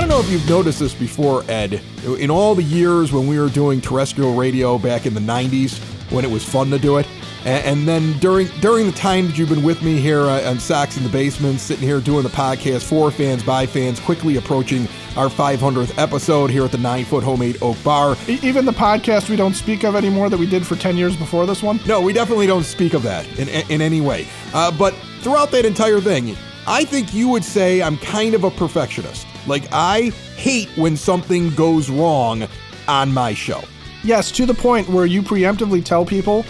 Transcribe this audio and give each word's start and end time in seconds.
I 0.00 0.04
don't 0.04 0.08
know 0.08 0.20
if 0.20 0.30
you've 0.30 0.48
noticed 0.48 0.78
this 0.78 0.94
before, 0.94 1.44
Ed. 1.46 1.82
In 2.18 2.30
all 2.30 2.54
the 2.54 2.62
years 2.62 3.12
when 3.12 3.26
we 3.26 3.38
were 3.38 3.50
doing 3.50 3.82
terrestrial 3.82 4.34
radio 4.34 4.78
back 4.78 5.04
in 5.04 5.12
the 5.12 5.20
90s, 5.20 5.78
when 6.10 6.24
it 6.24 6.30
was 6.30 6.42
fun 6.42 6.70
to 6.70 6.78
do 6.78 6.96
it, 6.96 7.06
and, 7.44 7.86
then 7.86 8.14
during 8.18 8.46
during 8.62 8.86
the 8.86 8.92
time 8.92 9.26
that 9.26 9.36
you've 9.36 9.50
been 9.50 9.62
with 9.62 9.82
me 9.82 10.00
here 10.00 10.22
uh, 10.22 10.48
on 10.48 10.58
Sox 10.58 10.96
in 10.96 11.02
the 11.02 11.10
Basement, 11.10 11.60
sitting 11.60 11.86
here 11.86 12.00
doing 12.00 12.22
the 12.22 12.30
podcast 12.30 12.84
for 12.84 13.10
fans, 13.10 13.42
by 13.42 13.66
fans, 13.66 14.00
quickly 14.00 14.36
approaching 14.36 14.88
our 15.18 15.28
500th 15.28 15.98
episode 15.98 16.48
here 16.48 16.64
at 16.64 16.72
the 16.72 16.78
Nine 16.78 17.04
Foot 17.04 17.22
Homemade 17.22 17.58
Oak 17.62 17.76
Bar. 17.84 18.16
Even 18.26 18.64
the 18.64 18.72
podcast 18.72 19.28
we 19.28 19.36
don't 19.36 19.54
speak 19.54 19.84
of 19.84 19.94
anymore 19.94 20.30
that 20.30 20.38
we 20.38 20.46
did 20.46 20.66
for 20.66 20.76
10 20.76 20.96
years 20.96 21.14
before 21.14 21.44
this 21.44 21.62
one? 21.62 21.78
No, 21.86 22.00
we 22.00 22.14
definitely 22.14 22.46
don't 22.46 22.64
speak 22.64 22.94
of 22.94 23.02
that 23.02 23.28
in, 23.38 23.50
in 23.70 23.82
any 23.82 24.00
way. 24.00 24.26
Uh, 24.54 24.70
but 24.70 24.94
throughout 25.20 25.50
that 25.50 25.66
entire 25.66 26.00
thing, 26.00 26.38
I 26.66 26.84
think 26.84 27.12
you 27.12 27.28
would 27.28 27.44
say 27.44 27.82
I'm 27.82 27.98
kind 27.98 28.32
of 28.34 28.44
a 28.44 28.50
perfectionist. 28.50 29.26
Like, 29.46 29.64
I 29.72 30.10
hate 30.36 30.68
when 30.76 30.96
something 30.96 31.50
goes 31.54 31.90
wrong 31.90 32.46
on 32.88 33.12
my 33.12 33.34
show. 33.34 33.62
Yes, 34.02 34.30
to 34.32 34.46
the 34.46 34.54
point 34.54 34.88
where 34.88 35.06
you 35.06 35.22
preemptively 35.22 35.84
tell 35.84 36.04
people 36.04 36.44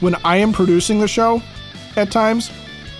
when 0.00 0.14
I 0.24 0.36
am 0.36 0.52
producing 0.52 1.00
the 1.00 1.08
show 1.08 1.42
at 1.96 2.10
times, 2.10 2.50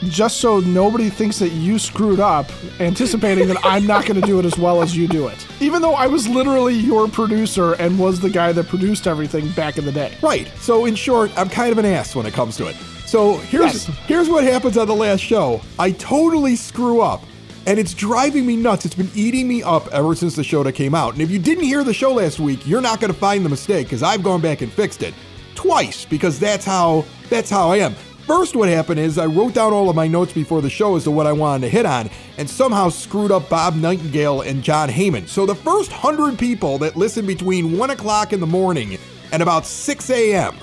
just 0.04 0.38
so 0.38 0.60
nobody 0.60 1.08
thinks 1.08 1.38
that 1.38 1.50
you 1.50 1.78
screwed 1.78 2.18
up, 2.18 2.50
anticipating 2.80 3.46
that 3.48 3.58
I'm 3.62 3.86
not 3.86 4.04
going 4.06 4.20
to 4.20 4.26
do 4.26 4.38
it 4.40 4.44
as 4.44 4.58
well 4.58 4.82
as 4.82 4.96
you 4.96 5.06
do 5.06 5.28
it. 5.28 5.46
Even 5.60 5.80
though 5.80 5.94
I 5.94 6.06
was 6.06 6.28
literally 6.28 6.74
your 6.74 7.06
producer 7.08 7.74
and 7.74 7.98
was 7.98 8.20
the 8.20 8.30
guy 8.30 8.52
that 8.52 8.66
produced 8.66 9.06
everything 9.06 9.50
back 9.52 9.78
in 9.78 9.84
the 9.84 9.92
day. 9.92 10.16
Right. 10.22 10.48
So, 10.58 10.86
in 10.86 10.96
short, 10.96 11.30
I'm 11.38 11.48
kind 11.48 11.70
of 11.70 11.78
an 11.78 11.84
ass 11.84 12.16
when 12.16 12.26
it 12.26 12.34
comes 12.34 12.56
to 12.56 12.66
it. 12.66 12.76
So, 13.06 13.38
here's, 13.38 13.86
yes. 13.88 13.98
here's 14.06 14.28
what 14.28 14.42
happens 14.42 14.76
on 14.76 14.88
the 14.88 14.94
last 14.94 15.20
show 15.20 15.60
I 15.78 15.92
totally 15.92 16.56
screw 16.56 17.00
up 17.00 17.22
and 17.66 17.78
it's 17.78 17.94
driving 17.94 18.46
me 18.46 18.56
nuts. 18.56 18.84
It's 18.84 18.94
been 18.94 19.10
eating 19.14 19.48
me 19.48 19.62
up 19.62 19.88
ever 19.88 20.14
since 20.14 20.36
the 20.36 20.44
show 20.44 20.62
that 20.62 20.72
came 20.72 20.94
out. 20.94 21.12
And 21.12 21.22
if 21.22 21.30
you 21.30 21.38
didn't 21.38 21.64
hear 21.64 21.84
the 21.84 21.94
show 21.94 22.14
last 22.14 22.40
week, 22.40 22.66
you're 22.66 22.80
not 22.80 23.00
going 23.00 23.12
to 23.12 23.18
find 23.18 23.44
the 23.44 23.48
mistake 23.48 23.86
because 23.86 24.02
I've 24.02 24.22
gone 24.22 24.40
back 24.40 24.60
and 24.62 24.72
fixed 24.72 25.02
it 25.02 25.14
twice 25.54 26.04
because 26.04 26.38
that's 26.38 26.64
how 26.64 27.04
that's 27.28 27.50
how 27.50 27.70
I 27.70 27.78
am. 27.78 27.94
First, 28.26 28.54
what 28.54 28.68
happened 28.68 29.00
is 29.00 29.18
I 29.18 29.26
wrote 29.26 29.52
down 29.52 29.72
all 29.72 29.90
of 29.90 29.96
my 29.96 30.06
notes 30.06 30.32
before 30.32 30.62
the 30.62 30.70
show 30.70 30.94
as 30.94 31.04
to 31.04 31.10
what 31.10 31.26
I 31.26 31.32
wanted 31.32 31.66
to 31.66 31.68
hit 31.68 31.84
on, 31.84 32.08
and 32.38 32.48
somehow 32.48 32.88
screwed 32.88 33.32
up 33.32 33.48
Bob 33.48 33.74
Nightingale 33.74 34.42
and 34.42 34.62
Jon 34.62 34.88
Heyman. 34.88 35.26
So 35.26 35.44
the 35.44 35.56
first 35.56 35.90
hundred 35.90 36.38
people 36.38 36.78
that 36.78 36.96
listened 36.96 37.26
between 37.26 37.76
one 37.76 37.90
o'clock 37.90 38.32
in 38.32 38.38
the 38.38 38.46
morning 38.46 38.96
and 39.32 39.42
about 39.42 39.66
6 39.66 40.10
a.m. 40.10 40.56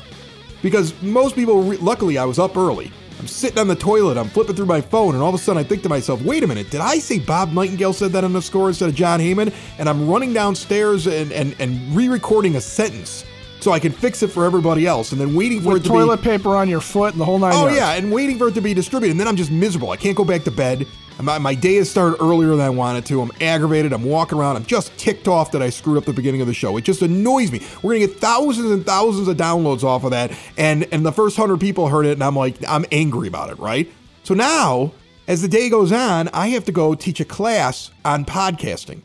Because 0.61 1.00
most 1.02 1.36
people, 1.36 1.61
luckily, 1.61 2.17
I 2.17 2.23
was 2.23 2.39
up 2.39 2.55
early. 2.55 2.92
I'm 3.19 3.27
sitting 3.27 3.59
on 3.59 3.67
the 3.67 3.75
toilet, 3.75 4.17
I'm 4.17 4.29
flipping 4.29 4.55
through 4.55 4.67
my 4.67 4.79
phone, 4.79 5.13
and 5.13 5.21
all 5.21 5.27
of 5.27 5.35
a 5.35 5.37
sudden 5.37 5.59
I 5.59 5.63
think 5.63 5.83
to 5.83 5.89
myself, 5.89 6.21
wait 6.21 6.41
a 6.43 6.47
minute, 6.47 6.69
did 6.69 6.79
I 6.79 6.99
say 6.99 7.19
Bob 7.19 7.51
Nightingale 7.51 7.91
said 7.91 8.13
that 8.13 8.23
on 8.23 8.31
the 8.31 8.41
score 8.41 8.69
instead 8.69 8.87
of 8.87 8.95
Jon 8.95 9.19
Heyman? 9.19 9.53
And 9.77 9.89
I'm 9.89 10.09
running 10.09 10.31
downstairs 10.31 11.05
and, 11.05 11.33
and, 11.33 11.53
and 11.59 11.93
re 11.93 12.07
recording 12.07 12.55
a 12.55 12.61
sentence 12.61 13.25
so 13.59 13.73
I 13.73 13.79
can 13.79 13.91
fix 13.91 14.23
it 14.23 14.29
for 14.29 14.45
everybody 14.45 14.87
else, 14.87 15.11
and 15.11 15.19
then 15.19 15.35
waiting 15.35 15.59
for 15.59 15.73
With 15.73 15.81
it 15.81 15.83
to 15.83 15.89
toilet 15.89 16.21
paper 16.21 16.55
on 16.55 16.69
your 16.69 16.79
foot 16.79 17.11
and 17.11 17.19
the 17.19 17.25
whole 17.25 17.39
nine. 17.39 17.51
Oh 17.53 17.63
yards. 17.63 17.75
yeah, 17.75 17.91
and 17.95 18.09
waiting 18.09 18.37
for 18.37 18.47
it 18.47 18.53
to 18.53 18.61
be 18.61 18.73
distributed, 18.73 19.11
and 19.11 19.19
then 19.19 19.27
I'm 19.27 19.35
just 19.35 19.51
miserable. 19.51 19.91
I 19.91 19.97
can't 19.97 20.15
go 20.15 20.23
back 20.23 20.45
to 20.45 20.51
bed. 20.51 20.87
My, 21.21 21.37
my 21.37 21.53
day 21.53 21.75
has 21.75 21.91
started 21.91 22.17
earlier 22.21 22.52
than 22.52 22.61
I 22.61 22.69
wanted 22.69 23.05
to. 23.07 23.21
I'm 23.21 23.31
aggravated. 23.41 23.91
I'm 23.91 24.03
walking 24.03 24.37
around. 24.37 24.55
I'm 24.55 24.65
just 24.65 24.97
ticked 24.97 25.27
off 25.27 25.52
that 25.52 25.61
I 25.61 25.69
screwed 25.69 25.97
up 25.97 26.05
the 26.05 26.13
beginning 26.13 26.39
of 26.39 26.47
the 26.47 26.53
show. 26.53 26.77
It 26.77 26.85
just 26.85 27.02
annoys 27.02 27.52
me. 27.52 27.61
We're 27.83 27.93
gonna 27.93 28.07
get 28.07 28.17
thousands 28.19 28.71
and 28.71 28.85
thousands 28.85 29.27
of 29.27 29.35
downloads 29.35 29.83
off 29.83 30.05
of 30.05 30.11
that, 30.11 30.31
and 30.58 30.87
and 30.93 31.05
the 31.05 31.11
first 31.11 31.35
hundred 31.35 31.59
people 31.59 31.89
heard 31.89 32.05
it, 32.05 32.13
and 32.13 32.23
I'm 32.23 32.35
like, 32.35 32.55
I'm 32.67 32.85
angry 32.91 33.27
about 33.27 33.49
it, 33.49 33.59
right? 33.59 33.91
So 34.23 34.33
now, 34.33 34.93
as 35.27 35.41
the 35.41 35.47
day 35.47 35.69
goes 35.69 35.91
on, 35.91 36.29
I 36.29 36.47
have 36.49 36.65
to 36.65 36.71
go 36.71 36.95
teach 36.95 37.19
a 37.19 37.25
class 37.25 37.91
on 38.05 38.25
podcasting. 38.25 39.02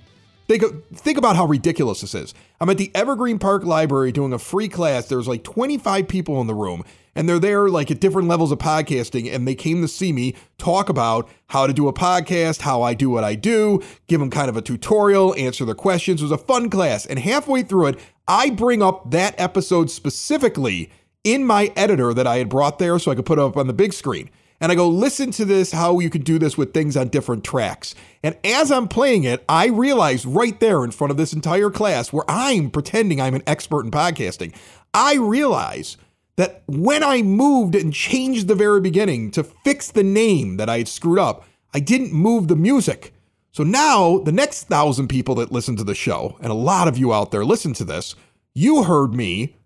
Think, 0.46 0.62
think 0.94 1.18
about 1.18 1.36
how 1.36 1.46
ridiculous 1.46 2.02
this 2.02 2.14
is. 2.14 2.34
I'm 2.60 2.70
at 2.70 2.78
the 2.78 2.92
Evergreen 2.94 3.40
Park 3.40 3.64
Library 3.64 4.12
doing 4.12 4.32
a 4.32 4.38
free 4.38 4.68
class. 4.68 5.06
There's 5.08 5.26
like 5.26 5.42
25 5.42 6.06
people 6.06 6.40
in 6.40 6.46
the 6.46 6.54
room, 6.54 6.84
and 7.14 7.28
they're 7.28 7.40
there 7.40 7.68
like 7.68 7.90
at 7.90 8.00
different 8.00 8.28
levels 8.28 8.52
of 8.52 8.58
podcasting, 8.58 9.32
and 9.32 9.46
they 9.46 9.56
came 9.56 9.82
to 9.82 9.88
see 9.88 10.12
me 10.12 10.36
talk 10.56 10.88
about 10.88 11.28
how 11.48 11.66
to 11.66 11.72
do 11.72 11.88
a 11.88 11.92
podcast, 11.92 12.60
how 12.60 12.82
I 12.82 12.94
do 12.94 13.10
what 13.10 13.24
I 13.24 13.34
do, 13.34 13.82
give 14.06 14.20
them 14.20 14.30
kind 14.30 14.48
of 14.48 14.56
a 14.56 14.62
tutorial, 14.62 15.34
answer 15.34 15.64
their 15.64 15.74
questions. 15.74 16.20
It 16.20 16.26
was 16.26 16.32
a 16.32 16.38
fun 16.38 16.70
class. 16.70 17.04
And 17.04 17.18
halfway 17.18 17.62
through 17.62 17.86
it, 17.88 17.98
I 18.28 18.50
bring 18.50 18.82
up 18.82 19.10
that 19.10 19.34
episode 19.36 19.90
specifically 19.90 20.92
in 21.24 21.44
my 21.44 21.72
editor 21.74 22.14
that 22.14 22.26
I 22.26 22.36
had 22.36 22.48
brought 22.48 22.78
there 22.78 23.00
so 23.00 23.10
I 23.10 23.16
could 23.16 23.26
put 23.26 23.38
it 23.38 23.42
up 23.42 23.56
on 23.56 23.66
the 23.66 23.72
big 23.72 23.92
screen 23.92 24.30
and 24.64 24.72
I 24.72 24.76
go, 24.76 24.88
listen 24.88 25.30
to 25.32 25.44
this, 25.44 25.72
how 25.72 25.98
you 25.98 26.08
can 26.08 26.22
do 26.22 26.38
this 26.38 26.56
with 26.56 26.72
things 26.72 26.96
on 26.96 27.08
different 27.08 27.44
tracks. 27.44 27.94
And 28.22 28.34
as 28.44 28.72
I'm 28.72 28.88
playing 28.88 29.24
it, 29.24 29.44
I 29.46 29.66
realize 29.66 30.24
right 30.24 30.58
there 30.58 30.82
in 30.84 30.90
front 30.90 31.10
of 31.10 31.18
this 31.18 31.34
entire 31.34 31.68
class 31.68 32.14
where 32.14 32.24
I'm 32.28 32.70
pretending 32.70 33.20
I'm 33.20 33.34
an 33.34 33.42
expert 33.46 33.84
in 33.84 33.90
podcasting, 33.90 34.54
I 34.94 35.16
realize 35.16 35.98
that 36.36 36.62
when 36.66 37.04
I 37.04 37.20
moved 37.20 37.74
and 37.74 37.92
changed 37.92 38.48
the 38.48 38.54
very 38.54 38.80
beginning 38.80 39.32
to 39.32 39.44
fix 39.44 39.90
the 39.90 40.02
name 40.02 40.56
that 40.56 40.70
I 40.70 40.78
had 40.78 40.88
screwed 40.88 41.18
up, 41.18 41.44
I 41.74 41.80
didn't 41.80 42.14
move 42.14 42.48
the 42.48 42.56
music. 42.56 43.12
So 43.52 43.64
now 43.64 44.16
the 44.20 44.32
next 44.32 44.64
thousand 44.64 45.08
people 45.08 45.34
that 45.34 45.52
listen 45.52 45.76
to 45.76 45.84
the 45.84 45.94
show, 45.94 46.38
and 46.40 46.50
a 46.50 46.54
lot 46.54 46.88
of 46.88 46.96
you 46.96 47.12
out 47.12 47.32
there 47.32 47.44
listen 47.44 47.74
to 47.74 47.84
this, 47.84 48.14
you 48.54 48.84
heard 48.84 49.12
me 49.12 49.58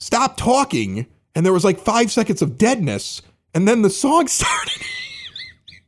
stop 0.00 0.36
talking, 0.36 1.06
and 1.36 1.46
there 1.46 1.52
was 1.52 1.64
like 1.64 1.78
five 1.78 2.10
seconds 2.10 2.42
of 2.42 2.58
deadness 2.58 3.22
and 3.54 3.66
then 3.66 3.82
the 3.82 3.90
song 3.90 4.26
started. 4.28 4.82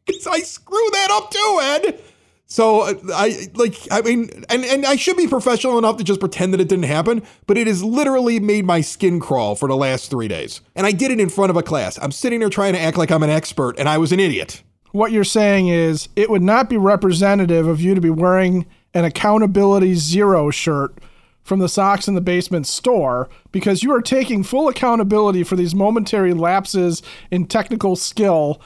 Because 0.07 0.27
I 0.27 0.41
screwed 0.41 0.93
that 0.93 1.09
up 1.11 1.31
too, 1.31 1.61
Ed. 1.63 2.01
So 2.47 2.81
uh, 2.81 2.95
I 3.15 3.49
like 3.55 3.77
I 3.93 4.03
mean 4.03 4.29
and 4.49 4.65
and 4.65 4.85
I 4.85 4.97
should 4.97 5.17
be 5.17 5.29
professional 5.29 5.79
enough 5.79 5.99
to 5.99 6.05
just 6.05 6.19
pretend 6.19 6.53
that 6.53 6.61
it 6.61 6.69
didn't 6.69 6.85
happen, 6.85 7.23
but 7.47 7.57
it 7.57 7.69
has 7.69 7.85
literally 7.85 8.41
made 8.41 8.65
my 8.65 8.81
skin 8.81 9.21
crawl 9.21 9.55
for 9.55 9.69
the 9.69 9.77
last 9.77 10.11
3 10.11 10.27
days. 10.27 10.61
And 10.75 10.85
I 10.85 10.91
did 10.91 11.13
it 11.13 11.21
in 11.21 11.29
front 11.29 11.51
of 11.51 11.57
a 11.57 11.63
class. 11.63 11.97
I'm 12.03 12.11
sitting 12.11 12.41
there 12.41 12.49
trying 12.49 12.73
to 12.73 12.81
act 12.81 12.99
like 12.99 13.13
I'm 13.13 13.23
an 13.23 13.31
expert 13.31 13.79
and 13.79 13.89
I 13.89 13.99
was 13.99 14.11
an 14.11 14.19
idiot. 14.19 14.65
What 14.91 15.13
you're 15.13 15.23
saying 15.23 15.69
is 15.69 16.09
it 16.17 16.29
would 16.29 16.43
not 16.43 16.69
be 16.69 16.77
representative 16.77 17.69
of 17.69 17.81
you 17.81 17.95
to 17.95 18.01
be 18.01 18.11
wearing 18.11 18.67
an 18.95 19.05
accountability 19.05 19.95
zero 19.95 20.51
shirt 20.51 20.99
from 21.43 21.59
the 21.59 21.69
Sox 21.69 22.07
in 22.07 22.15
the 22.15 22.21
Basement 22.21 22.67
store 22.67 23.29
because 23.53 23.83
you 23.83 23.93
are 23.95 24.03
taking 24.03 24.43
full 24.43 24.69
accountability 24.69 25.43
for 25.43 25.57
these 25.57 25.75
momentary 25.75 26.35
lapses 26.35 27.03
in 27.31 27.47
technical 27.47 27.97
skill 27.97 28.61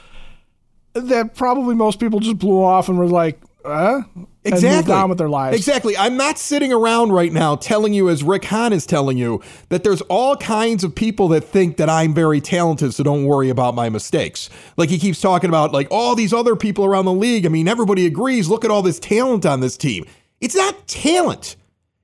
that 0.93 1.35
probably 1.35 1.75
most 1.75 1.99
people 1.99 2.19
just 2.19 2.39
blew 2.39 2.63
off 2.63 2.87
and 2.89 2.97
were 2.97 3.07
like, 3.07 3.39
uh, 3.65 4.03
exactly. 4.43 4.93
on 4.93 5.09
with 5.09 5.17
their 5.17 5.29
lives. 5.29 5.57
Exactly. 5.57 5.97
I'm 5.97 6.17
not 6.17 6.37
sitting 6.37 6.71
around 6.71 7.11
right 7.11 7.33
now 7.33 7.55
telling 7.55 7.93
you, 7.93 8.09
as 8.09 8.23
Rick 8.23 8.45
Hahn 8.45 8.71
is 8.71 8.85
telling 8.85 9.17
you, 9.17 9.41
that 9.69 9.83
there's 9.83 10.01
all 10.01 10.35
kinds 10.37 10.83
of 10.83 10.93
people 10.93 11.27
that 11.29 11.41
think 11.41 11.77
that 11.77 11.89
I'm 11.89 12.13
very 12.13 12.39
talented, 12.39 12.93
so 12.93 13.03
don't 13.03 13.25
worry 13.25 13.49
about 13.49 13.75
my 13.75 13.89
mistakes. 13.89 14.49
Like 14.77 14.89
he 14.89 14.99
keeps 14.99 15.19
talking 15.19 15.49
about, 15.49 15.71
like 15.71 15.87
all 15.89 16.15
these 16.15 16.33
other 16.33 16.55
people 16.55 16.85
around 16.85 17.05
the 17.05 17.13
league. 17.13 17.45
I 17.45 17.49
mean, 17.49 17.67
everybody 17.67 18.05
agrees. 18.05 18.47
Look 18.47 18.63
at 18.63 18.71
all 18.71 18.83
this 18.83 18.99
talent 18.99 19.45
on 19.45 19.59
this 19.59 19.77
team. 19.77 20.05
It's 20.41 20.55
not 20.55 20.87
talent. 20.87 21.55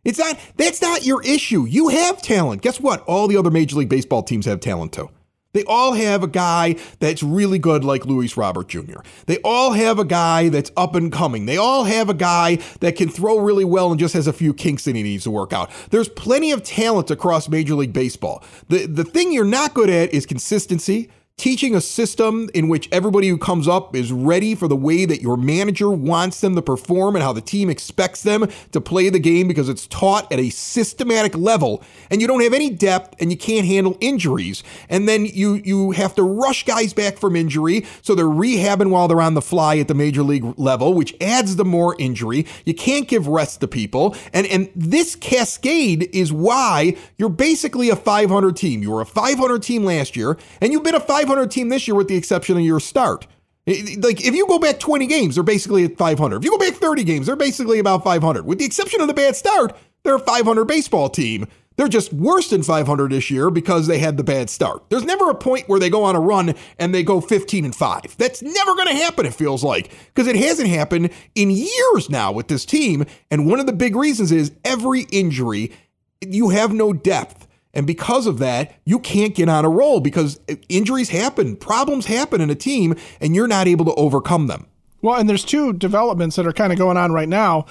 It's 0.04 0.20
not 0.20 0.40
that's 0.58 0.82
not 0.82 1.06
your 1.06 1.24
issue. 1.24 1.66
You 1.66 1.90
have 1.90 2.22
talent. 2.22 2.62
Guess 2.62 2.80
what? 2.80 3.02
All 3.02 3.28
the 3.28 3.38
other 3.38 3.52
Major 3.52 3.78
League 3.78 3.90
Baseball 3.90 4.24
teams 4.24 4.46
have 4.46 4.60
talent 4.60 4.94
too. 4.94 5.10
They 5.54 5.64
all 5.66 5.94
have 5.94 6.24
a 6.24 6.28
guy 6.28 6.78
that's 7.00 7.22
really 7.22 7.60
good 7.60 7.84
like 7.84 8.06
Luis 8.06 8.38
Robert 8.38 8.70
Jr. 8.70 9.02
They 9.26 9.38
all 9.44 9.74
have 9.74 10.00
a 10.00 10.06
guy 10.06 10.50
that's 10.50 10.72
up 10.78 10.96
and 10.96 11.12
coming. 11.12 11.46
They 11.46 11.58
all 11.58 11.84
have 11.84 12.10
a 12.10 12.14
guy 12.14 12.60
that 12.80 12.96
can 12.96 13.10
throw 13.10 13.38
really 13.38 13.66
well 13.66 13.92
and 13.92 14.00
just 14.00 14.14
has 14.14 14.28
a 14.28 14.34
few 14.34 14.54
kinks 14.54 14.86
that 14.86 14.96
he 14.96 15.04
needs 15.04 15.26
to 15.26 15.32
work 15.32 15.52
out. 15.52 15.70
There's 15.90 16.08
plenty 16.08 16.52
of 16.52 16.64
talent 16.64 17.12
across 17.12 17.50
Major 17.50 17.76
League 17.76 17.94
Baseball. 17.94 18.44
The 18.70 18.86
the 18.86 19.04
thing 19.04 19.34
you're 19.34 19.44
not 19.44 19.74
good 19.74 19.90
at 19.90 20.14
is 20.14 20.26
consistency. 20.26 21.10
Teaching 21.42 21.74
a 21.74 21.82
system 21.82 22.52
in 22.54 22.68
which 22.68 22.88
everybody 22.92 23.28
who 23.28 23.36
comes 23.36 23.68
up 23.68 23.96
is 23.96 24.12
ready 24.12 24.54
for 24.54 24.68
the 24.68 24.76
way 24.76 25.06
that 25.06 25.24
your 25.24 25.36
manager 25.36 25.90
wants 25.90 26.40
them 26.40 26.54
to 26.54 26.62
perform 26.62 27.16
and 27.16 27.24
how 27.24 27.34
the 27.34 27.42
team 27.42 27.68
expects 27.68 28.22
them 28.22 28.48
to 28.72 28.80
play 28.80 29.10
the 29.10 29.18
game 29.18 29.48
because 29.48 29.68
it's 29.68 29.88
taught 29.88 30.32
at 30.32 30.38
a 30.38 30.52
systematic 30.52 31.36
level 31.36 31.84
and 32.12 32.22
you 32.22 32.28
don't 32.28 32.44
have 32.44 32.54
any 32.54 32.70
depth 32.70 33.20
and 33.20 33.32
you 33.32 33.38
can't 33.38 33.66
handle 33.66 33.98
injuries. 34.02 34.64
And 34.88 35.10
then 35.10 35.26
you 35.26 35.56
you 35.56 35.92
have 35.92 36.14
to 36.16 36.22
rush 36.22 36.64
guys 36.64 36.94
back 36.94 37.18
from 37.18 37.36
injury. 37.36 37.88
So 38.04 38.14
they're 38.14 38.26
rehabbing 38.26 38.92
while 38.92 39.08
they're 39.08 39.20
on 39.20 39.34
the 39.34 39.42
fly 39.42 39.80
at 39.80 39.88
the 39.88 39.96
major 39.96 40.22
league 40.22 40.46
level 40.60 40.94
which 40.94 41.16
adds 41.20 41.56
the 41.56 41.66
more 41.66 41.96
injury. 41.98 42.46
You 42.66 42.76
can't 42.76 43.08
give 43.08 43.28
rest 43.28 43.62
to 43.62 43.68
people. 43.68 44.16
And 44.32 44.46
and 44.46 44.70
this 44.76 45.16
cascade 45.16 46.08
is 46.14 46.32
why 46.32 46.96
you're 47.18 47.30
basically 47.30 47.90
a 47.90 47.96
500 47.96 48.56
team. 48.56 48.84
You 48.84 48.92
were 48.92 49.02
a 49.02 49.08
500 49.08 49.64
team 49.64 49.84
last 49.84 50.16
year 50.16 50.38
and 50.62 50.72
you've 50.72 50.84
been 50.84 50.94
a 50.94 51.00
500 51.00 51.21
500 51.22 51.52
team 51.52 51.70
this 51.70 51.88
year, 51.88 51.96
with 51.96 52.08
the 52.08 52.16
exception 52.16 52.58
of 52.58 52.64
your 52.64 52.80
start. 52.80 53.28
Like 53.68 54.26
if 54.26 54.34
you 54.34 54.48
go 54.48 54.60
back 54.60 54.80
20 54.80 55.06
games, 55.06 55.36
they're 55.36 55.44
basically 55.44 55.86
at 55.86 55.98
500. 55.98 56.38
If 56.38 56.44
you 56.44 56.52
go 56.52 56.58
back 56.58 56.74
30 56.74 57.04
games, 57.04 57.28
they're 57.28 57.36
basically 57.36 57.80
about 57.80 58.04
500. 58.04 58.46
With 58.46 58.60
the 58.60 58.66
exception 58.66 59.02
of 59.02 59.08
the 59.08 59.14
bad 59.14 59.36
start, 59.36 59.78
they're 60.04 60.16
a 60.16 60.20
500 60.20 60.66
baseball 60.66 61.10
team. 61.10 61.48
They're 61.78 61.88
just 61.88 62.12
worse 62.12 62.50
than 62.50 62.64
500 62.64 63.12
this 63.12 63.32
year 63.32 63.50
because 63.50 63.88
they 63.88 64.00
had 64.00 64.18
the 64.18 64.24
bad 64.24 64.50
start. 64.50 64.90
There's 64.90 65.06
never 65.06 65.30
a 65.30 65.36
point 65.36 65.70
where 65.70 65.80
they 65.80 65.90
go 65.90 66.04
on 66.04 66.16
a 66.16 66.20
run 66.20 66.54
and 66.78 66.94
they 66.94 67.02
go 67.02 67.22
15 67.22 67.66
and 67.66 67.76
5. 67.76 68.18
That's 68.18 68.42
never 68.42 68.76
going 68.76 68.88
to 68.88 68.96
happen, 68.96 69.26
it 69.26 69.34
feels 69.34 69.64
like, 69.64 69.92
because 70.14 70.28
it 70.28 70.36
hasn't 70.36 70.70
happened 70.70 71.12
in 71.34 71.50
years 71.50 72.10
now 72.10 72.32
with 72.32 72.50
this 72.50 72.66
team. 72.66 73.06
And 73.30 73.48
one 73.48 73.60
of 73.60 73.68
the 73.68 73.74
big 73.74 73.96
reasons 73.96 74.32
is 74.32 74.52
every 74.66 75.04
injury, 75.12 75.72
you 76.20 76.50
have 76.50 76.74
no 76.74 76.94
depth. 76.94 77.48
And 77.74 77.88
because 77.88 78.28
of 78.28 78.40
that, 78.40 78.76
you 78.86 79.00
can't 79.00 79.34
get 79.34 79.50
on 79.50 79.66
a 79.66 79.70
roll 79.70 80.00
because 80.00 80.40
injuries 80.68 81.10
happen, 81.10 81.56
problems 81.56 82.06
happen 82.06 82.42
in 82.42 82.50
a 82.50 82.56
team, 82.56 82.96
and 83.20 83.36
you're 83.36 83.48
not 83.48 83.68
able 83.68 83.86
to 83.86 83.94
overcome 83.96 84.48
them. 84.48 84.68
Well, 85.02 85.20
and 85.20 85.30
there's 85.30 85.46
two 85.46 85.74
developments 85.74 86.36
that 86.36 86.46
are 86.46 86.54
kind 86.54 86.72
of 86.72 86.78
going 86.78 86.98
on 86.98 87.12
right 87.12 87.30
now 87.30 87.66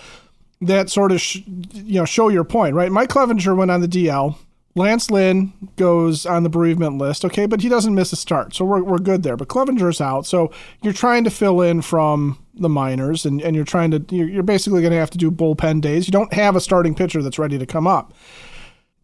that 0.63 0.91
sort 0.91 1.13
of 1.13 1.21
sh- 1.21 1.41
you 1.73 2.01
know 2.01 2.05
show 2.05 2.29
your 2.29 2.45
point, 2.45 2.75
right? 2.75 2.91
Mike 2.91 3.11
Clevinger 3.11 3.57
went 3.57 3.71
on 3.71 3.81
the 3.81 3.89
DL. 3.89 4.37
Lance 4.77 5.11
Lynn 5.11 5.53
goes 5.75 6.25
on 6.25 6.45
the 6.45 6.49
bereavement 6.49 6.97
list, 6.97 7.25
okay, 7.25 7.47
but 7.47 7.61
he 7.61 7.69
doesn't 7.69 7.95
miss 7.95 8.13
a 8.13 8.17
start, 8.17 8.55
so 8.55 8.65
we're, 8.65 8.83
we're 8.83 8.99
good 8.99 9.25
there. 9.25 9.37
But 9.37 9.49
Clevinger's 9.49 10.01
out, 10.01 10.27
so 10.27 10.53
you're 10.81 10.93
trying 10.93 11.25
to 11.25 11.31
fill 11.31 11.61
in 11.61 11.83
from 11.83 12.39
the 12.55 12.69
minors, 12.69 13.27
and, 13.27 13.43
and 13.43 13.57
you're 13.57 13.65
trying 13.65 13.91
to 13.91 14.05
you're, 14.15 14.29
you're 14.29 14.43
basically 14.45 14.81
going 14.81 14.93
to 14.93 14.99
have 14.99 15.11
to 15.11 15.19
do 15.19 15.31
bullpen 15.31 15.81
days. 15.81 16.07
You 16.07 16.13
don't 16.13 16.33
have 16.33 16.55
a 16.55 16.61
starting 16.61 16.95
pitcher 16.95 17.21
that's 17.21 17.39
ready 17.39 17.59
to 17.59 17.67
come 17.67 17.87
up. 17.87 18.15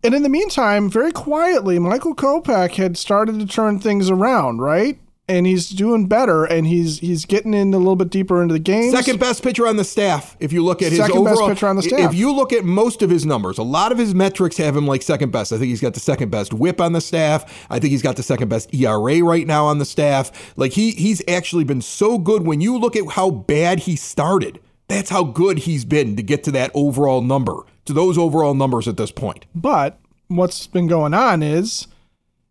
And 0.02 0.14
in 0.14 0.22
the 0.22 0.28
meantime, 0.28 0.88
very 0.88 1.12
quietly, 1.12 1.78
Michael 1.78 2.14
Kopech 2.14 2.74
had 2.76 2.96
started 2.96 3.40
to 3.40 3.46
turn 3.46 3.80
things 3.80 4.10
around, 4.10 4.60
right? 4.60 4.98
And 5.28 5.44
he's 5.44 5.68
doing 5.70 6.06
better, 6.06 6.44
and 6.44 6.68
he's 6.68 7.00
he's 7.00 7.24
getting 7.24 7.52
in 7.52 7.74
a 7.74 7.78
little 7.78 7.96
bit 7.96 8.10
deeper 8.10 8.40
into 8.40 8.52
the 8.52 8.60
game. 8.60 8.92
Second 8.92 9.18
best 9.18 9.42
pitcher 9.42 9.66
on 9.66 9.76
the 9.76 9.82
staff. 9.82 10.36
If 10.38 10.52
you 10.52 10.62
look 10.62 10.82
at 10.82 10.90
his 10.90 11.00
second 11.00 11.18
overall, 11.18 11.48
best 11.48 11.48
pitcher 11.48 11.66
on 11.66 11.74
the 11.74 11.82
staff. 11.82 12.12
If 12.12 12.14
you 12.14 12.32
look 12.32 12.52
at 12.52 12.64
most 12.64 13.02
of 13.02 13.10
his 13.10 13.26
numbers, 13.26 13.58
a 13.58 13.64
lot 13.64 13.90
of 13.90 13.98
his 13.98 14.14
metrics 14.14 14.56
have 14.58 14.76
him 14.76 14.86
like 14.86 15.02
second 15.02 15.32
best. 15.32 15.52
I 15.52 15.58
think 15.58 15.70
he's 15.70 15.80
got 15.80 15.94
the 15.94 16.00
second 16.00 16.30
best 16.30 16.54
WHIP 16.54 16.80
on 16.80 16.92
the 16.92 17.00
staff. 17.00 17.66
I 17.68 17.80
think 17.80 17.90
he's 17.90 18.02
got 18.02 18.14
the 18.14 18.22
second 18.22 18.50
best 18.50 18.72
ERA 18.72 19.20
right 19.24 19.48
now 19.48 19.64
on 19.64 19.78
the 19.78 19.84
staff. 19.84 20.30
Like 20.56 20.70
he 20.70 20.92
he's 20.92 21.20
actually 21.26 21.64
been 21.64 21.82
so 21.82 22.18
good 22.18 22.46
when 22.46 22.60
you 22.60 22.78
look 22.78 22.94
at 22.94 23.08
how 23.10 23.30
bad 23.30 23.80
he 23.80 23.96
started. 23.96 24.60
That's 24.86 25.10
how 25.10 25.24
good 25.24 25.58
he's 25.58 25.84
been 25.84 26.14
to 26.14 26.22
get 26.22 26.44
to 26.44 26.52
that 26.52 26.70
overall 26.72 27.20
number 27.20 27.64
to 27.86 27.92
those 27.92 28.18
overall 28.18 28.54
numbers 28.54 28.86
at 28.86 28.96
this 28.96 29.10
point. 29.10 29.46
But 29.54 29.98
what's 30.28 30.66
been 30.66 30.86
going 30.86 31.14
on 31.14 31.42
is 31.42 31.86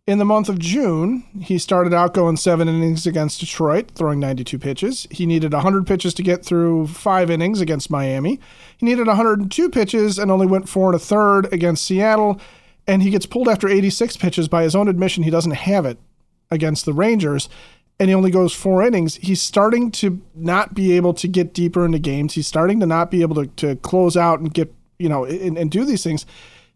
in 0.06 0.18
the 0.18 0.24
month 0.24 0.48
of 0.48 0.60
June, 0.60 1.24
he 1.40 1.58
started 1.58 1.92
out 1.92 2.14
going 2.14 2.36
seven 2.36 2.68
innings 2.68 3.08
against 3.08 3.40
Detroit, 3.40 3.90
throwing 3.90 4.20
92 4.20 4.58
pitches. 4.58 5.06
He 5.10 5.26
needed 5.26 5.52
100 5.52 5.84
pitches 5.84 6.14
to 6.14 6.22
get 6.22 6.44
through 6.44 6.86
five 6.86 7.28
innings 7.28 7.60
against 7.60 7.90
Miami. 7.90 8.38
He 8.78 8.86
needed 8.86 9.08
102 9.08 9.68
pitches 9.70 10.18
and 10.18 10.30
only 10.30 10.46
went 10.46 10.68
four 10.68 10.90
and 10.90 10.96
a 10.96 11.00
third 11.00 11.52
against 11.52 11.84
Seattle. 11.84 12.40
And 12.86 13.02
he 13.02 13.10
gets 13.10 13.26
pulled 13.26 13.48
after 13.48 13.68
86 13.68 14.16
pitches. 14.16 14.46
By 14.46 14.62
his 14.62 14.76
own 14.76 14.86
admission, 14.86 15.24
he 15.24 15.30
doesn't 15.30 15.52
have 15.52 15.84
it 15.84 15.98
against 16.52 16.84
the 16.84 16.92
Rangers. 16.92 17.48
And 17.98 18.08
he 18.08 18.14
only 18.14 18.30
goes 18.30 18.52
four 18.52 18.84
innings. 18.84 19.16
He's 19.16 19.42
starting 19.42 19.90
to 19.92 20.22
not 20.36 20.72
be 20.72 20.92
able 20.92 21.14
to 21.14 21.26
get 21.26 21.52
deeper 21.52 21.84
into 21.84 21.98
games. 21.98 22.34
He's 22.34 22.46
starting 22.46 22.78
to 22.78 22.86
not 22.86 23.10
be 23.10 23.22
able 23.22 23.34
to, 23.36 23.46
to 23.56 23.74
close 23.76 24.16
out 24.16 24.38
and 24.38 24.54
get 24.54 24.72
you 24.98 25.08
know, 25.08 25.24
and, 25.24 25.56
and 25.58 25.70
do 25.70 25.84
these 25.84 26.02
things. 26.02 26.26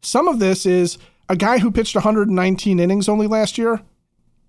Some 0.03 0.29
of 0.29 0.39
this 0.39 0.67
is 0.67 0.99
a 1.29 1.37
guy 1.37 1.59
who 1.59 1.71
pitched 1.71 1.95
119 1.95 2.81
innings 2.81 3.09
only 3.09 3.27
last 3.27 3.59
year 3.59 3.81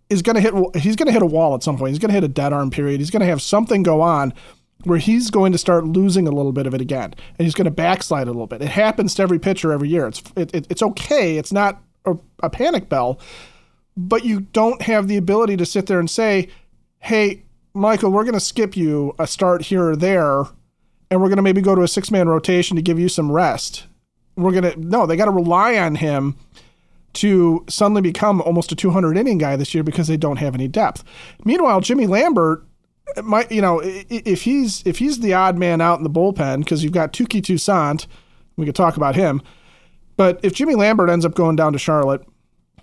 is 0.09 0.21
going 0.21 0.35
to 0.35 0.41
hit. 0.41 0.53
He's 0.75 0.95
going 0.95 1.07
to 1.07 1.13
hit 1.13 1.21
a 1.21 1.27
wall 1.27 1.55
at 1.55 1.63
some 1.63 1.77
point. 1.77 1.91
He's 1.91 1.99
going 1.99 2.09
to 2.09 2.15
hit 2.15 2.23
a 2.23 2.27
dead 2.27 2.53
arm 2.53 2.69
period. 2.69 2.99
He's 2.99 3.09
going 3.09 3.21
to 3.21 3.27
have 3.27 3.41
something 3.41 3.83
go 3.83 4.01
on 4.01 4.33
where 4.83 4.97
he's 4.97 5.29
going 5.29 5.51
to 5.51 5.57
start 5.57 5.85
losing 5.85 6.27
a 6.27 6.31
little 6.31 6.51
bit 6.51 6.65
of 6.65 6.73
it 6.73 6.81
again, 6.81 7.13
and 7.37 7.45
he's 7.45 7.53
going 7.53 7.65
to 7.65 7.71
backslide 7.71 8.27
a 8.27 8.31
little 8.31 8.47
bit. 8.47 8.61
It 8.61 8.69
happens 8.69 9.13
to 9.15 9.23
every 9.23 9.39
pitcher 9.39 9.71
every 9.71 9.89
year. 9.89 10.07
It's 10.07 10.23
it, 10.35 10.53
it, 10.53 10.67
it's 10.69 10.81
okay. 10.81 11.37
It's 11.37 11.51
not 11.51 11.81
a, 12.05 12.17
a 12.41 12.49
panic 12.49 12.89
bell, 12.89 13.19
but 13.95 14.25
you 14.25 14.41
don't 14.41 14.81
have 14.81 15.07
the 15.07 15.17
ability 15.17 15.57
to 15.57 15.65
sit 15.65 15.85
there 15.85 15.99
and 15.99 16.09
say, 16.09 16.49
"Hey, 16.99 17.43
Michael, 17.73 18.11
we're 18.11 18.23
going 18.23 18.33
to 18.33 18.39
skip 18.39 18.75
you 18.75 19.15
a 19.19 19.27
start 19.27 19.63
here 19.63 19.89
or 19.89 19.95
there." 19.95 20.45
And 21.11 21.21
we're 21.21 21.27
going 21.27 21.37
to 21.37 21.43
maybe 21.43 21.61
go 21.61 21.75
to 21.75 21.83
a 21.83 21.87
six 21.87 22.09
man 22.09 22.27
rotation 22.27 22.75
to 22.75 22.81
give 22.81 22.97
you 22.97 23.09
some 23.09 23.31
rest. 23.31 23.85
We're 24.35 24.51
going 24.51 24.63
to, 24.63 24.79
no, 24.79 25.05
they 25.05 25.17
got 25.17 25.25
to 25.25 25.31
rely 25.31 25.77
on 25.77 25.95
him 25.95 26.37
to 27.13 27.65
suddenly 27.69 28.01
become 28.01 28.41
almost 28.41 28.71
a 28.71 28.75
200 28.75 29.17
inning 29.17 29.37
guy 29.37 29.55
this 29.55 29.73
year 29.73 29.83
because 29.83 30.07
they 30.07 30.17
don't 30.17 30.37
have 30.37 30.55
any 30.55 30.67
depth. 30.67 31.03
Meanwhile, 31.43 31.81
Jimmy 31.81 32.07
Lambert, 32.07 32.65
might, 33.23 33.51
you 33.51 33.61
know, 33.61 33.81
if 33.83 34.43
he's 34.43 34.83
if 34.85 34.99
he's 34.99 35.19
the 35.19 35.33
odd 35.33 35.57
man 35.57 35.81
out 35.81 35.97
in 35.97 36.03
the 36.03 36.09
bullpen 36.09 36.59
because 36.59 36.83
you've 36.83 36.93
got 36.93 37.13
Touki 37.13 37.43
Toussaint, 37.43 38.07
we 38.55 38.65
could 38.65 38.75
talk 38.75 38.97
about 38.97 39.15
him. 39.15 39.41
But 40.17 40.39
if 40.43 40.53
Jimmy 40.53 40.75
Lambert 40.75 41.09
ends 41.09 41.25
up 41.25 41.35
going 41.35 41.55
down 41.55 41.73
to 41.73 41.79
Charlotte 41.79 42.25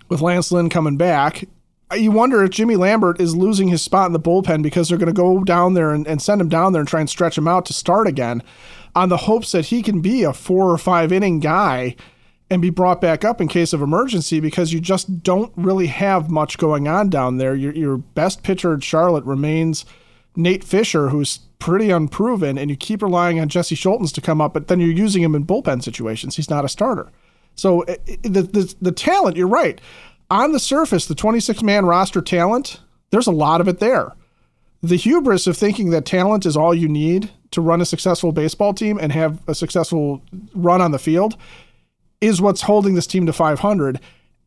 with 0.09 0.21
Lance 0.21 0.51
Lynn 0.51 0.69
coming 0.69 0.97
back, 0.97 1.45
you 1.95 2.11
wonder 2.11 2.43
if 2.43 2.51
Jimmy 2.51 2.75
Lambert 2.75 3.19
is 3.19 3.35
losing 3.35 3.67
his 3.67 3.81
spot 3.81 4.07
in 4.07 4.13
the 4.13 4.19
bullpen 4.19 4.61
because 4.61 4.89
they're 4.89 4.97
going 4.97 5.07
to 5.07 5.13
go 5.13 5.43
down 5.43 5.73
there 5.73 5.91
and, 5.91 6.07
and, 6.07 6.21
send 6.21 6.39
him 6.39 6.49
down 6.49 6.73
there 6.73 6.81
and 6.81 6.89
try 6.89 6.99
and 6.99 7.09
stretch 7.09 7.37
him 7.37 7.47
out 7.47 7.65
to 7.65 7.73
start 7.73 8.07
again 8.07 8.43
on 8.95 9.09
the 9.09 9.17
hopes 9.17 9.51
that 9.51 9.67
he 9.67 9.81
can 9.81 10.01
be 10.01 10.23
a 10.23 10.33
four 10.33 10.69
or 10.69 10.77
five 10.77 11.11
inning 11.11 11.39
guy 11.39 11.95
and 12.49 12.61
be 12.61 12.69
brought 12.69 13.01
back 13.01 13.23
up 13.23 13.39
in 13.39 13.47
case 13.47 13.73
of 13.73 13.81
emergency 13.81 14.39
because 14.39 14.73
you 14.73 14.79
just 14.79 15.23
don't 15.23 15.51
really 15.55 15.87
have 15.87 16.29
much 16.29 16.57
going 16.57 16.87
on 16.87 17.09
down 17.09 17.37
there. 17.37 17.55
Your, 17.55 17.73
your 17.73 17.97
best 17.97 18.43
pitcher 18.43 18.73
at 18.73 18.83
Charlotte 18.83 19.23
remains 19.23 19.85
Nate 20.35 20.63
Fisher, 20.63 21.09
who's 21.09 21.39
pretty 21.59 21.91
unproven, 21.91 22.57
and 22.57 22.69
you 22.69 22.75
keep 22.75 23.01
relying 23.01 23.39
on 23.39 23.49
Jesse 23.49 23.75
Scholtens 23.75 24.13
to 24.13 24.21
come 24.21 24.41
up, 24.41 24.53
but 24.53 24.67
then 24.67 24.79
you're 24.79 24.89
using 24.89 25.21
him 25.21 25.35
in 25.35 25.45
bullpen 25.45 25.83
situations. 25.83 26.35
He's 26.35 26.49
not 26.49 26.65
a 26.65 26.69
starter. 26.69 27.11
So 27.55 27.81
eh, 27.81 27.97
eh, 28.07 28.15
the, 28.23 28.43
the, 28.43 28.75
the 28.81 28.91
talent, 28.91 29.37
you're 29.37 29.47
right 29.47 29.79
on 30.29 30.51
the 30.51 30.59
surface, 30.59 31.05
the 31.05 31.15
26 31.15 31.63
man 31.63 31.85
roster 31.85 32.21
talent, 32.21 32.79
there's 33.11 33.27
a 33.27 33.31
lot 33.31 33.61
of 33.61 33.67
it 33.67 33.79
there. 33.79 34.13
The 34.81 34.95
hubris 34.95 35.47
of 35.47 35.57
thinking 35.57 35.89
that 35.89 36.05
talent 36.05 36.45
is 36.45 36.55
all 36.55 36.73
you 36.73 36.87
need 36.87 37.31
to 37.51 37.61
run 37.61 37.81
a 37.81 37.85
successful 37.85 38.31
baseball 38.31 38.73
team 38.73 38.97
and 38.99 39.11
have 39.11 39.41
a 39.47 39.55
successful 39.55 40.21
run 40.53 40.81
on 40.81 40.91
the 40.91 40.99
field 40.99 41.35
is 42.21 42.41
what's 42.41 42.61
holding 42.61 42.95
this 42.95 43.07
team 43.07 43.25
to 43.25 43.33
500. 43.33 43.99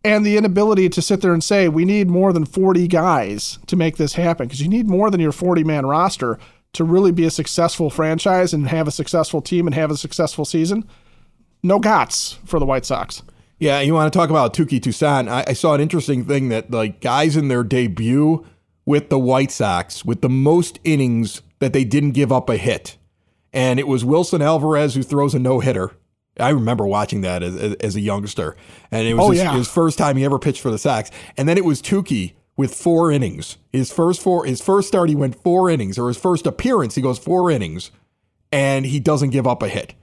And 0.05 0.27
the 0.27 0.37
inability 0.37 0.89
to 0.89 1.03
sit 1.03 1.21
there 1.21 1.33
and 1.33 1.45
say, 1.45 1.69
we 1.69 1.85
need 1.85 2.09
more 2.09 2.33
than 2.33 2.45
40 2.45 2.89
guys 2.89 3.59
to 3.67 3.77
make 3.77 3.97
this 3.99 4.15
happen, 4.15 4.47
because 4.47 4.61
you 4.61 4.69
need 4.69 4.89
more 4.89 5.11
than 5.11 5.21
your 5.21 5.33
40 5.33 5.65
man 5.65 5.87
roster 5.87 6.39
to 6.73 6.85
really 6.85 7.13
be 7.13 7.25
a 7.25 7.31
successful 7.31 7.91
franchise 7.91 8.53
and 8.53 8.69
have 8.69 8.89
a 8.89 8.93
successful 8.93 9.43
team 9.43 9.67
and 9.67 9.75
have 9.75 9.91
a 9.91 9.97
successful 9.97 10.45
season. 10.45 10.89
No 11.63 11.79
gots 11.79 12.39
for 12.45 12.59
the 12.59 12.67
White 12.67 12.85
Sox. 12.85 13.23
Yeah, 13.63 13.79
you 13.79 13.95
want 13.95 14.13
to 14.13 14.19
talk 14.19 14.29
about 14.29 14.55
Touki 14.55 14.83
Toussaint? 14.83 15.29
I, 15.29 15.45
I 15.47 15.53
saw 15.53 15.73
an 15.73 15.81
interesting 15.81 16.25
thing 16.25 16.49
that 16.49 16.73
like 16.73 17.01
guys 17.01 17.37
in 17.37 17.47
their 17.47 17.63
debut 17.63 18.45
with 18.85 19.09
the 19.09 19.21
White 19.21 19.53
Sox 19.53 20.05
with 20.05 20.21
the 20.21 20.29
most 20.29 20.81
innings 20.83 21.43
that 21.61 21.73
they 21.73 21.85
didn't 21.85 22.11
give 22.11 22.33
up 22.33 22.51
a 22.51 22.57
hit, 22.57 22.97
and 23.53 23.79
it 23.79 23.87
was 23.87 24.05
Wilson 24.05 24.43
Alvarez 24.43 24.97
who 24.97 25.05
throws 25.05 25.33
a 25.33 25.39
no 25.39 25.61
hitter. 25.61 25.93
I 26.41 26.49
remember 26.49 26.89
watching 26.89 27.21
that 27.21 27.45
as, 27.45 27.55
as, 27.55 27.75
as, 27.75 27.95
a 27.95 28.01
youngster, 28.01 28.57
and 28.91 29.07
it 29.07 29.15
was 29.15 29.27
oh, 29.27 29.31
his, 29.31 29.43
yeah. 29.43 29.55
his, 29.55 29.69
first 29.69 29.97
time 29.97 30.17
he 30.17 30.25
ever 30.25 30.41
pitched 30.41 30.61
for 30.61 30.73
the 30.73 30.79
Sox. 30.79 31.13
And 31.37 31.49
then 31.49 31.57
it 31.57 31.65
was 31.65 31.81
Touki 31.81 32.33
with 32.57 32.75
four 32.75 33.13
innings. 33.13 33.59
His 33.71 33.93
first 33.93 34.21
four, 34.21 34.45
his 34.45 34.61
first 34.61 34.89
start, 34.89 35.09
he 35.09 35.15
went 35.15 35.41
four 35.41 35.71
innings, 35.71 36.01
or 36.01 36.09
his 36.09 36.19
first 36.19 36.49
appearance, 36.49 36.97
he 36.97 37.01
goes 37.01 37.21
four 37.21 37.49
innings, 37.49 37.93
and 38.51 38.87
he 38.87 38.99
doesn't 38.99 39.31
give 39.31 39.47
up 39.47 39.63
a 39.63 39.69
hit. 39.69 39.95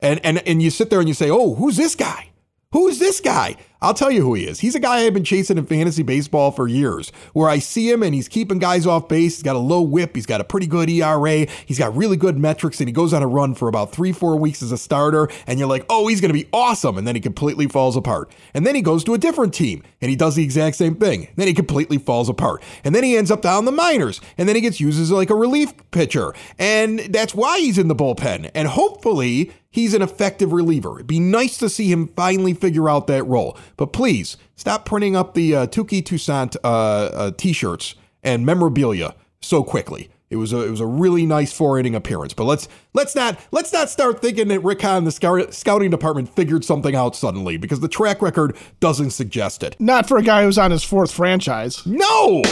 And 0.00 0.18
and 0.24 0.38
and 0.48 0.62
you 0.62 0.70
sit 0.70 0.88
there 0.88 1.00
and 1.00 1.08
you 1.08 1.14
say, 1.14 1.28
"Oh, 1.28 1.56
who's 1.56 1.76
this 1.76 1.94
guy?" 1.94 2.31
Who 2.72 2.88
is 2.88 2.98
this 2.98 3.20
guy? 3.20 3.56
I'll 3.82 3.94
tell 3.94 4.12
you 4.12 4.22
who 4.22 4.34
he 4.34 4.46
is. 4.46 4.60
He's 4.60 4.76
a 4.76 4.80
guy 4.80 5.04
I've 5.04 5.12
been 5.12 5.24
chasing 5.24 5.58
in 5.58 5.66
fantasy 5.66 6.04
baseball 6.04 6.52
for 6.52 6.68
years, 6.68 7.10
where 7.32 7.48
I 7.48 7.58
see 7.58 7.90
him 7.90 8.04
and 8.04 8.14
he's 8.14 8.28
keeping 8.28 8.60
guys 8.60 8.86
off 8.86 9.08
base. 9.08 9.36
He's 9.36 9.42
got 9.42 9.56
a 9.56 9.58
low 9.58 9.82
whip. 9.82 10.14
He's 10.14 10.24
got 10.24 10.40
a 10.40 10.44
pretty 10.44 10.68
good 10.68 10.88
ERA. 10.88 11.46
He's 11.66 11.80
got 11.80 11.96
really 11.96 12.16
good 12.16 12.38
metrics, 12.38 12.80
and 12.80 12.88
he 12.88 12.92
goes 12.92 13.12
on 13.12 13.22
a 13.22 13.26
run 13.26 13.54
for 13.54 13.66
about 13.66 13.90
three, 13.90 14.12
four 14.12 14.36
weeks 14.36 14.62
as 14.62 14.70
a 14.70 14.78
starter. 14.78 15.28
And 15.48 15.58
you're 15.58 15.68
like, 15.68 15.84
oh, 15.90 16.06
he's 16.06 16.20
going 16.20 16.28
to 16.28 16.38
be 16.38 16.48
awesome. 16.52 16.96
And 16.96 17.06
then 17.06 17.16
he 17.16 17.20
completely 17.20 17.66
falls 17.66 17.96
apart. 17.96 18.30
And 18.54 18.64
then 18.64 18.76
he 18.76 18.82
goes 18.82 19.02
to 19.04 19.14
a 19.14 19.18
different 19.18 19.52
team 19.52 19.82
and 20.00 20.10
he 20.10 20.16
does 20.16 20.36
the 20.36 20.44
exact 20.44 20.76
same 20.76 20.94
thing. 20.94 21.28
Then 21.36 21.48
he 21.48 21.54
completely 21.54 21.98
falls 21.98 22.28
apart. 22.28 22.62
And 22.84 22.94
then 22.94 23.02
he 23.02 23.16
ends 23.16 23.30
up 23.30 23.42
down 23.42 23.64
the 23.64 23.72
minors. 23.72 24.20
And 24.38 24.48
then 24.48 24.56
he 24.56 24.62
gets 24.62 24.80
used 24.80 25.00
as 25.00 25.10
like 25.10 25.30
a 25.30 25.34
relief 25.34 25.72
pitcher. 25.90 26.34
And 26.58 27.00
that's 27.00 27.34
why 27.34 27.58
he's 27.58 27.78
in 27.78 27.88
the 27.88 27.96
bullpen. 27.96 28.50
And 28.54 28.68
hopefully, 28.68 29.52
he's 29.72 29.94
an 29.94 30.02
effective 30.02 30.52
reliever. 30.52 30.96
It'd 30.96 31.06
be 31.08 31.18
nice 31.18 31.58
to 31.58 31.68
see 31.68 31.90
him 31.90 32.08
finally 32.08 32.54
figure 32.54 32.88
out 32.88 33.08
that 33.08 33.24
role. 33.24 33.58
But 33.76 33.92
please 33.92 34.36
stop 34.56 34.84
printing 34.84 35.16
up 35.16 35.34
the 35.34 35.54
uh, 35.54 35.66
Touki 35.66 36.04
Toussaint 36.04 36.56
uh, 36.62 36.68
uh, 36.68 37.30
t-shirts 37.36 37.94
and 38.22 38.46
memorabilia 38.46 39.14
so 39.40 39.62
quickly. 39.64 40.10
It 40.30 40.36
was 40.36 40.52
a 40.54 40.62
it 40.64 40.70
was 40.70 40.80
a 40.80 40.86
really 40.86 41.26
nice 41.26 41.52
four 41.52 41.78
inning 41.78 41.94
appearance. 41.94 42.32
But 42.32 42.44
let's 42.44 42.66
let's 42.94 43.14
not 43.14 43.38
let's 43.50 43.70
not 43.70 43.90
start 43.90 44.22
thinking 44.22 44.48
that 44.48 44.60
Rick 44.60 44.80
Hahn, 44.80 45.04
the 45.04 45.12
scout, 45.12 45.52
scouting 45.52 45.90
department, 45.90 46.34
figured 46.34 46.64
something 46.64 46.94
out 46.94 47.14
suddenly 47.14 47.58
because 47.58 47.80
the 47.80 47.88
track 47.88 48.22
record 48.22 48.56
doesn't 48.80 49.10
suggest 49.10 49.62
it. 49.62 49.76
Not 49.78 50.08
for 50.08 50.16
a 50.16 50.22
guy 50.22 50.44
who's 50.44 50.56
on 50.56 50.70
his 50.70 50.82
fourth 50.82 51.12
franchise. 51.12 51.84
No. 51.84 52.42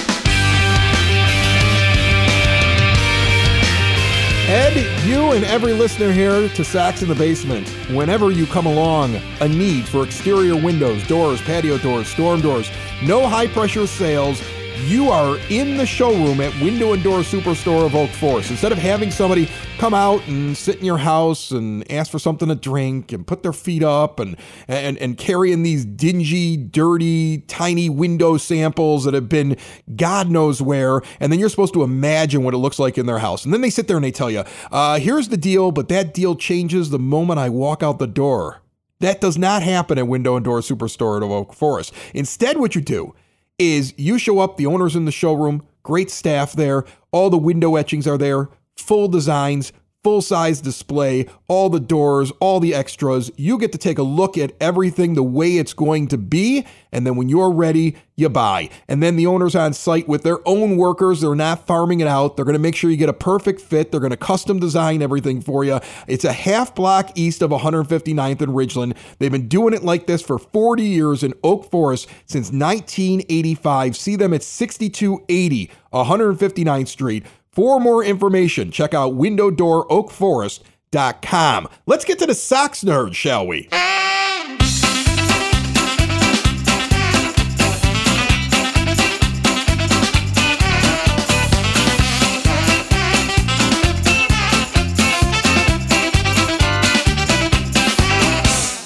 Ed, 4.52 5.06
you 5.06 5.30
and 5.30 5.44
every 5.44 5.72
listener 5.72 6.10
here 6.10 6.48
to 6.48 6.64
Sox 6.64 7.02
in 7.02 7.08
the 7.08 7.14
Basement, 7.14 7.68
whenever 7.88 8.32
you 8.32 8.46
come 8.46 8.66
along 8.66 9.14
a 9.40 9.46
need 9.46 9.86
for 9.86 10.02
exterior 10.02 10.56
windows, 10.56 11.06
doors, 11.06 11.40
patio 11.42 11.78
doors, 11.78 12.08
storm 12.08 12.40
doors, 12.40 12.68
no 13.00 13.28
high 13.28 13.46
pressure 13.46 13.86
sales, 13.86 14.42
you 14.86 15.10
are 15.10 15.38
in 15.50 15.76
the 15.76 15.86
showroom 15.86 16.40
at 16.40 16.52
Window 16.60 16.92
and 16.92 17.02
Door 17.02 17.20
Superstore 17.20 17.86
of 17.86 17.94
Oak 17.94 18.10
Forest. 18.10 18.50
Instead 18.50 18.72
of 18.72 18.78
having 18.78 19.10
somebody 19.10 19.48
come 19.78 19.94
out 19.94 20.26
and 20.26 20.56
sit 20.56 20.78
in 20.78 20.84
your 20.84 20.98
house 20.98 21.50
and 21.50 21.90
ask 21.90 22.10
for 22.10 22.18
something 22.18 22.48
to 22.48 22.54
drink 22.54 23.12
and 23.12 23.26
put 23.26 23.42
their 23.42 23.52
feet 23.52 23.82
up 23.82 24.20
and 24.20 24.36
and 24.68 24.96
and 24.98 25.18
carrying 25.18 25.62
these 25.62 25.84
dingy, 25.84 26.56
dirty, 26.56 27.38
tiny 27.48 27.88
window 27.88 28.36
samples 28.36 29.04
that 29.04 29.14
have 29.14 29.28
been 29.28 29.56
God 29.96 30.30
knows 30.30 30.62
where, 30.62 31.02
and 31.18 31.32
then 31.32 31.38
you're 31.38 31.48
supposed 31.48 31.74
to 31.74 31.82
imagine 31.82 32.42
what 32.44 32.54
it 32.54 32.58
looks 32.58 32.78
like 32.78 32.96
in 32.96 33.06
their 33.06 33.18
house. 33.18 33.44
And 33.44 33.52
then 33.52 33.60
they 33.60 33.70
sit 33.70 33.88
there 33.88 33.96
and 33.96 34.04
they 34.04 34.12
tell 34.12 34.30
you, 34.30 34.44
uh, 34.70 34.98
"Here's 34.98 35.28
the 35.28 35.36
deal," 35.36 35.72
but 35.72 35.88
that 35.88 36.14
deal 36.14 36.34
changes 36.36 36.90
the 36.90 36.98
moment 36.98 37.38
I 37.38 37.48
walk 37.48 37.82
out 37.82 37.98
the 37.98 38.06
door. 38.06 38.62
That 39.00 39.20
does 39.20 39.38
not 39.38 39.62
happen 39.62 39.96
at 39.98 40.06
Window 40.06 40.36
and 40.36 40.44
Door 40.44 40.60
Superstore 40.60 41.16
at 41.16 41.22
Oak 41.22 41.54
Forest. 41.54 41.92
Instead, 42.12 42.58
what 42.58 42.74
you 42.74 42.82
do 42.82 43.14
is 43.60 43.94
you 43.96 44.18
show 44.18 44.40
up, 44.40 44.56
the 44.56 44.66
owner's 44.66 44.96
in 44.96 45.04
the 45.04 45.12
showroom, 45.12 45.62
great 45.82 46.10
staff 46.10 46.54
there, 46.54 46.84
all 47.12 47.30
the 47.30 47.38
window 47.38 47.76
etchings 47.76 48.06
are 48.06 48.18
there, 48.18 48.48
full 48.76 49.06
designs, 49.06 49.72
full 50.02 50.22
size 50.22 50.62
display, 50.62 51.26
all 51.46 51.68
the 51.68 51.80
doors, 51.80 52.30
all 52.40 52.58
the 52.58 52.74
extras. 52.74 53.30
You 53.36 53.58
get 53.58 53.72
to 53.72 53.78
take 53.78 53.98
a 53.98 54.02
look 54.02 54.38
at 54.38 54.52
everything 54.60 55.14
the 55.14 55.22
way 55.22 55.58
it's 55.58 55.74
going 55.74 56.08
to 56.08 56.18
be. 56.18 56.66
And 56.90 57.06
then 57.06 57.16
when 57.16 57.28
you're 57.28 57.52
ready, 57.52 57.96
you 58.16 58.28
buy. 58.28 58.70
And 58.88 59.02
then 59.02 59.16
the 59.16 59.26
owner's 59.26 59.54
on 59.54 59.72
site 59.74 60.08
with 60.08 60.22
their 60.22 60.46
own 60.48 60.76
workers. 60.76 61.20
They're 61.20 61.34
not 61.34 61.66
farming 61.66 62.00
it 62.00 62.06
out. 62.06 62.36
They're 62.36 62.44
going 62.44 62.54
to 62.54 62.60
make 62.60 62.76
sure 62.76 62.90
you 62.90 62.96
get 62.96 63.08
a 63.08 63.14
perfect 63.14 63.60
fit. 63.60 63.90
They're 63.90 64.00
going 64.00 64.10
to 64.10 64.16
custom 64.16 64.58
design 64.58 65.02
everything 65.02 65.40
for 65.42 65.64
you. 65.64 65.80
It's 66.06 66.24
a 66.24 66.32
half 66.32 66.74
block 66.74 67.12
east 67.14 67.42
of 67.42 67.50
159th 67.50 68.40
and 68.40 68.52
Ridgeland. 68.52 68.96
They've 69.18 69.30
been 69.30 69.48
doing 69.48 69.74
it 69.74 69.84
like 69.84 70.06
this 70.06 70.22
for 70.22 70.38
40 70.38 70.82
years 70.82 71.22
in 71.22 71.34
Oak 71.44 71.70
Forest 71.70 72.08
since 72.26 72.50
1985. 72.50 73.96
See 73.96 74.16
them 74.16 74.32
at 74.32 74.42
6280 74.42 75.70
159th 75.92 76.88
Street. 76.88 77.26
For 77.52 77.80
more 77.80 78.04
information, 78.04 78.70
check 78.70 78.94
out 78.94 79.14
windowdooroakforest.com. 79.14 81.68
Let's 81.84 82.04
get 82.04 82.20
to 82.20 82.26
the 82.26 82.34
Sox 82.34 82.84
nerd, 82.84 83.16
shall 83.16 83.44
we? 83.44 83.68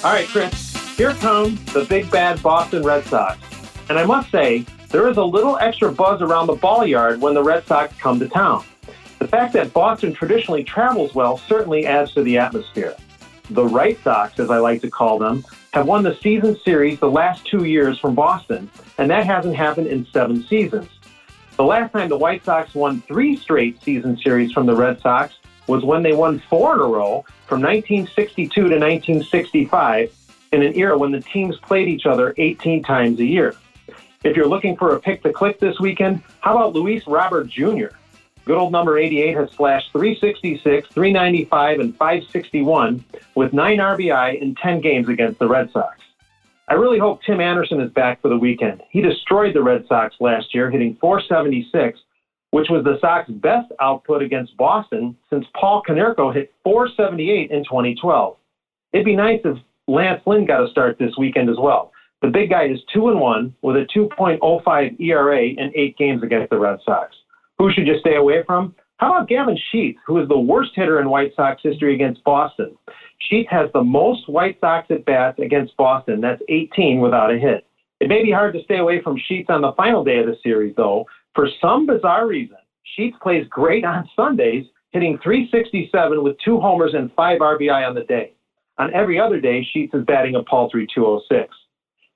All 0.03 0.11
right, 0.11 0.27
Chris, 0.27 0.95
here 0.97 1.13
come 1.13 1.59
the 1.73 1.85
big 1.87 2.09
bad 2.09 2.41
Boston 2.41 2.81
Red 2.81 3.05
Sox. 3.05 3.37
And 3.89 3.99
I 3.99 4.05
must 4.05 4.31
say, 4.31 4.65
there 4.95 5.09
is 5.09 5.17
a 5.17 5.23
little 5.23 5.57
extra 5.57 5.91
buzz 5.91 6.21
around 6.21 6.47
the 6.47 6.55
ball 6.55 6.85
yard 6.85 7.19
when 7.19 7.33
the 7.33 7.43
Red 7.43 7.67
Sox 7.67 7.93
come 7.97 8.17
to 8.17 8.29
town. 8.29 8.63
The 9.19 9.27
fact 9.27 9.51
that 9.51 9.73
Boston 9.73 10.13
traditionally 10.13 10.63
travels 10.63 11.13
well 11.13 11.37
certainly 11.37 11.85
adds 11.85 12.13
to 12.13 12.23
the 12.23 12.37
atmosphere. 12.37 12.95
The 13.49 13.65
Right 13.65 14.01
Sox, 14.05 14.39
as 14.39 14.49
I 14.49 14.59
like 14.59 14.79
to 14.83 14.89
call 14.89 15.19
them, 15.19 15.43
have 15.73 15.85
won 15.85 16.03
the 16.03 16.15
season 16.15 16.57
series 16.63 16.97
the 17.01 17.11
last 17.11 17.45
two 17.45 17.65
years 17.65 17.99
from 17.99 18.15
Boston, 18.15 18.69
and 18.97 19.11
that 19.11 19.25
hasn't 19.25 19.57
happened 19.57 19.87
in 19.87 20.07
seven 20.13 20.41
seasons. 20.43 20.87
The 21.57 21.65
last 21.65 21.91
time 21.91 22.07
the 22.07 22.17
White 22.17 22.45
Sox 22.45 22.73
won 22.73 23.01
three 23.01 23.35
straight 23.35 23.83
season 23.83 24.17
series 24.17 24.53
from 24.53 24.65
the 24.65 24.77
Red 24.77 25.01
Sox 25.01 25.33
was 25.67 25.83
when 25.83 26.03
they 26.03 26.13
won 26.13 26.41
four 26.49 26.75
in 26.75 26.79
a 26.79 26.85
row 26.85 27.25
from 27.47 27.59
1962 27.59 28.49
to 28.49 28.61
1965 28.61 30.15
in 30.53 30.61
an 30.61 30.73
era 30.73 30.97
when 30.97 31.11
the 31.11 31.19
teams 31.19 31.57
played 31.57 31.89
each 31.89 32.05
other 32.05 32.33
18 32.37 32.81
times 32.81 33.19
a 33.19 33.25
year. 33.25 33.55
If 34.25 34.35
you're 34.35 34.47
looking 34.47 34.75
for 34.75 34.95
a 34.95 34.99
pick 34.99 35.21
to 35.21 35.31
click 35.31 35.59
this 35.59 35.79
weekend, 35.79 36.23
how 36.39 36.57
about 36.57 36.73
Luis 36.73 37.05
Robert 37.05 37.47
Jr.? 37.47 37.93
Good 38.43 38.57
old 38.57 38.71
number 38.71 38.97
88 38.97 39.37
has 39.37 39.51
flashed 39.51 39.91
366, 39.91 40.89
395, 40.89 41.79
and 41.79 41.95
561 41.95 43.05
with 43.35 43.53
9 43.53 43.77
RBI 43.77 44.41
in 44.41 44.55
10 44.55 44.81
games 44.81 45.09
against 45.09 45.37
the 45.37 45.47
Red 45.47 45.71
Sox. 45.71 45.99
I 46.67 46.73
really 46.73 46.97
hope 46.97 47.21
Tim 47.21 47.39
Anderson 47.39 47.79
is 47.79 47.91
back 47.91 48.19
for 48.19 48.29
the 48.29 48.37
weekend. 48.37 48.81
He 48.89 48.99
destroyed 48.99 49.53
the 49.53 49.61
Red 49.61 49.85
Sox 49.87 50.15
last 50.19 50.55
year, 50.55 50.71
hitting 50.71 50.97
476, 50.99 51.99
which 52.49 52.69
was 52.71 52.83
the 52.83 52.97
Sox 52.99 53.29
best 53.29 53.71
output 53.79 54.23
against 54.23 54.57
Boston 54.57 55.15
since 55.29 55.45
Paul 55.53 55.83
Konerko 55.87 56.33
hit 56.33 56.51
478 56.63 57.51
in 57.51 57.63
2012. 57.63 58.37
It'd 58.91 59.05
be 59.05 59.15
nice 59.15 59.41
if 59.45 59.59
Lance 59.87 60.23
Lynn 60.25 60.47
got 60.47 60.65
a 60.65 60.71
start 60.71 60.97
this 60.97 61.15
weekend 61.15 61.47
as 61.47 61.57
well. 61.59 61.91
The 62.25 62.31
big 62.31 62.49
guy 62.49 62.65
is 62.65 62.79
2 62.91 63.09
and 63.09 63.19
1 63.19 63.55
with 63.61 63.75
a 63.75 63.85
2.05 63.95 64.99
ERA 64.99 65.43
in 65.43 65.71
8 65.75 65.95
games 65.95 66.23
against 66.23 66.49
the 66.49 66.57
Red 66.57 66.79
Sox. 66.83 67.15
Who 67.59 67.71
should 67.71 67.85
you 67.85 67.99
stay 67.99 68.15
away 68.15 68.41
from? 68.47 68.73
How 68.97 69.13
about 69.13 69.29
Gavin 69.29 69.55
Sheets, 69.71 69.99
who 70.07 70.19
is 70.19 70.27
the 70.27 70.39
worst 70.39 70.71
hitter 70.73 70.99
in 70.99 71.11
White 71.11 71.33
Sox 71.35 71.61
history 71.61 71.93
against 71.93 72.23
Boston? 72.23 72.75
Sheets 73.29 73.47
has 73.51 73.69
the 73.73 73.83
most 73.83 74.27
White 74.27 74.59
Sox 74.59 74.87
at 74.89 75.05
bats 75.05 75.37
against 75.37 75.77
Boston. 75.77 76.19
That's 76.19 76.41
18 76.49 76.99
without 76.99 77.31
a 77.31 77.37
hit. 77.37 77.67
It 77.99 78.09
may 78.09 78.23
be 78.23 78.31
hard 78.31 78.55
to 78.55 78.63
stay 78.63 78.79
away 78.79 79.03
from 79.03 79.21
Sheets 79.27 79.51
on 79.51 79.61
the 79.61 79.73
final 79.73 80.03
day 80.03 80.17
of 80.17 80.25
the 80.25 80.37
series, 80.41 80.75
though. 80.75 81.05
For 81.35 81.47
some 81.61 81.85
bizarre 81.85 82.25
reason, 82.25 82.57
Sheets 82.95 83.15
plays 83.21 83.45
great 83.51 83.85
on 83.85 84.09
Sundays, 84.15 84.65
hitting 84.93 85.19
367 85.21 86.23
with 86.23 86.37
two 86.43 86.59
homers 86.59 86.95
and 86.95 87.13
five 87.13 87.41
RBI 87.41 87.87
on 87.87 87.93
the 87.93 88.03
day. 88.05 88.33
On 88.79 88.91
every 88.95 89.19
other 89.19 89.39
day, 89.39 89.63
Sheets 89.71 89.93
is 89.93 90.03
batting 90.05 90.33
a 90.33 90.41
paltry 90.41 90.87
206. 90.91 91.53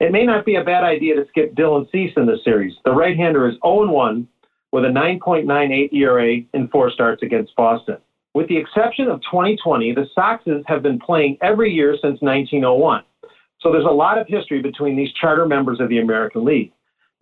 It 0.00 0.12
may 0.12 0.24
not 0.24 0.46
be 0.46 0.56
a 0.56 0.64
bad 0.64 0.82
idea 0.82 1.14
to 1.14 1.26
skip 1.28 1.54
Dylan 1.54 1.90
Cease 1.92 2.12
in 2.16 2.24
the 2.24 2.38
series. 2.42 2.72
The 2.86 2.92
right-hander 2.92 3.46
is 3.46 3.56
0-1 3.62 4.26
with 4.72 4.84
a 4.84 4.88
9.98 4.88 5.92
ERA 5.92 6.38
in 6.54 6.68
four 6.68 6.90
starts 6.90 7.22
against 7.22 7.54
Boston. 7.54 7.98
With 8.32 8.48
the 8.48 8.56
exception 8.56 9.08
of 9.08 9.20
2020, 9.30 9.92
the 9.92 10.06
Soxes 10.16 10.62
have 10.66 10.82
been 10.82 10.98
playing 10.98 11.36
every 11.42 11.70
year 11.70 11.94
since 11.94 12.22
1901. 12.22 13.02
So 13.60 13.70
there's 13.70 13.84
a 13.84 13.88
lot 13.88 14.16
of 14.16 14.26
history 14.26 14.62
between 14.62 14.96
these 14.96 15.12
charter 15.20 15.44
members 15.44 15.80
of 15.80 15.90
the 15.90 15.98
American 15.98 16.44
League. 16.46 16.72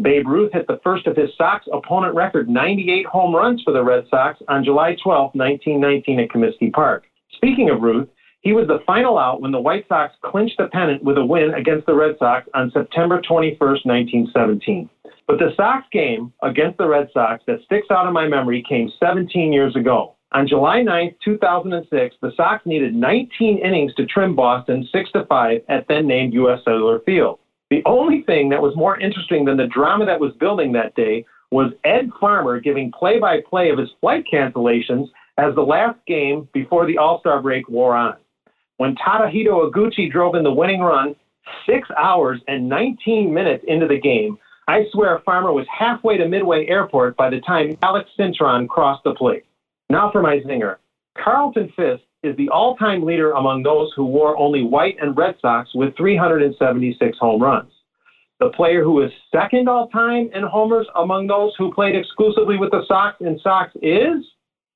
Babe 0.01 0.29
Ruth 0.29 0.53
hit 0.53 0.69
the 0.69 0.79
first 0.85 1.09
of 1.09 1.17
his 1.17 1.31
Sox 1.37 1.67
opponent 1.73 2.15
record 2.15 2.49
98 2.49 3.07
home 3.07 3.35
runs 3.35 3.61
for 3.65 3.73
the 3.73 3.83
Red 3.83 4.05
Sox 4.09 4.39
on 4.47 4.63
July 4.63 4.95
12, 5.03 5.33
1919 5.35 6.21
at 6.21 6.29
Comiskey 6.29 6.73
Park. 6.73 7.07
Speaking 7.35 7.71
of 7.71 7.81
Ruth, 7.81 8.09
he 8.49 8.55
was 8.55 8.67
the 8.67 8.81
final 8.87 9.19
out 9.19 9.43
when 9.43 9.53
the 9.53 9.61
White 9.61 9.87
Sox 9.89 10.15
clinched 10.25 10.57
the 10.57 10.69
pennant 10.69 11.05
with 11.05 11.19
a 11.19 11.25
win 11.25 11.53
against 11.53 11.85
the 11.85 11.95
Red 11.95 12.17
Sox 12.19 12.49
on 12.55 12.71
September 12.71 13.21
21, 13.21 13.59
1917. 13.61 14.89
But 15.27 15.39
the 15.39 15.53
Sox 15.55 15.87
game 15.93 16.33
against 16.43 16.79
the 16.79 16.89
Red 16.89 17.11
Sox 17.13 17.43
that 17.47 17.61
sticks 17.67 17.89
out 17.91 18.07
in 18.07 18.15
my 18.15 18.27
memory 18.27 18.65
came 18.67 18.91
17 18.99 19.53
years 19.53 19.77
ago. 19.77 20.15
On 20.33 20.49
July 20.49 20.81
9, 20.81 21.15
2006, 21.23 22.17
the 22.23 22.33
Sox 22.39 22.65
needed 22.65 22.95
19 22.95 23.59
innings 23.59 23.95
to 23.97 24.07
trim 24.07 24.35
Boston 24.35 24.89
6 24.91 25.13
to 25.13 25.27
5 25.27 25.61
at 25.69 25.87
then 25.87 26.07
named 26.07 26.33
U.S. 26.33 26.61
Cellular 26.65 27.01
Field. 27.01 27.41
The 27.69 27.83
only 27.85 28.23
thing 28.23 28.49
that 28.49 28.63
was 28.63 28.75
more 28.77 28.99
interesting 28.99 29.45
than 29.45 29.59
the 29.59 29.67
drama 29.67 30.07
that 30.07 30.21
was 30.21 30.33
building 30.41 30.73
that 30.73 30.95
day 30.95 31.27
was 31.51 31.75
Ed 31.85 32.09
Farmer 32.19 32.61
giving 32.61 32.93
play 32.99 33.19
by 33.19 33.43
play 33.47 33.69
of 33.69 33.77
his 33.77 33.91
flight 34.01 34.25
cancellations 34.33 35.09
as 35.37 35.55
the 35.55 35.61
last 35.61 35.99
game 36.07 36.49
before 36.55 36.87
the 36.87 36.97
All 36.97 37.21
Star 37.21 37.43
break 37.43 37.69
wore 37.69 37.95
on. 37.95 38.17
When 38.79 38.97
Tadahito 38.97 39.71
Iguchi 39.71 40.11
drove 40.11 40.35
in 40.35 40.43
the 40.43 40.53
winning 40.53 40.81
run, 40.81 41.15
Six 41.67 41.89
hours 41.97 42.41
and 42.49 42.69
19 42.69 43.33
minutes 43.33 43.65
into 43.67 43.87
the 43.87 44.01
game, 44.01 44.39
I 44.67 44.85
swear 44.93 45.21
Farmer 45.25 45.53
was 45.53 45.67
halfway 45.77 46.17
to 46.19 46.29
Midway 46.29 46.67
Airport 46.67 47.17
by 47.17 47.31
the 47.31 47.41
time 47.41 47.77
Alex 47.83 48.11
Cintron 48.19 48.69
crossed 48.69 49.05
the 49.05 49.15
plate. 49.15 49.45
Now 49.91 50.11
for 50.11 50.23
my 50.23 50.41
zinger. 50.41 50.77
Carlton 51.23 51.73
Fisk 51.75 52.03
is 52.23 52.37
the 52.37 52.49
all 52.51 52.77
time 52.77 53.05
leader 53.05 53.33
among 53.33 53.63
those 53.63 53.93
who 53.97 54.05
wore 54.05 54.37
only 54.37 54.63
white 54.63 54.97
and 55.01 55.17
Red 55.17 55.37
Sox 55.41 55.71
with 55.75 55.97
376 55.97 57.19
home 57.19 57.43
runs. 57.43 57.73
The 58.41 58.51
player 58.51 58.85
who 58.85 59.03
is 59.03 59.11
second 59.33 59.69
all 59.69 59.89
time 59.89 60.31
in 60.35 60.43
homers 60.45 60.87
among 60.97 61.27
those 61.27 61.55
who 61.59 61.73
played 61.73 61.97
exclusively 61.97 62.57
with 62.57 62.71
the 62.71 62.85
Sox 62.87 63.17
and 63.21 63.41
Sox 63.41 63.73
is 63.83 64.25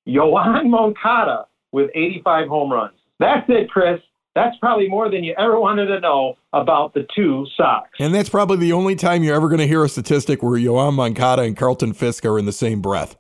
Yoan 0.09 0.69
Moncada 0.69 1.47
with 1.71 1.91
85 1.95 2.49
home 2.49 2.73
runs. 2.73 2.95
That's 3.23 3.47
it, 3.49 3.71
Chris. 3.71 4.01
That's 4.35 4.57
probably 4.59 4.89
more 4.89 5.11
than 5.11 5.25
you 5.25 5.35
ever 5.39 5.61
wanted 5.61 5.87
to 5.87 6.01
know 6.01 6.37
about 6.55 6.95
the 6.95 7.07
two 7.15 7.47
Sox. 7.57 7.89
And 7.99 8.15
that's 8.15 8.31
probably 8.31 8.57
the 8.57 8.73
only 8.73 8.97
time 8.97 9.23
you're 9.23 9.35
ever 9.35 9.49
going 9.49 9.61
to 9.61 9.67
hear 9.67 9.85
a 9.85 9.89
statistic 9.89 10.43
where 10.43 10.59
Yoan 10.59 10.95
Moncada 10.95 11.43
and 11.43 11.57
Carlton 11.57 11.93
Fisk 11.93 12.25
are 12.25 12.39
in 12.39 12.47
the 12.47 12.53
same 12.53 12.81
breath. 12.81 13.17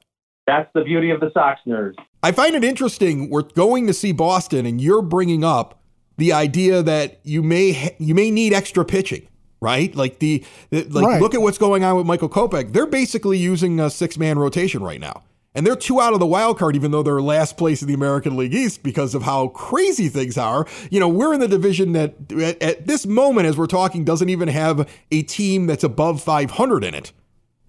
That's 0.46 0.70
the 0.74 0.82
beauty 0.82 1.10
of 1.10 1.20
the 1.20 1.30
Sox 1.34 1.60
nerds. 1.66 1.94
I 2.22 2.32
find 2.32 2.54
it 2.54 2.64
interesting. 2.64 3.28
We're 3.30 3.42
going 3.42 3.86
to 3.88 3.92
see 3.94 4.12
Boston, 4.12 4.64
and 4.66 4.80
you're 4.80 5.02
bringing 5.02 5.44
up 5.44 5.80
the 6.16 6.32
idea 6.32 6.82
that 6.82 7.20
you 7.24 7.42
may 7.42 7.72
ha- 7.72 7.94
you 7.98 8.14
may 8.14 8.30
need 8.30 8.52
extra 8.52 8.84
pitching, 8.84 9.28
right? 9.60 9.94
Like 9.94 10.18
the, 10.18 10.44
the 10.70 10.84
like 10.84 11.06
Right. 11.06 11.20
look 11.22 11.34
at 11.34 11.42
what's 11.42 11.58
going 11.58 11.84
on 11.84 11.96
with 11.96 12.06
Michael 12.06 12.28
Kopech. 12.28 12.72
They're 12.72 12.86
basically 12.86 13.38
using 13.38 13.78
a 13.80 13.90
six 13.90 14.16
man 14.18 14.38
rotation 14.38 14.82
right 14.82 15.00
now. 15.00 15.22
And 15.54 15.66
they're 15.66 15.76
two 15.76 16.00
out 16.00 16.14
of 16.14 16.20
the 16.20 16.26
wild 16.26 16.58
card, 16.58 16.76
even 16.76 16.92
though 16.92 17.02
they're 17.02 17.20
last 17.20 17.58
place 17.58 17.82
in 17.82 17.88
the 17.88 17.94
American 17.94 18.36
League 18.36 18.54
East 18.54 18.82
because 18.82 19.14
of 19.14 19.22
how 19.22 19.48
crazy 19.48 20.08
things 20.08 20.38
are. 20.38 20.66
You 20.90 20.98
know, 20.98 21.08
we're 21.08 21.34
in 21.34 21.40
the 21.40 21.48
division 21.48 21.92
that 21.92 22.14
at, 22.32 22.62
at 22.62 22.86
this 22.86 23.04
moment, 23.04 23.46
as 23.46 23.58
we're 23.58 23.66
talking, 23.66 24.04
doesn't 24.04 24.30
even 24.30 24.48
have 24.48 24.88
a 25.10 25.22
team 25.22 25.66
that's 25.66 25.84
above 25.84 26.22
500 26.22 26.84
in 26.84 26.94
it. 26.94 27.12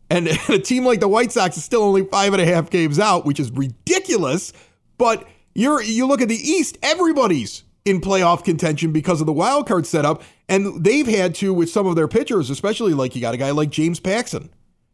And 0.10 0.28
a 0.28 0.60
team 0.60 0.86
like 0.86 1.00
the 1.00 1.08
White 1.08 1.32
Sox 1.32 1.58
is 1.58 1.64
still 1.64 1.82
only 1.82 2.04
five 2.06 2.34
and 2.34 2.42
a 2.42 2.46
half 2.46 2.70
games 2.70 3.00
out, 3.00 3.26
which 3.26 3.40
is 3.40 3.50
ridiculous. 3.50 4.54
But 5.00 5.28
you're 5.56 5.82
you 5.82 6.06
look 6.06 6.22
at 6.22 6.28
the 6.28 6.36
East, 6.36 6.78
everybody's 6.84 7.64
in 7.84 8.00
playoff 8.00 8.44
contention 8.44 8.92
because 8.92 9.22
of 9.22 9.26
the 9.26 9.34
wild 9.34 9.68
card 9.68 9.88
setup, 9.88 10.22
and 10.48 10.84
they've 10.84 11.08
had 11.08 11.34
to 11.36 11.54
with 11.54 11.70
some 11.70 11.88
of 11.88 11.96
their 11.96 12.08
pitchers, 12.08 12.52
especially 12.52 12.94
like 12.94 13.16
you 13.16 13.22
got 13.22 13.34
a 13.34 13.38
guy 13.38 13.50
like 13.52 13.72
James 13.72 14.00
Paxton. 14.00 14.52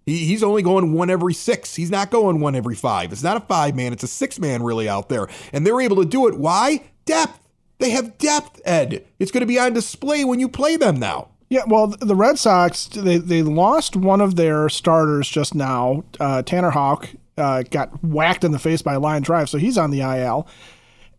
He, 0.10 0.26
he's 0.26 0.44
only 0.44 0.62
going 0.62 0.94
one 0.94 1.10
every 1.10 1.34
six. 1.34 1.76
He's 1.76 1.92
not 1.92 2.12
going 2.12 2.40
one 2.40 2.56
every 2.56 2.76
five. 2.76 3.12
It's 3.12 3.24
not 3.24 3.38
a 3.38 3.46
five 3.46 3.76
man, 3.76 3.94
it's 3.94 4.04
a 4.04 4.08
six 4.08 4.40
man 4.40 4.64
really 4.64 4.90
out 4.90 5.10
there. 5.10 5.28
And 5.54 5.66
they're 5.66 5.82
able 5.82 5.98
to 5.98 6.06
do 6.06 6.28
it. 6.28 6.38
Why? 6.38 6.84
Depth. 7.06 7.40
They 7.80 7.92
have 7.92 8.18
depth, 8.18 8.60
Ed. 8.66 9.06
It's 9.20 9.32
going 9.32 9.42
to 9.42 9.48
be 9.48 9.58
on 9.58 9.74
display 9.74 10.26
when 10.26 10.40
you 10.40 10.50
play 10.50 10.76
them 10.76 11.00
now. 11.00 11.30
Yeah, 11.50 11.64
well, 11.66 11.88
the 11.88 12.16
Red 12.16 12.38
Sox 12.38 12.86
they 12.88 13.18
they 13.18 13.42
lost 13.42 13.96
one 13.96 14.22
of 14.22 14.36
their 14.36 14.70
starters 14.70 15.28
just 15.28 15.56
now. 15.56 16.04
Uh, 16.20 16.44
Tanner 16.44 16.70
Houck 16.70 17.10
uh, 17.38 17.64
got 17.64 18.04
whacked 18.04 18.44
in 18.44 18.52
the 18.52 18.60
face 18.60 18.84
by 18.84 18.94
a 18.94 19.00
line 19.00 19.24
drive, 19.24 19.50
so 19.50 19.58
he's 19.58 19.78
on 19.78 19.90
the 19.90 20.02
IL. 20.02 20.48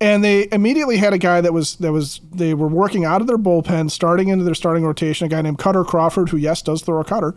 And 0.03 0.25
they 0.25 0.49
immediately 0.51 0.97
had 0.97 1.13
a 1.13 1.19
guy 1.19 1.41
that 1.41 1.53
was 1.53 1.77
that 1.77 1.93
was 1.93 2.21
they 2.33 2.55
were 2.55 2.69
working 2.69 3.05
out 3.05 3.21
of 3.21 3.27
their 3.27 3.39
bullpen, 3.39 3.91
starting 3.91 4.29
into 4.29 4.45
their 4.45 4.55
starting 4.55 4.85
rotation. 4.85 5.27
A 5.27 5.29
guy 5.29 5.43
named 5.43 5.59
Kutter 5.59 5.85
Crawford, 5.85 6.29
who 6.29 6.37
yes 6.37 6.63
does 6.63 6.83
throw 6.83 7.01
a 7.01 7.05
cutter, 7.05 7.35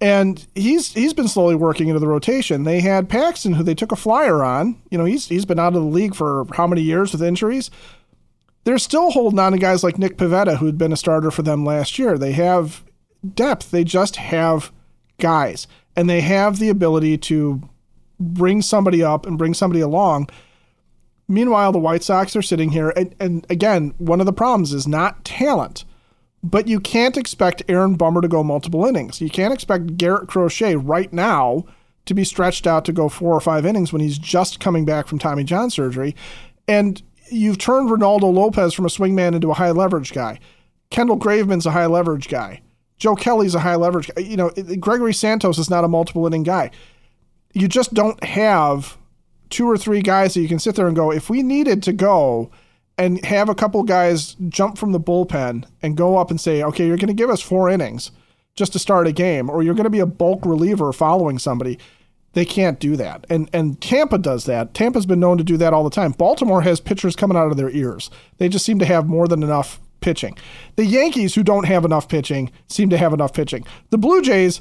and 0.00 0.46
he's 0.54 0.92
he's 0.92 1.14
been 1.14 1.28
slowly 1.28 1.54
working 1.54 1.88
into 1.88 2.00
the 2.00 2.08
rotation. 2.08 2.64
They 2.64 2.80
had 2.80 3.08
Paxton, 3.08 3.54
who 3.54 3.62
they 3.62 3.74
took 3.74 3.92
a 3.92 3.96
flyer 3.96 4.42
on. 4.42 4.80
You 4.90 4.98
know, 4.98 5.04
he's 5.04 5.28
he's 5.28 5.44
been 5.44 5.58
out 5.58 5.74
of 5.74 5.82
the 5.82 5.88
league 5.88 6.14
for 6.14 6.46
how 6.54 6.66
many 6.66 6.82
years 6.82 7.12
with 7.12 7.22
injuries 7.22 7.70
they're 8.64 8.78
still 8.78 9.10
holding 9.10 9.38
on 9.38 9.52
to 9.52 9.58
guys 9.58 9.84
like 9.84 9.98
Nick 9.98 10.16
Pivetta, 10.16 10.56
who'd 10.56 10.78
been 10.78 10.92
a 10.92 10.96
starter 10.96 11.30
for 11.30 11.42
them 11.42 11.64
last 11.64 11.98
year. 11.98 12.18
They 12.18 12.32
have 12.32 12.82
depth. 13.34 13.70
They 13.70 13.84
just 13.84 14.16
have 14.16 14.72
guys, 15.18 15.66
and 15.94 16.08
they 16.08 16.22
have 16.22 16.58
the 16.58 16.70
ability 16.70 17.18
to 17.18 17.68
bring 18.18 18.62
somebody 18.62 19.02
up 19.02 19.26
and 19.26 19.38
bring 19.38 19.54
somebody 19.54 19.80
along. 19.80 20.28
Meanwhile, 21.28 21.72
the 21.72 21.78
White 21.78 22.02
Sox 22.02 22.34
are 22.36 22.42
sitting 22.42 22.70
here, 22.70 22.92
and, 22.96 23.14
and 23.20 23.46
again, 23.48 23.94
one 23.98 24.20
of 24.20 24.26
the 24.26 24.32
problems 24.32 24.72
is 24.72 24.86
not 24.86 25.24
talent, 25.24 25.84
but 26.44 26.68
you 26.68 26.78
can't 26.78 27.16
expect 27.16 27.62
Aaron 27.68 27.94
Bummer 27.94 28.20
to 28.20 28.28
go 28.28 28.44
multiple 28.44 28.84
innings. 28.84 29.18
You 29.18 29.30
can't 29.30 29.54
expect 29.54 29.96
Garrett 29.96 30.28
Crochet 30.28 30.76
right 30.76 31.10
now 31.10 31.64
to 32.04 32.12
be 32.12 32.22
stretched 32.22 32.66
out 32.66 32.84
to 32.84 32.92
go 32.92 33.08
four 33.08 33.32
or 33.32 33.40
five 33.40 33.64
innings 33.64 33.94
when 33.94 34.02
he's 34.02 34.18
just 34.18 34.60
coming 34.60 34.84
back 34.84 35.06
from 35.06 35.18
Tommy 35.18 35.42
John 35.42 35.70
surgery. 35.70 36.14
And 36.68 37.02
you've 37.30 37.56
turned 37.56 37.88
Reynaldo 37.88 38.30
Lopez 38.30 38.74
from 38.74 38.84
a 38.84 38.90
swingman 38.90 39.34
into 39.34 39.50
a 39.50 39.54
high 39.54 39.70
leverage 39.70 40.12
guy. 40.12 40.38
Kendall 40.90 41.18
Graveman's 41.18 41.64
a 41.64 41.70
high 41.70 41.86
leverage 41.86 42.28
guy. 42.28 42.60
Joe 42.98 43.16
Kelly's 43.16 43.54
a 43.54 43.60
high 43.60 43.76
leverage 43.76 44.10
guy. 44.14 44.20
You 44.20 44.36
know, 44.36 44.50
Gregory 44.78 45.14
Santos 45.14 45.58
is 45.58 45.70
not 45.70 45.82
a 45.82 45.88
multiple 45.88 46.26
inning 46.26 46.42
guy. 46.42 46.70
You 47.54 47.68
just 47.68 47.94
don't 47.94 48.22
have 48.22 48.98
two 49.48 49.68
or 49.68 49.78
three 49.78 50.02
guys 50.02 50.34
that 50.34 50.42
you 50.42 50.48
can 50.48 50.58
sit 50.58 50.76
there 50.76 50.88
and 50.88 50.94
go, 50.96 51.10
if 51.10 51.30
we 51.30 51.42
needed 51.42 51.82
to 51.84 51.94
go 51.94 52.50
and 52.96 53.24
have 53.24 53.48
a 53.48 53.54
couple 53.54 53.82
guys 53.82 54.36
jump 54.48 54.78
from 54.78 54.92
the 54.92 55.00
bullpen 55.00 55.66
and 55.82 55.96
go 55.96 56.16
up 56.16 56.30
and 56.30 56.40
say, 56.40 56.62
okay, 56.62 56.86
you're 56.86 56.96
going 56.96 57.08
to 57.08 57.14
give 57.14 57.30
us 57.30 57.40
four 57.40 57.68
innings 57.68 58.10
just 58.54 58.72
to 58.72 58.78
start 58.78 59.06
a 59.06 59.12
game, 59.12 59.50
or 59.50 59.62
you're 59.62 59.74
going 59.74 59.84
to 59.84 59.90
be 59.90 60.00
a 60.00 60.06
bulk 60.06 60.46
reliever 60.46 60.92
following 60.92 61.38
somebody. 61.38 61.78
They 62.34 62.44
can't 62.44 62.80
do 62.80 62.96
that. 62.96 63.26
And 63.30 63.48
and 63.52 63.80
Tampa 63.80 64.18
does 64.18 64.44
that. 64.44 64.74
Tampa's 64.74 65.06
been 65.06 65.20
known 65.20 65.38
to 65.38 65.44
do 65.44 65.56
that 65.56 65.72
all 65.72 65.84
the 65.84 65.90
time. 65.90 66.12
Baltimore 66.12 66.62
has 66.62 66.80
pitchers 66.80 67.16
coming 67.16 67.36
out 67.36 67.50
of 67.50 67.56
their 67.56 67.70
ears. 67.70 68.10
They 68.38 68.48
just 68.48 68.64
seem 68.64 68.78
to 68.80 68.84
have 68.84 69.06
more 69.06 69.28
than 69.28 69.42
enough 69.42 69.80
pitching. 70.00 70.36
The 70.76 70.84
Yankees, 70.84 71.34
who 71.34 71.42
don't 71.42 71.66
have 71.66 71.84
enough 71.84 72.08
pitching, 72.08 72.50
seem 72.68 72.90
to 72.90 72.98
have 72.98 73.12
enough 73.12 73.32
pitching. 73.32 73.64
The 73.90 73.98
Blue 73.98 74.20
Jays, 74.20 74.60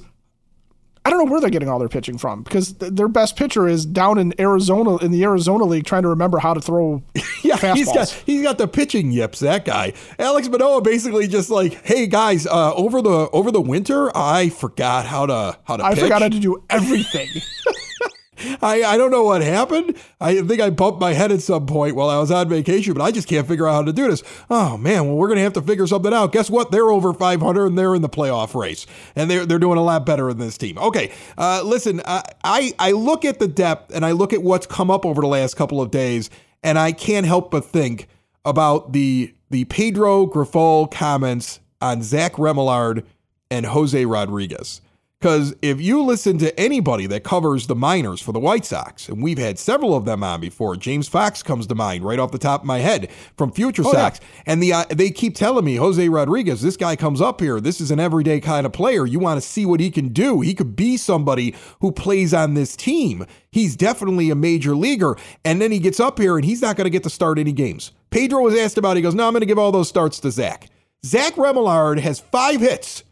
I 1.05 1.09
don't 1.09 1.19
know 1.25 1.29
where 1.31 1.41
they're 1.41 1.49
getting 1.49 1.67
all 1.67 1.79
their 1.79 1.89
pitching 1.89 2.17
from 2.17 2.43
because 2.43 2.71
th- 2.73 2.93
their 2.93 3.09
best 3.09 3.35
pitcher 3.35 3.67
is 3.67 3.85
down 3.85 4.17
in 4.17 4.33
Arizona 4.39 4.95
in 4.97 5.11
the 5.11 5.23
Arizona 5.23 5.65
League 5.65 5.85
trying 5.85 6.03
to 6.03 6.07
remember 6.07 6.39
how 6.39 6.53
to 6.53 6.61
throw 6.61 7.03
Yeah, 7.43 7.57
fastballs. 7.57 7.73
he's 7.75 7.91
got 7.93 8.09
he's 8.25 8.41
got 8.41 8.57
the 8.57 8.67
pitching 8.69 9.11
yips. 9.11 9.39
That 9.39 9.65
guy, 9.65 9.91
Alek 10.17 10.49
Manoah, 10.49 10.81
basically 10.81 11.27
just 11.27 11.49
like, 11.49 11.73
hey 11.85 12.07
guys, 12.07 12.47
uh, 12.47 12.73
over 12.75 13.01
the 13.01 13.29
over 13.31 13.51
the 13.51 13.59
winter, 13.61 14.15
I 14.15 14.47
forgot 14.49 15.05
how 15.05 15.25
to 15.25 15.59
how 15.65 15.75
to. 15.77 15.83
Pitch. 15.83 15.91
I 15.91 15.93
pitch. 15.95 16.03
forgot 16.03 16.21
how 16.21 16.29
to 16.29 16.39
do 16.39 16.63
everything. 16.69 17.27
I 18.61 18.83
I 18.83 18.97
don't 18.97 19.11
know 19.11 19.23
what 19.23 19.41
happened. 19.41 19.95
I 20.19 20.41
think 20.41 20.61
I 20.61 20.69
bumped 20.69 20.99
my 20.99 21.13
head 21.13 21.31
at 21.31 21.41
some 21.41 21.65
point 21.65 21.95
while 21.95 22.09
I 22.09 22.17
was 22.19 22.31
on 22.31 22.49
vacation, 22.49 22.93
but 22.93 23.03
I 23.03 23.11
just 23.11 23.27
can't 23.27 23.47
figure 23.47 23.67
out 23.67 23.73
how 23.73 23.83
to 23.83 23.93
do 23.93 24.09
this. 24.09 24.23
Oh 24.49 24.77
man, 24.77 25.05
well 25.07 25.15
we're 25.15 25.27
gonna 25.27 25.41
have 25.41 25.53
to 25.53 25.61
figure 25.61 25.87
something 25.87 26.13
out. 26.13 26.31
Guess 26.31 26.49
what? 26.49 26.71
They're 26.71 26.91
over 26.91 27.13
500 27.13 27.65
and 27.65 27.77
they're 27.77 27.95
in 27.95 28.01
the 28.01 28.09
playoff 28.09 28.59
race, 28.59 28.85
and 29.15 29.29
they're 29.29 29.45
they're 29.45 29.59
doing 29.59 29.77
a 29.77 29.83
lot 29.83 30.05
better 30.05 30.29
in 30.29 30.37
this 30.37 30.57
team. 30.57 30.77
Okay, 30.77 31.11
uh, 31.37 31.61
listen, 31.63 32.01
uh, 32.05 32.21
I 32.43 32.73
I 32.79 32.91
look 32.91 33.25
at 33.25 33.39
the 33.39 33.47
depth 33.47 33.93
and 33.93 34.05
I 34.05 34.11
look 34.11 34.33
at 34.33 34.43
what's 34.43 34.65
come 34.65 34.89
up 34.91 35.05
over 35.05 35.21
the 35.21 35.27
last 35.27 35.55
couple 35.55 35.81
of 35.81 35.91
days, 35.91 36.29
and 36.63 36.77
I 36.79 36.91
can't 36.91 37.25
help 37.25 37.51
but 37.51 37.65
think 37.65 38.07
about 38.45 38.93
the 38.93 39.33
the 39.49 39.65
Pedro 39.65 40.25
Grifol 40.25 40.89
comments 40.91 41.59
on 41.81 42.01
Zach 42.01 42.33
Remillard 42.33 43.05
and 43.51 43.65
Jose 43.67 44.05
Rodriguez. 44.05 44.81
Because 45.23 45.55
if 45.61 45.79
you 45.79 46.03
listen 46.03 46.37
to 46.39 46.59
anybody 46.59 47.05
that 47.07 47.23
covers 47.23 47.67
the 47.67 47.75
minors 47.75 48.19
for 48.19 48.33
the 48.33 48.41
White 48.41 48.65
Sox, 48.65 49.07
and 49.07 49.23
we've 49.23 49.37
had 49.37 49.57
several 49.57 49.95
of 49.95 50.03
them 50.03 50.21
on 50.21 50.41
before, 50.41 50.75
James 50.75 51.07
Fox 51.07 51.41
comes 51.41 51.65
to 51.67 51.75
mind 51.75 52.03
right 52.03 52.19
off 52.19 52.33
the 52.33 52.37
top 52.37 52.59
of 52.59 52.67
my 52.67 52.79
head 52.79 53.09
from 53.37 53.49
Future 53.49 53.85
Sox, 53.85 54.19
and 54.45 54.61
the 54.61 54.73
uh, 54.73 54.83
they 54.89 55.09
keep 55.11 55.33
telling 55.33 55.63
me 55.63 55.77
Jose 55.77 56.09
Rodriguez, 56.09 56.61
this 56.61 56.75
guy 56.75 56.97
comes 56.97 57.21
up 57.21 57.39
here, 57.39 57.61
this 57.61 57.79
is 57.79 57.89
an 57.89 58.01
everyday 58.01 58.41
kind 58.41 58.65
of 58.65 58.73
player. 58.73 59.05
You 59.05 59.17
want 59.19 59.41
to 59.41 59.47
see 59.47 59.65
what 59.65 59.79
he 59.79 59.89
can 59.91 60.09
do. 60.09 60.41
He 60.41 60.53
could 60.53 60.75
be 60.75 60.97
somebody 60.97 61.55
who 61.79 61.93
plays 61.93 62.33
on 62.33 62.53
this 62.53 62.75
team. 62.75 63.25
He's 63.49 63.77
definitely 63.77 64.29
a 64.29 64.35
major 64.35 64.75
leaguer, 64.75 65.15
and 65.45 65.61
then 65.61 65.71
he 65.71 65.79
gets 65.79 66.01
up 66.01 66.19
here 66.19 66.35
and 66.35 66.43
he's 66.43 66.61
not 66.61 66.75
going 66.75 66.83
to 66.83 66.89
get 66.89 67.03
to 67.03 67.09
start 67.09 67.39
any 67.39 67.53
games. 67.53 67.93
Pedro 68.09 68.41
was 68.41 68.57
asked 68.57 68.77
about. 68.77 68.91
It. 68.91 68.95
He 68.97 69.03
goes, 69.03 69.15
"No, 69.15 69.25
I'm 69.25 69.31
going 69.31 69.39
to 69.39 69.45
give 69.45 69.57
all 69.57 69.71
those 69.71 69.87
starts 69.87 70.19
to 70.19 70.31
Zach." 70.31 70.67
Zach 71.05 71.35
Remillard 71.35 71.99
has 71.99 72.19
five 72.19 72.59
hits 72.59 73.03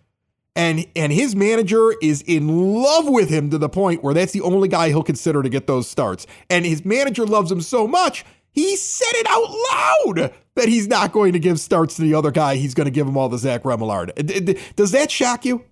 and 0.56 0.86
and 0.96 1.12
his 1.12 1.36
manager 1.36 1.94
is 2.02 2.22
in 2.24 2.48
love 2.82 3.08
with 3.08 3.30
him 3.30 3.50
to 3.50 3.58
the 3.58 3.70
point 3.70 4.04
where 4.04 4.14
that's 4.14 4.34
the 4.34 4.42
only 4.42 4.68
guy 4.68 4.90
he'll 4.90 5.04
consider 5.04 5.42
to 5.44 5.50
get 5.50 5.68
those 5.68 5.88
starts. 5.88 6.28
And 6.50 6.66
his 6.66 6.84
manager 6.86 7.26
loves 7.26 7.52
him 7.52 7.62
so 7.62 7.88
much, 7.88 8.26
he 8.52 8.76
said 8.76 9.14
it 9.14 9.28
out 9.30 10.18
loud 10.20 10.34
that 10.56 10.68
he's 10.68 10.88
not 10.88 11.14
going 11.14 11.34
to 11.34 11.40
give 11.40 11.60
starts 11.60 11.96
to 11.96 12.02
the 12.02 12.14
other 12.14 12.32
guy. 12.32 12.56
He's 12.56 12.74
going 12.74 12.86
to 12.86 12.92
give 12.92 13.08
him 13.08 13.16
all 13.16 13.30
the 13.30 13.38
Zach 13.38 13.64
Remillard. 13.64 14.76
Does 14.76 14.92
that 14.92 15.10
shock 15.10 15.46
you? 15.46 15.64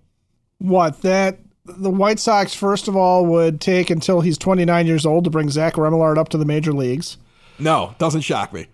what 0.60 1.00
that 1.02 1.38
the 1.64 1.90
White 1.90 2.18
Sox 2.18 2.54
first 2.54 2.86
of 2.86 2.96
all 2.96 3.26
would 3.26 3.60
take 3.60 3.90
until 3.90 4.20
he's 4.20 4.38
29 4.38 4.86
years 4.86 5.04
old 5.04 5.24
to 5.24 5.30
bring 5.30 5.50
Zach 5.50 5.74
Remillard 5.74 6.18
up 6.18 6.28
to 6.30 6.38
the 6.38 6.44
major 6.44 6.72
leagues. 6.72 7.16
No, 7.58 7.94
doesn't 7.98 8.22
shock 8.22 8.52
me. 8.52 8.66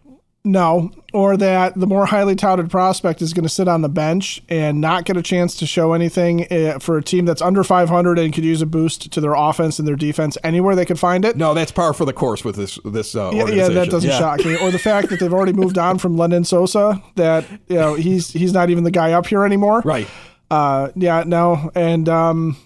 No, 0.46 0.92
or 1.12 1.36
that 1.36 1.74
the 1.74 1.88
more 1.88 2.06
highly 2.06 2.36
touted 2.36 2.70
prospect 2.70 3.20
is 3.20 3.34
going 3.34 3.42
to 3.42 3.48
sit 3.48 3.66
on 3.66 3.82
the 3.82 3.88
bench 3.88 4.40
and 4.48 4.80
not 4.80 5.04
get 5.04 5.16
a 5.16 5.22
chance 5.22 5.56
to 5.56 5.66
show 5.66 5.92
anything 5.92 6.46
uh, 6.52 6.78
for 6.78 6.96
a 6.96 7.02
team 7.02 7.24
that's 7.24 7.42
under 7.42 7.64
500 7.64 8.16
and 8.18 8.32
could 8.32 8.44
use 8.44 8.62
a 8.62 8.66
boost 8.66 9.10
to 9.10 9.20
their 9.20 9.34
offense 9.34 9.80
and 9.80 9.88
their 9.88 9.96
defense 9.96 10.38
anywhere 10.44 10.76
they 10.76 10.84
could 10.84 11.00
find 11.00 11.24
it. 11.24 11.36
No, 11.36 11.52
that's 11.52 11.72
par 11.72 11.92
for 11.92 12.04
the 12.04 12.12
course 12.12 12.44
with 12.44 12.54
this 12.54 12.78
this 12.84 13.16
uh, 13.16 13.32
Yeah, 13.34 13.46
yeah, 13.48 13.68
that 13.68 13.90
doesn't 13.90 14.08
Yeah. 14.08 14.18
shock 14.18 14.44
me. 14.44 14.56
Or 14.56 14.70
the 14.70 14.78
fact 14.78 15.08
that 15.10 15.18
they've 15.18 15.34
already 15.34 15.52
moved 15.62 15.78
on 15.78 15.98
from 15.98 16.16
Lenyn 16.16 16.46
Sosa, 16.46 17.02
that 17.16 17.44
you 17.68 17.74
know 17.76 17.94
he's 17.94 18.30
he's 18.32 18.52
not 18.52 18.70
even 18.70 18.84
the 18.84 18.92
guy 18.92 19.12
up 19.12 19.26
here 19.26 19.44
anymore. 19.44 19.82
Right. 19.84 20.06
Uh, 20.48 20.90
yeah, 20.94 21.24
no, 21.26 21.72
and 21.74 22.08
um, 22.08 22.56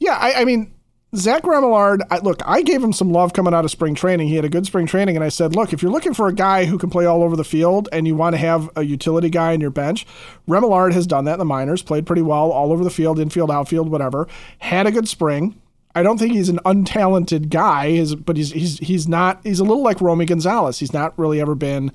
yeah, 0.00 0.14
I, 0.20 0.40
I 0.40 0.44
mean, 0.44 0.72
Zach 1.14 1.42
Remillard. 1.42 2.00
I, 2.10 2.18
look, 2.18 2.40
I 2.46 2.62
gave 2.62 2.82
him 2.82 2.92
some 2.92 3.12
love 3.12 3.32
coming 3.32 3.52
out 3.52 3.64
of 3.64 3.70
spring 3.70 3.94
training. 3.94 4.28
He 4.28 4.36
had 4.36 4.44
a 4.44 4.48
good 4.48 4.66
spring 4.66 4.86
training, 4.86 5.16
and 5.16 5.24
I 5.24 5.28
said, 5.28 5.56
look, 5.56 5.72
if 5.72 5.82
you're 5.82 5.90
looking 5.90 6.14
for 6.14 6.28
a 6.28 6.32
guy 6.32 6.66
who 6.66 6.78
can 6.78 6.88
play 6.88 7.04
all 7.04 7.22
over 7.22 7.34
the 7.34 7.44
field 7.44 7.88
and 7.92 8.06
you 8.06 8.14
want 8.14 8.34
to 8.34 8.38
have 8.38 8.70
a 8.76 8.84
utility 8.84 9.28
guy 9.28 9.52
in 9.52 9.60
your 9.60 9.70
bench, 9.70 10.06
Remillard 10.48 10.92
has 10.92 11.06
done 11.06 11.24
that 11.24 11.34
in 11.34 11.38
the 11.40 11.44
minors. 11.44 11.82
Played 11.82 12.06
pretty 12.06 12.22
well 12.22 12.52
all 12.52 12.72
over 12.72 12.84
the 12.84 12.90
field, 12.90 13.18
infield, 13.18 13.50
outfield, 13.50 13.88
whatever. 13.88 14.28
Had 14.58 14.86
a 14.86 14.92
good 14.92 15.08
spring. 15.08 15.60
I 15.94 16.04
don't 16.04 16.18
think 16.18 16.32
he's 16.32 16.48
an 16.48 16.60
untalented 16.64 17.48
guy, 17.48 18.04
but 18.14 18.36
he's 18.36 18.52
he's 18.52 18.78
he's 18.78 19.08
not. 19.08 19.40
He's 19.42 19.58
a 19.58 19.64
little 19.64 19.82
like 19.82 20.00
Romy 20.00 20.24
Gonzalez. 20.24 20.78
He's 20.78 20.92
not 20.92 21.18
really 21.18 21.40
ever 21.40 21.56
been 21.56 21.90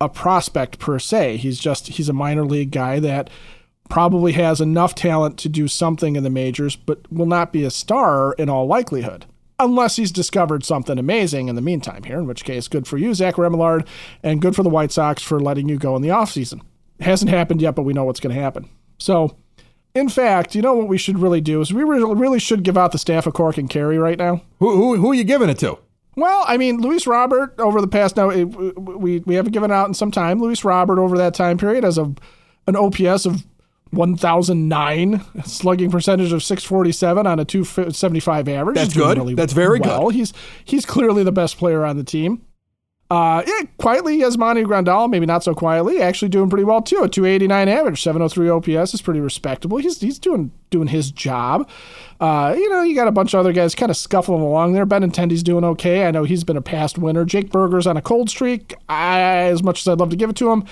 a 0.00 0.08
prospect 0.08 0.80
per 0.80 0.98
se. 0.98 1.36
He's 1.36 1.60
just 1.60 1.86
he's 1.86 2.08
a 2.08 2.12
minor 2.12 2.44
league 2.44 2.72
guy 2.72 2.98
that 2.98 3.30
probably 3.92 4.32
has 4.32 4.58
enough 4.58 4.94
talent 4.94 5.36
to 5.36 5.50
do 5.50 5.68
something 5.68 6.16
in 6.16 6.22
the 6.22 6.30
majors, 6.30 6.76
but 6.76 7.00
will 7.12 7.26
not 7.26 7.52
be 7.52 7.62
a 7.62 7.70
star 7.70 8.32
in 8.38 8.48
all 8.48 8.66
likelihood. 8.66 9.26
Unless 9.58 9.96
he's 9.96 10.10
discovered 10.10 10.64
something 10.64 10.98
amazing 10.98 11.48
in 11.48 11.56
the 11.56 11.60
meantime 11.60 12.04
here, 12.04 12.18
in 12.18 12.26
which 12.26 12.42
case, 12.42 12.68
good 12.68 12.86
for 12.86 12.96
you, 12.96 13.12
Zach 13.12 13.34
Remillard, 13.34 13.86
and 14.22 14.40
good 14.40 14.56
for 14.56 14.62
the 14.62 14.70
White 14.70 14.92
Sox 14.92 15.22
for 15.22 15.38
letting 15.38 15.68
you 15.68 15.76
go 15.76 15.94
in 15.94 16.00
the 16.00 16.08
offseason. 16.08 16.62
It 17.00 17.04
hasn't 17.04 17.30
happened 17.30 17.60
yet, 17.60 17.74
but 17.74 17.82
we 17.82 17.92
know 17.92 18.04
what's 18.04 18.18
going 18.18 18.34
to 18.34 18.40
happen. 18.40 18.70
So, 18.98 19.36
in 19.94 20.08
fact, 20.08 20.54
you 20.54 20.62
know 20.62 20.72
what 20.72 20.88
we 20.88 20.96
should 20.96 21.18
really 21.18 21.42
do 21.42 21.60
is 21.60 21.70
we 21.70 21.84
really, 21.84 22.38
should 22.38 22.62
give 22.62 22.78
out 22.78 22.92
the 22.92 22.98
staff 22.98 23.26
of 23.26 23.34
Cork 23.34 23.58
and 23.58 23.68
Kerry 23.68 23.98
right 23.98 24.18
now. 24.18 24.40
Who, 24.60 24.74
who 24.74 24.96
who 24.96 25.10
are 25.10 25.14
you 25.14 25.24
giving 25.24 25.50
it 25.50 25.58
to? 25.58 25.78
Well, 26.16 26.46
I 26.48 26.56
mean, 26.56 26.80
Luis 26.80 27.06
Robert 27.06 27.60
over 27.60 27.82
the 27.82 27.88
past 27.88 28.16
now 28.16 28.28
we 28.28 29.18
we 29.18 29.34
haven't 29.34 29.52
given 29.52 29.70
out 29.70 29.88
in 29.88 29.92
some 29.92 30.10
time. 30.10 30.40
Luis 30.40 30.64
Robert 30.64 30.98
over 30.98 31.18
that 31.18 31.34
time 31.34 31.58
period 31.58 31.84
has 31.84 31.98
a 31.98 32.14
an 32.66 32.76
OPS 32.76 33.26
of 33.26 33.44
1009, 33.92 35.22
slugging 35.44 35.90
percentage 35.90 36.32
of 36.32 36.42
647 36.42 37.26
on 37.26 37.38
a 37.38 37.44
275 37.44 38.48
average. 38.48 38.74
That's 38.76 38.94
good. 38.94 39.18
really 39.18 39.34
That's 39.34 39.52
very 39.52 39.80
well. 39.80 40.06
good. 40.06 40.14
He's 40.14 40.32
he's 40.64 40.84
clearly 40.86 41.22
the 41.22 41.32
best 41.32 41.58
player 41.58 41.84
on 41.84 41.96
the 41.96 42.04
team. 42.04 42.42
Uh, 43.10 43.42
yeah, 43.46 43.66
quietly, 43.76 44.20
Yasmani 44.20 44.64
Grandal, 44.64 45.10
maybe 45.10 45.26
not 45.26 45.44
so 45.44 45.54
quietly, 45.54 46.00
actually 46.00 46.30
doing 46.30 46.48
pretty 46.48 46.64
well 46.64 46.80
too. 46.80 47.02
A 47.02 47.08
289 47.10 47.68
average, 47.68 48.00
703 48.02 48.48
OPS 48.48 48.94
is 48.94 49.02
pretty 49.02 49.20
respectable. 49.20 49.76
He's 49.76 50.00
he's 50.00 50.18
doing 50.18 50.50
doing 50.70 50.88
his 50.88 51.10
job. 51.10 51.68
Uh, 52.20 52.54
you 52.56 52.70
know, 52.70 52.80
you 52.80 52.94
got 52.94 53.08
a 53.08 53.12
bunch 53.12 53.34
of 53.34 53.40
other 53.40 53.52
guys 53.52 53.74
kind 53.74 53.90
of 53.90 53.98
scuffling 53.98 54.40
along 54.40 54.72
there. 54.72 54.86
Benintendi's 54.86 55.42
doing 55.42 55.62
okay. 55.62 56.06
I 56.06 56.10
know 56.10 56.24
he's 56.24 56.42
been 56.42 56.56
a 56.56 56.62
past 56.62 56.96
winner. 56.96 57.26
Jake 57.26 57.50
Burger's 57.50 57.86
on 57.86 57.98
a 57.98 58.02
cold 58.02 58.30
streak. 58.30 58.74
I, 58.88 59.20
as 59.20 59.62
much 59.62 59.82
as 59.82 59.88
I'd 59.88 59.98
love 59.98 60.08
to 60.08 60.16
give 60.16 60.30
it 60.30 60.36
to 60.36 60.50
him. 60.50 60.64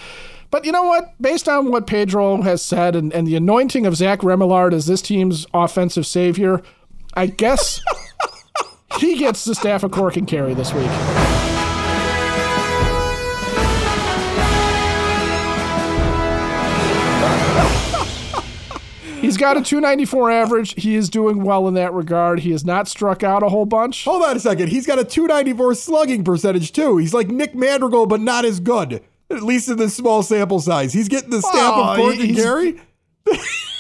But 0.51 0.65
you 0.65 0.73
know 0.73 0.83
what? 0.83 1.15
Based 1.21 1.49
on 1.49 1.71
what 1.71 1.87
Pedro 1.87 2.43
has 2.43 2.61
said 2.63 2.97
and, 2.97 3.13
and 3.13 3.27
the 3.27 3.37
anointing 3.37 3.87
of 3.87 3.97
Zach 3.97 4.21
Remillard 4.21 4.73
as 4.73 4.87
this 4.87 5.01
team's 5.01 5.47
offensive 5.55 6.07
savior, 6.07 6.61
I 7.15 7.27
guess 7.27 7.81
he 8.99 9.17
gets 9.17 9.45
the 9.45 9.55
staff 9.55 9.85
of 9.85 9.93
Cork 9.93 10.17
and 10.17 10.27
Kerry 10.27 10.55
this 10.55 10.73
week. 10.75 10.91
He's 19.21 19.37
got 19.37 19.57
a 19.59 19.63
294 19.63 20.31
average. 20.31 20.83
He 20.83 20.97
is 20.97 21.11
doing 21.11 21.45
well 21.45 21.69
in 21.69 21.75
that 21.75 21.93
regard. 21.93 22.41
He 22.41 22.53
has 22.53 22.65
not 22.65 22.89
struck 22.89 23.23
out 23.23 23.43
a 23.43 23.51
whole 23.51 23.67
bunch. 23.67 24.05
Hold 24.05 24.23
on 24.23 24.37
a 24.37 24.41
second. 24.41 24.69
He's 24.69 24.87
got 24.87 24.99
a 24.99 25.05
294 25.05 25.75
slugging 25.75 26.25
percentage 26.25 26.73
too. 26.73 26.97
He's 26.97 27.13
like 27.13 27.29
Nick 27.29 27.55
Madrigal, 27.55 28.07
but 28.07 28.21
not 28.21 28.47
as 28.47 28.61
good. 28.61 29.05
At 29.31 29.43
least 29.43 29.69
in 29.69 29.77
this 29.77 29.95
small 29.95 30.23
sample 30.23 30.61
size. 30.61 30.93
He's 30.93 31.09
getting 31.09 31.31
the 31.31 31.41
stamp 31.41 31.77
Oh, 31.77 31.91
of 31.91 31.97
Cork 31.99 32.15
and 32.15 32.25
he's- 32.25 32.37
Gary. 32.37 32.81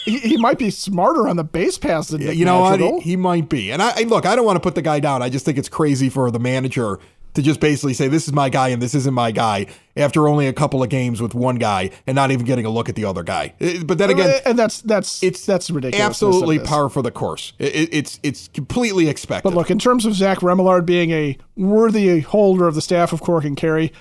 He, 0.04 0.18
he 0.18 0.36
might 0.38 0.58
be 0.58 0.70
smarter 0.70 1.28
on 1.28 1.36
the 1.36 1.44
base 1.44 1.76
pass 1.76 2.08
than 2.08 2.24
Nick 2.24 2.36
You 2.36 2.44
know 2.46 2.62
Madrigal. 2.62 2.94
what? 2.94 3.02
He, 3.02 3.10
he 3.10 3.16
might 3.16 3.48
be. 3.50 3.70
And 3.70 3.82
I, 3.82 3.92
I 3.96 4.02
look, 4.04 4.24
I 4.24 4.34
don't 4.34 4.46
want 4.46 4.56
to 4.56 4.60
put 4.60 4.74
the 4.74 4.82
guy 4.82 4.98
down. 4.98 5.22
I 5.22 5.28
just 5.28 5.44
think 5.44 5.58
it's 5.58 5.68
crazy 5.68 6.08
for 6.08 6.30
the 6.30 6.38
manager 6.38 6.98
to 7.34 7.42
just 7.42 7.60
basically 7.60 7.92
say 7.94 8.08
this 8.08 8.26
is 8.26 8.32
my 8.32 8.48
guy 8.48 8.68
and 8.70 8.80
this 8.82 8.94
isn't 8.94 9.12
my 9.14 9.30
guy 9.30 9.66
after 9.96 10.26
only 10.26 10.46
a 10.48 10.52
couple 10.52 10.82
of 10.82 10.88
games 10.88 11.20
with 11.20 11.34
one 11.34 11.56
guy 11.56 11.90
and 12.06 12.14
not 12.14 12.30
even 12.30 12.44
getting 12.46 12.64
a 12.64 12.70
look 12.70 12.88
at 12.88 12.94
the 12.96 13.04
other 13.04 13.22
guy. 13.22 13.54
Uh, 13.60 13.84
But 13.84 13.98
then 13.98 14.10
again, 14.10 14.40
and 14.46 14.58
that's 14.58 14.80
that's 14.80 15.22
it's 15.22 15.44
that's 15.46 15.70
ridiculous. 15.70 16.04
absolutely 16.04 16.58
par 16.60 16.88
for 16.88 17.02
the 17.02 17.10
course. 17.12 17.52
It, 17.58 17.74
it- 17.74 17.88
it's 17.94 18.20
it's 18.22 18.48
completely 18.48 19.08
expected. 19.08 19.48
But 19.48 19.54
look, 19.54 19.70
in 19.70 19.78
terms 19.78 20.06
of 20.06 20.14
Zach 20.14 20.38
Remillard 20.38 20.86
being 20.86 21.10
a 21.10 21.36
worthy 21.56 22.20
holder 22.20 22.66
of 22.66 22.74
the 22.74 22.82
staff 22.82 23.12
of 23.12 23.20
Cork 23.20 23.44
and 23.44 23.56
Kerry, 23.56 23.92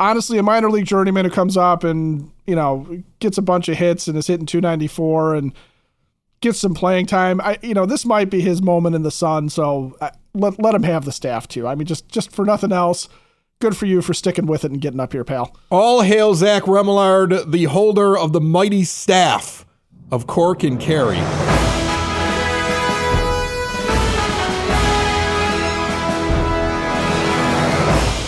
honestly, 0.00 0.38
a 0.38 0.42
minor 0.42 0.70
league 0.70 0.86
journeyman 0.86 1.24
who 1.24 1.30
comes 1.30 1.56
up 1.56 1.84
and 1.84 2.30
you 2.46 2.54
know 2.54 3.02
gets 3.20 3.38
a 3.38 3.42
bunch 3.42 3.68
of 3.68 3.76
hits 3.76 4.08
and 4.08 4.16
is 4.16 4.26
hitting 4.26 4.46
294 4.46 5.34
and 5.34 5.52
gets 6.40 6.58
some 6.58 6.74
playing 6.74 7.06
time. 7.06 7.40
I 7.40 7.58
you 7.62 7.74
know 7.74 7.86
this 7.86 8.04
might 8.04 8.30
be 8.30 8.40
his 8.40 8.62
moment 8.62 8.94
in 8.94 9.02
the 9.02 9.10
sun, 9.10 9.48
so 9.48 9.96
uh, 10.00 10.10
let 10.34 10.60
let 10.60 10.74
him 10.74 10.82
have 10.82 11.04
the 11.04 11.12
staff 11.12 11.48
too. 11.48 11.66
I 11.66 11.74
mean, 11.74 11.86
just 11.86 12.08
just 12.08 12.30
for 12.32 12.44
nothing 12.44 12.72
else. 12.72 13.08
Good 13.60 13.76
for 13.76 13.86
you 13.86 14.02
for 14.02 14.12
sticking 14.12 14.46
with 14.46 14.64
it 14.64 14.72
and 14.72 14.80
getting 14.80 14.98
up 14.98 15.12
here, 15.12 15.22
pal. 15.22 15.56
All 15.70 16.00
hail 16.00 16.34
Zach 16.34 16.64
Remillard, 16.64 17.52
the 17.52 17.64
holder 17.64 18.18
of 18.18 18.32
the 18.32 18.40
mighty 18.40 18.82
staff 18.82 19.64
of 20.10 20.26
Cork 20.26 20.64
and 20.64 20.80
Kerry. 20.80 21.81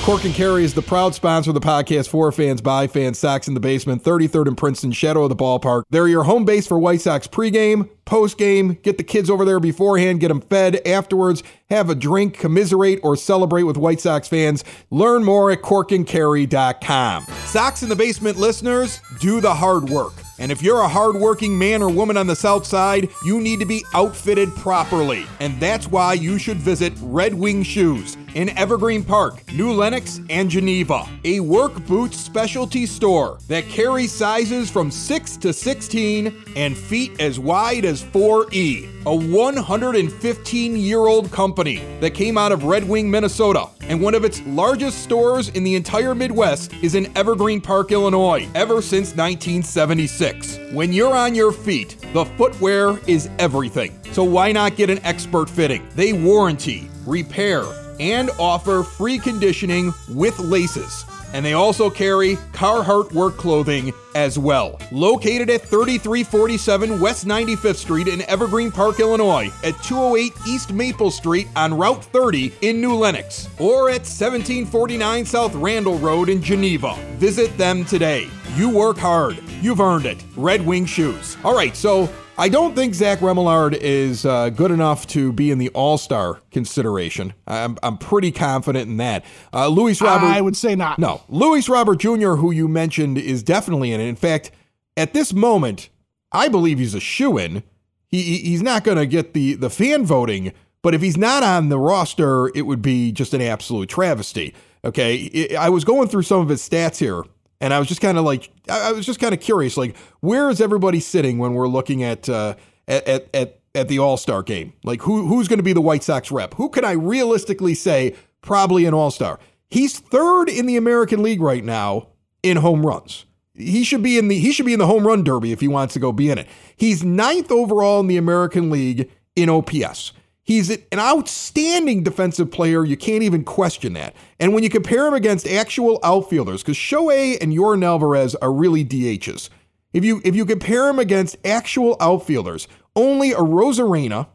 Cork 0.05 0.27
and 0.27 0.35
Kerry 0.35 0.65
is 0.65 0.75
the 0.75 0.83
proud 0.83 1.15
sponsor 1.15 1.49
of 1.49 1.55
the 1.55 1.63
podcast 1.63 2.09
for 2.09 2.31
fans 2.31 2.61
by 2.61 2.87
fans. 2.87 3.19
Sox 3.19 3.49
in 3.49 3.55
the 3.55 3.61
basement, 3.61 4.03
33rd 4.03 4.49
and 4.49 4.59
Princeton, 4.59 4.93
shadow 4.93 5.23
of 5.23 5.31
the 5.31 5.35
ballpark. 5.35 5.85
They're 5.89 6.07
your 6.07 6.25
home 6.25 6.45
base 6.45 6.67
for 6.67 6.79
White 6.79 7.01
Sox 7.01 7.27
pregame, 7.27 7.89
postgame. 8.05 8.83
Get 8.83 8.99
the 8.99 9.03
kids 9.03 9.31
over 9.31 9.47
there 9.47 9.61
beforehand, 9.61 10.21
get 10.21 10.29
them 10.29 10.43
fed 10.43 10.87
afterwards. 10.87 11.43
Have 11.71 11.89
a 11.89 11.95
drink, 11.95 12.37
commiserate, 12.37 13.01
or 13.03 13.17
celebrate 13.17 13.63
with 13.63 13.79
White 13.79 13.99
Sox 13.99 14.29
fans. 14.29 14.63
Learn 14.91 15.25
more 15.25 15.51
at 15.51 15.63
corkandcarry.com. 15.63 17.25
Sox 17.47 17.83
in 17.83 17.89
the 17.89 17.97
basement 17.97 18.37
listeners, 18.37 19.01
do 19.21 19.41
the 19.41 19.55
hard 19.55 19.89
work. 19.89 20.13
And 20.39 20.53
if 20.53 20.63
you're 20.63 20.83
a 20.83 20.89
hardworking 20.89 21.59
man 21.59 21.81
or 21.81 21.89
woman 21.89 22.19
on 22.19 22.27
the 22.27 22.37
South 22.37 22.67
Side, 22.67 23.09
you 23.25 23.41
need 23.41 23.59
to 23.61 23.67
be 23.67 23.83
outfitted 23.95 24.55
properly. 24.55 25.25
And 25.41 25.59
that's 25.59 25.87
why 25.89 26.13
you 26.13 26.39
should 26.39 26.59
visit 26.59 26.93
Red 27.01 27.33
Wing 27.33 27.63
Shoes 27.63 28.19
in 28.35 28.51
Evergreen 28.59 29.03
Park, 29.03 29.43
New 29.53 29.73
Lenox, 29.73 30.21
and 30.29 30.51
Geneva. 30.51 31.09
A 31.25 31.41
work 31.41 31.85
boots 31.87 32.19
specialty 32.19 32.87
store 32.87 33.39
that 33.49 33.69
carries 33.69 34.13
sizes 34.13 34.71
from 34.71 34.91
6 34.91 35.37
to 35.39 35.53
16 35.53 36.45
and 36.57 36.77
feet 36.77 37.21
as 37.21 37.39
wide 37.39 37.85
as 37.85 38.03
4E. 38.03 38.91
A 39.07 39.15
115 39.15 40.77
year 40.77 40.99
old 40.99 41.31
company 41.31 41.83
that 42.01 42.15
came 42.15 42.39
out 42.39 42.53
of 42.53 42.65
Red 42.65 42.89
Wing, 42.89 43.11
Minnesota. 43.11 43.69
And 43.83 44.01
one 44.01 44.15
of 44.15 44.25
its 44.25 44.41
largest 44.47 45.03
stores 45.03 45.51
in 45.51 45.63
the 45.63 45.75
entire 45.75 46.15
Midwest 46.15 46.73
is 46.83 46.95
in 46.95 47.15
Evergreen 47.17 47.61
Park, 47.61 47.93
Illinois, 47.93 48.49
ever 48.55 48.81
since 48.81 49.15
1976. 49.15 50.59
When 50.73 50.93
you're 50.93 51.15
on 51.15 51.35
your 51.35 51.53
feet, 51.53 51.99
the 52.15 52.25
footwear 52.25 52.99
is 53.07 53.29
everything. 53.39 53.99
So 54.13 54.25
why 54.25 54.53
not 54.53 54.77
get 54.77 54.89
an 54.89 55.01
expert 55.05 55.51
fitting? 55.51 55.87
They 55.95 56.13
warranty, 56.15 56.89
repair, 57.05 57.65
and 58.01 58.31
offer 58.39 58.83
free 58.83 59.19
conditioning 59.19 59.93
with 60.09 60.39
laces. 60.39 61.05
And 61.33 61.45
they 61.45 61.55
also 61.55 61.91
carry 61.91 62.37
Carhartt 62.53 63.13
work 63.13 63.37
clothing 63.37 63.93
as 64.15 64.39
well. 64.39 64.79
Located 64.93 65.51
at 65.51 65.63
3347 65.63 67.01
West 67.01 67.27
95th 67.27 67.75
Street 67.75 68.07
in 68.07 68.23
Evergreen 68.23 68.71
Park, 68.71 69.01
Illinois, 69.01 69.51
at 69.65 69.75
208 69.83 70.33
East 70.47 70.73
Maple 70.73 71.11
Street 71.11 71.49
on 71.57 71.75
Route 71.77 72.05
30 72.05 72.53
in 72.61 72.81
New 72.81 72.95
Lenox, 72.95 73.49
or 73.59 73.89
at 73.89 74.07
1749 74.07 75.27
South 75.27 75.55
Randall 75.57 75.99
Road 75.99 76.29
in 76.29 76.41
Geneva. 76.41 76.95
Visit 77.17 77.57
them 77.59 77.85
today. 77.85 78.29
You 78.57 78.71
work 78.71 78.99
hard. 78.99 79.39
You've 79.61 79.81
earned 79.81 80.07
it. 80.07 80.23
Red 80.37 80.65
Wing 80.65 80.87
Shoes. 80.87 81.37
All 81.43 81.55
right, 81.57 81.75
so 81.75 82.09
I 82.39 82.49
don't 82.49 82.75
think 82.77 82.95
Zach 82.95 83.19
Remillard 83.19 83.75
is 83.81 84.25
uh, 84.25 84.51
good 84.51 84.71
enough 84.71 85.09
to 85.09 85.33
be 85.33 85.51
in 85.51 85.59
the 85.59 85.71
All 85.71 85.99
Star 85.99 86.41
consideration. 86.53 87.33
I'm, 87.49 87.77
I'm 87.83 87.99
pretty 87.99 88.31
confident 88.31 88.89
in 88.89 88.97
that. 88.99 89.25
Uh, 89.53 89.67
Luis 89.69 90.01
Robert. 90.01 90.27
I 90.27 90.41
would 90.41 90.57
say 90.57 90.77
not. 90.77 91.01
No, 91.01 91.23
Luis 91.29 91.69
Robert 91.69 91.97
Jr., 91.97 92.35
who 92.35 92.53
you 92.53 92.69
mentioned, 92.69 93.19
is 93.19 93.43
definitely 93.43 93.93
in 93.93 94.01
it. 94.01 94.07
In 94.07 94.17
fact, 94.17 94.53
at 94.97 95.15
this 95.15 95.33
moment, 95.33 95.89
I 96.31 96.47
believe 96.49 96.79
he's 96.79 96.95
a 96.95 97.01
shoe 97.01 97.37
in. 97.39 97.65
He, 98.09 98.23
he- 98.23 98.51
he's 98.51 98.63
not 98.63 98.85
going 98.85 98.99
to 98.99 99.07
get 99.07 99.35
the, 99.35 99.55
the 99.55 99.71
fan 99.71 100.07
voting, 100.07 100.53
but 100.83 100.95
if 100.95 101.03
he's 101.03 101.17
not 101.17 101.43
on 101.43 101.71
the 101.71 101.79
roster, 101.79 102.53
it 102.55 102.63
would 102.63 102.83
be 102.83 103.11
just 103.11 103.35
an 103.35 103.41
absolute 103.41 103.89
travesty. 103.89 104.55
Okay, 104.85 105.57
I 105.57 105.71
was 105.71 105.83
going 105.85 106.09
through 106.09 106.23
some 106.23 106.41
of 106.41 106.49
his 106.51 106.61
stats 106.69 106.99
here, 106.99 107.25
and 107.65 107.73
I 107.73 107.79
was 107.79 107.89
just 107.89 108.03
kind 108.03 108.19
of 108.19 108.27
like, 108.27 108.51
I 108.69 108.93
was 108.93 109.07
just 109.07 109.19
kind 109.19 109.33
of 109.33 109.41
curious, 109.41 109.79
like, 109.79 109.97
where 110.21 110.51
is 110.51 110.61
everybody 110.61 111.01
sitting 111.01 111.39
when 111.39 111.55
we're 111.55 111.67
looking 111.67 112.03
at 112.03 112.29
uh, 112.29 112.57
at, 112.87 113.09
at 113.09 113.29
at 113.33 113.61
at 113.75 113.89
the 113.89 113.99
All 113.99 114.19
Star 114.19 114.43
game? 114.43 114.75
Like, 114.85 115.01
who 115.01 115.27
who's 115.27 115.49
going 115.49 115.61
to 115.61 115.63
be 115.63 115.73
the 115.73 115.81
White 115.81 116.03
Sox 116.03 116.31
rep? 116.31 116.53
Who 116.55 116.69
can 116.69 116.85
I 116.85 116.93
realistically 116.93 117.75
say 117.75 118.17
probably 118.43 118.85
an 118.85 118.93
All 118.93 119.11
Star? 119.11 119.41
He's 119.71 119.99
third 119.99 120.51
in 120.51 120.67
the 120.67 120.77
American 120.77 121.23
League 121.23 121.41
right 121.41 121.65
now 121.65 122.09
in 122.43 122.59
home 122.59 122.85
runs. 122.85 123.25
He 123.55 123.83
should 123.83 124.03
be 124.03 124.19
in 124.19 124.29
the 124.29 124.39
he 124.39 124.53
should 124.53 124.67
be 124.67 124.75
in 124.75 124.79
the 124.79 124.87
home 124.87 125.07
run 125.07 125.25
derby 125.25 125.51
if 125.51 125.61
he 125.61 125.69
wants 125.69 125.95
to 125.95 126.01
go 126.01 126.13
be 126.13 126.29
in 126.29 126.37
it. 126.37 126.47
He's 126.77 127.03
ninth 127.03 127.51
overall 127.51 127.99
in 128.01 128.09
the 128.09 128.19
American 128.19 128.69
League 128.69 129.11
in 129.37 129.49
OPS. 129.49 130.13
He's 130.47 130.69
an 130.69 130.99
outstanding 130.99 132.03
defensive 132.03 132.51
player. 132.51 132.85
You 132.85 132.99
can't 132.99 133.23
even 133.23 133.45
question 133.45 133.95
that. 133.95 134.15
And 134.39 134.53
when 134.53 134.63
you 134.63 134.69
compare 134.69 135.07
him 135.07 135.15
against 135.15 135.47
actual 135.49 135.99
outfielders, 136.05 136.63
because 136.63 136.77
Shohei 136.77 137.39
and 137.41 137.55
Yordan 137.55 137.83
Alvarez 137.83 138.35
are 138.37 138.53
really 138.53 138.85
DHs. 138.85 139.49
If 139.95 140.05
you 140.05 140.21
if 140.23 140.37
you 140.37 140.45
compare 140.45 140.89
him 140.91 140.99
against 140.99 141.37
actual 141.47 141.97
outfielders, 141.99 142.69
only 142.95 143.31
Arozarena 143.31 144.27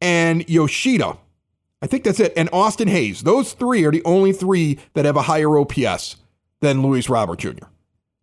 and 0.00 0.48
Yoshida, 0.48 1.16
I 1.80 1.86
think 1.86 2.02
that's 2.02 2.18
it, 2.18 2.32
and 2.36 2.48
Austin 2.52 2.88
Hays. 2.88 3.22
Those 3.22 3.52
three 3.52 3.84
are 3.84 3.92
the 3.92 4.04
only 4.04 4.32
three 4.32 4.80
that 4.94 5.04
have 5.04 5.16
a 5.16 5.22
higher 5.22 5.56
OPS 5.56 6.16
than 6.60 6.82
Luis 6.82 7.08
Robert 7.08 7.38
Jr. 7.38 7.66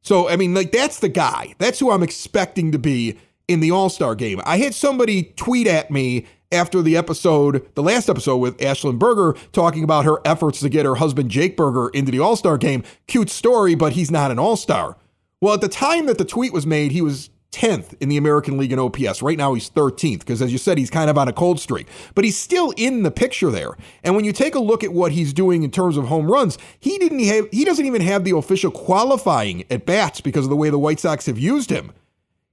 So 0.02 0.28
I 0.28 0.36
mean, 0.36 0.54
like 0.54 0.74
that's 0.74 1.00
the 1.00 1.10
guy. 1.10 1.56
That's 1.58 1.80
who 1.80 1.92
I'm 1.92 2.04
expecting 2.04 2.74
to 2.74 2.80
be 2.80 3.18
in 3.48 3.62
the 3.62 3.72
All 3.72 3.88
Star 3.88 4.14
game. 4.14 4.42
I 4.46 4.58
had 4.58 4.74
somebody 4.74 5.24
tweet 5.38 5.68
at 5.68 5.90
me 5.90 6.26
after 6.52 6.82
the 6.82 6.98
episode, 6.98 7.68
the 7.76 7.84
last 7.84 8.10
episode 8.10 8.38
with 8.38 8.58
Ashlyn 8.58 8.98
Burger, 8.98 9.38
talking 9.52 9.84
about 9.84 10.06
her 10.06 10.18
efforts 10.26 10.60
to 10.62 10.70
get 10.70 10.86
her 10.86 10.96
husband 10.96 11.30
Jake 11.30 11.56
Burger 11.56 11.90
into 11.90 12.12
the 12.12 12.20
All 12.20 12.36
Star 12.36 12.58
game. 12.58 12.84
Cute 13.08 13.30
story, 13.30 13.76
but 13.76 13.94
he's 13.94 14.12
not 14.12 14.32
an 14.32 14.40
All 14.40 14.56
Star. 14.56 14.98
Well, 15.42 15.54
at 15.54 15.62
the 15.62 15.70
time 15.70 16.06
that 16.08 16.18
the 16.18 16.26
tweet 16.26 16.52
was 16.52 16.66
made, 16.66 16.92
he 16.92 17.02
was 17.02 17.30
10th 17.52 17.96
in 18.00 18.10
the 18.10 18.18
American 18.18 18.58
League 18.58 18.72
in 18.72 18.80
OPS. 18.80 19.22
Right 19.22 19.38
now, 19.38 19.54
he's 19.54 19.70
13th 19.70 20.20
because, 20.20 20.42
as 20.42 20.52
you 20.52 20.58
said, 20.58 20.78
he's 20.78 20.90
kind 20.90 21.10
of 21.10 21.18
on 21.18 21.28
a 21.28 21.34
cold 21.34 21.60
streak, 21.60 21.88
but 22.14 22.24
he's 22.24 22.38
still 22.38 22.74
in 22.78 23.04
the 23.04 23.12
picture 23.12 23.50
there. 23.50 23.72
And 24.04 24.16
when 24.16 24.26
you 24.26 24.34
take 24.34 24.56
a 24.56 24.60
look 24.60 24.84
at 24.84 24.94
what 24.94 25.12
he's 25.12 25.34
doing 25.34 25.64
in 25.64 25.72
terms 25.72 25.98
of 25.98 26.06
home 26.06 26.30
runs, 26.30 26.58
he 26.80 26.98
didn't 26.98 27.24
have, 27.26 27.48
he 27.52 27.66
doesn't 27.66 27.86
even 27.86 28.02
have 28.02 28.24
the 28.24 28.36
official 28.36 28.72
qualifying 28.72 29.64
at 29.72 29.86
bats 29.86 30.22
because 30.22 30.46
of 30.46 30.50
the 30.50 30.56
way 30.56 30.70
the 30.70 30.80
White 30.80 31.00
Sox 31.00 31.26
have 31.26 31.40
used 31.40 31.70
him. 31.70 31.92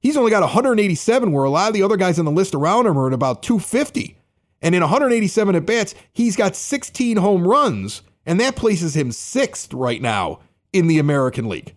He's 0.06 0.16
only 0.16 0.30
got 0.30 0.42
187, 0.42 1.32
where 1.32 1.42
a 1.42 1.50
lot 1.50 1.66
of 1.66 1.74
the 1.74 1.82
other 1.82 1.96
guys 1.96 2.16
on 2.20 2.26
the 2.26 2.30
list 2.30 2.54
around 2.54 2.86
him 2.86 2.96
are 2.96 3.08
at 3.08 3.12
about 3.12 3.42
250. 3.42 4.16
And 4.62 4.72
in 4.72 4.80
187 4.80 5.56
at 5.56 5.66
bats, 5.66 5.96
he's 6.12 6.36
got 6.36 6.54
16 6.54 7.16
home 7.16 7.44
runs, 7.44 8.02
and 8.24 8.38
that 8.38 8.54
places 8.54 8.94
him 8.94 9.10
sixth 9.10 9.74
right 9.74 10.00
now 10.00 10.38
in 10.72 10.86
the 10.86 11.00
American 11.00 11.48
League. 11.48 11.74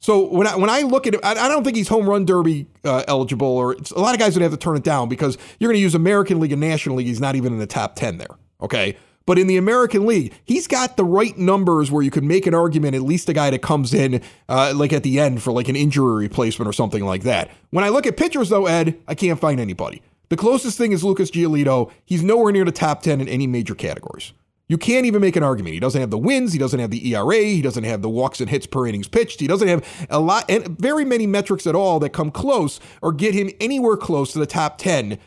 So 0.00 0.26
when 0.28 0.48
I 0.48 0.56
when 0.56 0.68
I 0.68 0.82
look 0.82 1.06
at 1.06 1.14
it, 1.14 1.20
I, 1.22 1.30
I 1.30 1.46
don't 1.46 1.62
think 1.62 1.76
he's 1.76 1.86
home 1.86 2.10
run 2.10 2.24
derby 2.24 2.66
uh, 2.82 3.04
eligible, 3.06 3.46
or 3.46 3.76
a 3.94 4.00
lot 4.00 4.12
of 4.12 4.18
guys 4.18 4.34
would 4.34 4.42
have 4.42 4.50
to 4.50 4.56
turn 4.56 4.76
it 4.76 4.82
down 4.82 5.08
because 5.08 5.38
you're 5.60 5.68
going 5.68 5.78
to 5.78 5.82
use 5.82 5.94
American 5.94 6.40
League 6.40 6.50
and 6.50 6.60
National 6.60 6.96
League. 6.96 7.06
He's 7.06 7.20
not 7.20 7.36
even 7.36 7.52
in 7.52 7.60
the 7.60 7.66
top 7.68 7.94
10 7.94 8.18
there. 8.18 8.26
Okay, 8.60 8.96
but 9.28 9.38
in 9.38 9.46
the 9.46 9.58
American 9.58 10.06
League, 10.06 10.32
he's 10.46 10.66
got 10.66 10.96
the 10.96 11.04
right 11.04 11.36
numbers 11.36 11.90
where 11.90 12.02
you 12.02 12.10
could 12.10 12.24
make 12.24 12.46
an 12.46 12.54
argument, 12.54 12.94
at 12.94 13.02
least 13.02 13.28
a 13.28 13.34
guy 13.34 13.50
that 13.50 13.58
comes 13.58 13.92
in 13.92 14.22
uh, 14.48 14.72
like 14.74 14.90
at 14.90 15.02
the 15.02 15.20
end 15.20 15.42
for 15.42 15.52
like 15.52 15.68
an 15.68 15.76
injury 15.76 16.14
replacement 16.14 16.66
or 16.66 16.72
something 16.72 17.04
like 17.04 17.24
that. 17.24 17.50
When 17.68 17.84
I 17.84 17.90
look 17.90 18.06
at 18.06 18.16
pitchers, 18.16 18.48
though, 18.48 18.64
Ed, 18.64 18.98
I 19.06 19.14
can't 19.14 19.38
find 19.38 19.60
anybody. 19.60 20.00
The 20.30 20.38
closest 20.38 20.78
thing 20.78 20.92
is 20.92 21.04
Lucas 21.04 21.30
Giolito. 21.30 21.92
He's 22.06 22.22
nowhere 22.22 22.52
near 22.52 22.64
the 22.64 22.72
top 22.72 23.02
10 23.02 23.20
in 23.20 23.28
any 23.28 23.46
major 23.46 23.74
categories. 23.74 24.32
You 24.66 24.78
can't 24.78 25.04
even 25.04 25.20
make 25.20 25.36
an 25.36 25.42
argument. 25.42 25.74
He 25.74 25.80
doesn't 25.80 26.00
have 26.00 26.10
the 26.10 26.16
wins. 26.16 26.54
He 26.54 26.58
doesn't 26.58 26.80
have 26.80 26.90
the 26.90 27.14
ERA. 27.14 27.36
He 27.36 27.60
doesn't 27.60 27.84
have 27.84 28.00
the 28.00 28.08
walks 28.08 28.40
and 28.40 28.48
hits 28.48 28.66
per 28.66 28.86
innings 28.86 29.08
pitched. 29.08 29.40
He 29.40 29.46
doesn't 29.46 29.68
have 29.68 30.06
a 30.08 30.20
lot 30.20 30.46
and 30.48 30.78
very 30.80 31.04
many 31.04 31.26
metrics 31.26 31.66
at 31.66 31.74
all 31.74 32.00
that 32.00 32.14
come 32.14 32.30
close 32.30 32.80
or 33.02 33.12
get 33.12 33.34
him 33.34 33.50
anywhere 33.60 33.98
close 33.98 34.32
to 34.32 34.38
the 34.38 34.46
top 34.46 34.78
10 34.78 35.18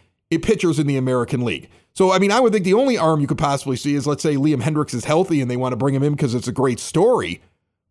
pitchers 0.42 0.80
in 0.80 0.88
the 0.88 0.98
American 0.98 1.46
League. 1.46 1.70
So, 1.94 2.12
I 2.12 2.20
mean, 2.20 2.32
I 2.32 2.40
would 2.40 2.54
think 2.54 2.66
the 2.66 2.74
only 2.74 2.98
arm 2.98 3.20
you 3.20 3.28
could 3.28 3.38
possibly 3.38 3.76
see 3.76 3.96
is, 3.96 4.08
let's 4.08 4.24
say, 4.24 4.36
Liam 4.36 4.62
Hendriks 4.62 4.94
is 4.94 5.06
healthy 5.06 5.42
and 5.42 5.52
they 5.52 5.58
want 5.58 5.74
to 5.74 5.78
bring 5.78 5.94
him 5.94 6.04
in 6.04 6.14
because 6.14 6.34
it's 6.34 6.48
a 6.48 6.54
great 6.54 6.80
story. 6.80 7.42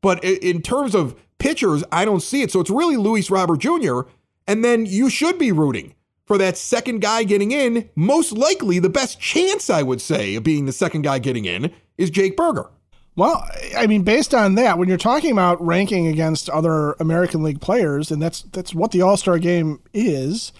But 0.01 0.25
in 0.25 0.63
terms 0.63 0.95
of 0.95 1.15
pitchers, 1.39 1.85
I 1.93 2.05
don't 2.05 2.23
see 2.23 2.43
it. 2.43 2.51
So 2.51 2.61
it's 2.61 2.71
really 2.71 2.97
Luis 2.97 3.31
Robert 3.31 3.59
Jr. 3.59 4.03
And 4.47 4.65
then 4.65 4.87
you 4.87 5.11
should 5.11 5.39
be 5.39 5.53
rooting 5.53 5.95
for 6.25 6.39
that 6.39 6.57
second 6.57 7.01
guy 7.01 7.25
getting 7.25 7.51
in. 7.51 7.91
Most 7.95 8.33
likely, 8.33 8.79
the 8.79 8.89
best 8.89 9.21
chance, 9.21 9.69
I 9.69 9.83
would 9.83 10.01
say, 10.01 10.35
of 10.37 10.45
being 10.45 10.65
the 10.65 10.73
second 10.73 11.03
guy 11.03 11.19
getting 11.19 11.45
in 11.45 11.71
is 11.99 12.09
Jake 12.09 12.37
Burger. 12.37 12.71
Well, 13.17 13.47
I 13.77 13.87
mean, 13.87 14.03
based 14.03 14.33
on 14.33 14.55
that, 14.55 14.79
when 14.79 14.89
you're 14.89 14.97
talking 14.97 15.33
about 15.33 15.61
ranking 15.65 16.07
against 16.07 16.49
other 16.49 16.93
American 16.93 17.43
League 17.43 17.61
players, 17.61 18.11
and 18.11 18.23
that's 18.23 18.43
that's 18.43 18.75
what 18.75 18.93
the 18.93 19.03
All 19.03 19.17
Star 19.17 19.39
Game 19.39 19.81
is, 19.93 20.53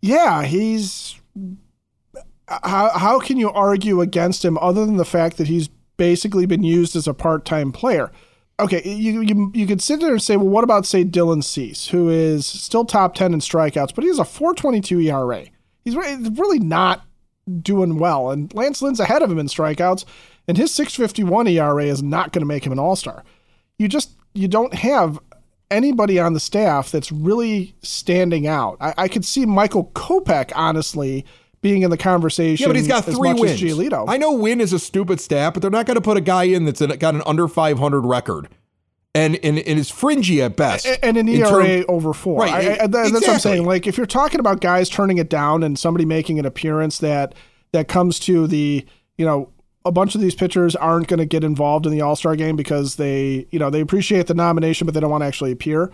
yeah, 0.00 0.44
he's 0.44 1.20
how 2.48 2.90
how 2.90 3.18
can 3.20 3.36
you 3.36 3.50
argue 3.50 4.00
against 4.00 4.44
him 4.44 4.58
other 4.58 4.84
than 4.84 4.96
the 4.96 5.04
fact 5.04 5.36
that 5.38 5.48
he's 5.48 5.68
basically 5.96 6.46
been 6.46 6.62
used 6.62 6.96
as 6.96 7.06
a 7.06 7.14
part 7.14 7.44
time 7.44 7.72
player? 7.72 8.10
Okay, 8.60 8.82
you, 8.88 9.20
you 9.22 9.50
you 9.54 9.66
could 9.66 9.82
sit 9.82 10.00
there 10.00 10.12
and 10.12 10.22
say, 10.22 10.36
well, 10.36 10.48
what 10.48 10.64
about 10.64 10.86
say 10.86 11.04
Dylan 11.04 11.42
Cease, 11.42 11.88
who 11.88 12.08
is 12.08 12.46
still 12.46 12.84
top 12.84 13.14
ten 13.14 13.34
in 13.34 13.40
strikeouts, 13.40 13.94
but 13.94 14.04
he 14.04 14.08
has 14.08 14.20
a 14.20 14.22
4.22 14.22 15.04
ERA. 15.06 15.46
He's 15.82 15.96
really 15.96 16.60
not 16.60 17.04
doing 17.60 17.98
well, 17.98 18.30
and 18.30 18.54
Lance 18.54 18.80
Lynn's 18.80 19.00
ahead 19.00 19.22
of 19.22 19.30
him 19.30 19.38
in 19.38 19.46
strikeouts, 19.46 20.04
and 20.46 20.56
his 20.56 20.70
6.51 20.72 21.50
ERA 21.50 21.84
is 21.84 22.02
not 22.02 22.32
going 22.32 22.40
to 22.42 22.46
make 22.46 22.64
him 22.64 22.72
an 22.72 22.78
All 22.78 22.96
Star. 22.96 23.24
You 23.78 23.88
just 23.88 24.12
you 24.34 24.46
don't 24.46 24.74
have 24.74 25.18
anybody 25.70 26.20
on 26.20 26.32
the 26.32 26.40
staff 26.40 26.90
that's 26.90 27.10
really 27.10 27.74
standing 27.82 28.46
out. 28.46 28.76
I, 28.80 28.94
I 28.96 29.08
could 29.08 29.24
see 29.24 29.46
Michael 29.46 29.86
Kopech 29.94 30.52
honestly 30.54 31.24
being 31.64 31.80
in 31.80 31.88
the 31.88 31.96
conversation. 31.96 32.62
Yeah, 32.62 32.68
but 32.68 32.76
he's 32.76 32.86
got 32.86 33.06
three 33.06 33.32
wins. 33.32 33.62
I 34.06 34.18
know 34.18 34.32
win 34.32 34.60
is 34.60 34.74
a 34.74 34.78
stupid 34.78 35.18
stat, 35.18 35.54
but 35.54 35.62
they're 35.62 35.70
not 35.70 35.86
going 35.86 35.94
to 35.94 36.02
put 36.02 36.18
a 36.18 36.20
guy 36.20 36.44
in 36.44 36.66
that's 36.66 36.82
got 36.98 37.14
an 37.14 37.22
under 37.24 37.48
500 37.48 38.02
record. 38.02 38.48
And, 39.14 39.36
and, 39.36 39.58
and 39.58 39.78
is 39.78 39.90
fringy 39.90 40.42
at 40.42 40.56
best. 40.56 40.86
And 41.02 41.16
an 41.16 41.26
ERA 41.26 41.48
term, 41.78 41.84
over 41.88 42.12
four. 42.12 42.40
Right. 42.40 42.52
I, 42.52 42.56
I, 42.56 42.62
that, 42.62 42.84
exactly. 42.84 43.10
That's 43.12 43.26
what 43.26 43.34
I'm 43.34 43.40
saying. 43.40 43.64
Like, 43.64 43.86
if 43.86 43.96
you're 43.96 44.06
talking 44.06 44.40
about 44.40 44.60
guys 44.60 44.90
turning 44.90 45.16
it 45.18 45.30
down 45.30 45.62
and 45.62 45.78
somebody 45.78 46.04
making 46.04 46.38
an 46.38 46.44
appearance 46.44 46.98
that 46.98 47.34
that 47.72 47.88
comes 47.88 48.18
to 48.20 48.46
the, 48.46 48.84
you 49.16 49.24
know, 49.24 49.50
a 49.86 49.92
bunch 49.92 50.14
of 50.14 50.20
these 50.20 50.34
pitchers 50.34 50.76
aren't 50.76 51.08
going 51.08 51.18
to 51.18 51.26
get 51.26 51.44
involved 51.44 51.86
in 51.86 51.92
the 51.92 52.02
All 52.02 52.16
Star 52.16 52.36
game 52.36 52.56
because 52.56 52.96
they, 52.96 53.46
you 53.50 53.58
know, 53.58 53.70
they 53.70 53.80
appreciate 53.80 54.26
the 54.26 54.34
nomination, 54.34 54.84
but 54.84 54.92
they 54.92 55.00
don't 55.00 55.10
want 55.10 55.22
to 55.22 55.26
actually 55.26 55.52
appear. 55.52 55.92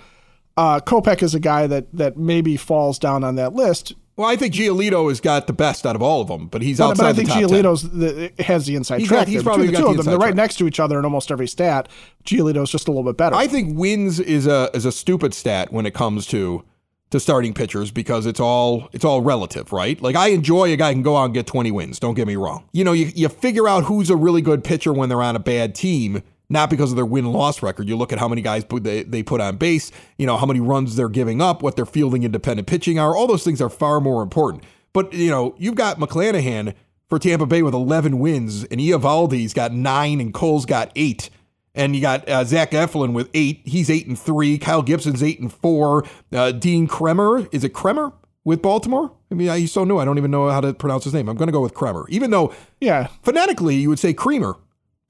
Uh, 0.57 0.81
Kopech 0.81 1.23
is 1.23 1.35
a 1.35 1.41
guy 1.41 1.67
that 1.69 1.93
that 1.93 2.17
maybe 2.17 2.57
falls 2.57 2.99
down 2.99 3.23
on 3.23 3.37
that 3.37 3.53
list 3.53 3.95
well, 4.21 4.29
I 4.29 4.37
think 4.37 4.55
Giolito 4.55 5.09
has 5.09 5.19
got 5.21 5.47
the 5.47 5.53
best 5.53 5.87
out 5.87 5.97
of 5.97 6.03
all 6.03 6.21
of 6.21 6.29
them, 6.29 6.47
but 6.47 6.61
he's 6.61 6.79
outside. 6.81 7.03
But 7.03 7.09
I 7.09 7.13
think 7.15 7.31
Giolito's 7.31 7.91
the, 7.91 8.31
has 8.39 8.67
the 8.67 8.77
inside 8.77 9.01
he's 9.01 9.09
track. 9.09 9.21
Got, 9.21 9.29
he's 9.29 9.43
probably 9.43 9.69
the 9.69 9.79
two 9.79 9.87
of 9.87 9.97
them. 9.97 10.07
They're 10.07 10.19
right 10.19 10.35
next 10.35 10.57
to 10.57 10.67
each 10.67 10.79
other 10.79 10.99
in 10.99 11.05
almost 11.05 11.31
every 11.31 11.49
stat. 11.49 11.89
Giolito's 12.25 12.71
just 12.71 12.87
a 12.87 12.91
little 12.91 13.05
bit 13.05 13.17
better. 13.17 13.35
I 13.35 13.47
think 13.47 13.79
wins 13.79 14.21
is 14.21 14.47
a 14.47 14.71
is 14.75 14.85
a 14.85 14.93
stupid 14.93 15.33
stat 15.33 15.73
when 15.73 15.87
it 15.87 15.95
comes 15.95 16.27
to 16.29 16.63
to 17.11 17.19
starting 17.19 17.55
pitchers 17.55 17.91
because 17.91 18.27
it's 18.27 18.41
all 18.41 18.89
it's 18.93 19.05
all 19.05 19.23
relative, 19.23 19.73
right? 19.73 20.01
Like 20.03 20.17
I 20.17 20.29
enjoy 20.29 20.73
a 20.73 20.77
guy 20.77 20.93
can 20.93 21.03
go 21.03 21.17
out 21.17 21.25
and 21.25 21.35
get 21.35 21.47
20 21.47 21.71
wins. 21.71 21.99
Don't 21.99 22.15
get 22.15 22.27
me 22.27 22.37
wrong. 22.37 22.69
You 22.73 22.85
know, 22.85 22.93
you, 22.93 23.11
you 23.15 23.29
figure 23.29 23.67
out 23.67 23.85
who's 23.85 24.11
a 24.11 24.17
really 24.17 24.43
good 24.43 24.63
pitcher 24.63 24.93
when 24.93 25.09
they're 25.09 25.23
on 25.23 25.35
a 25.35 25.41
bad 25.41 25.75
team 25.75 26.23
not 26.51 26.69
because 26.69 26.91
of 26.91 26.97
their 26.97 27.07
win 27.07 27.33
loss 27.33 27.63
record. 27.63 27.89
You 27.89 27.97
look 27.97 28.13
at 28.13 28.19
how 28.19 28.29
many 28.29 28.43
guys 28.43 28.65
put, 28.65 28.85
they, 28.85 29.05
they 29.05 29.23
put 29.23 29.41
on 29.41 29.57
base, 29.57 29.91
you 30.19 30.27
know, 30.27 30.37
how 30.37 30.45
many 30.45 30.61
runs 30.61 30.97
they're 30.97 31.09
giving 31.09 31.41
up, 31.41 31.63
what 31.63 31.77
their 31.77 31.87
fielding 31.87 32.25
independent 32.25 32.69
pitching 32.69 32.99
are. 32.99 33.17
All 33.17 33.27
those 33.27 33.45
things 33.45 33.63
are 33.63 33.71
far 33.71 34.01
more 34.01 34.23
important. 34.23 34.65
But, 34.93 35.15
you 35.15 35.31
know, 35.31 35.55
you've 35.57 35.77
got 35.77 35.99
McClanahan 35.99 36.75
for 37.09 37.19
Tampa 37.19 37.47
Bay 37.47 37.63
with 37.63 37.73
11 37.73 38.19
wins, 38.19 38.65
and 38.65 38.81
Eovaldi's 38.81 39.55
got 39.55 39.73
nine, 39.73 40.21
and 40.21 40.35
Cole's 40.35 40.67
got 40.67 40.91
eight. 40.97 41.31
And 41.73 41.95
you 41.95 42.03
got 42.03 42.29
uh, 42.29 42.45
Zach 42.45 42.73
Eflin 42.73 43.13
with 43.13 43.31
eight. 43.33 43.63
He's 43.65 43.89
eight 43.89 44.09
and 44.09 44.19
three. 44.19 44.59
Kyle 44.59 44.83
Gibson's 44.83 45.23
eight 45.23 45.39
and 45.39 45.53
four. 45.53 46.05
Uh, 46.33 46.51
Dean 46.51 46.89
Kremer, 46.89 47.49
is 47.53 47.63
it 47.63 47.73
Kremer 47.73 48.13
with 48.45 48.61
Baltimore? 48.61 49.13
I 49.31 49.35
mean, 49.37 49.57
he's 49.57 49.71
so 49.71 49.85
new. 49.85 49.99
I 49.99 50.05
don't 50.05 50.19
even 50.19 50.33
know 50.33 50.51
how 50.51 50.61
to 50.61 50.75
pronounce 50.75 51.05
his 51.05 51.15
name. 51.15 51.29
I'm 51.29 51.37
going 51.37 51.47
to 51.47 51.53
go 51.53 51.61
with 51.61 51.75
Kremer, 51.75 52.07
even 52.09 52.33
though, 52.33 52.53
yeah, 52.81 53.07
phonetically 53.23 53.77
you 53.77 53.89
would 53.89 54.01
say 54.01 54.13
Creamer 54.13 54.57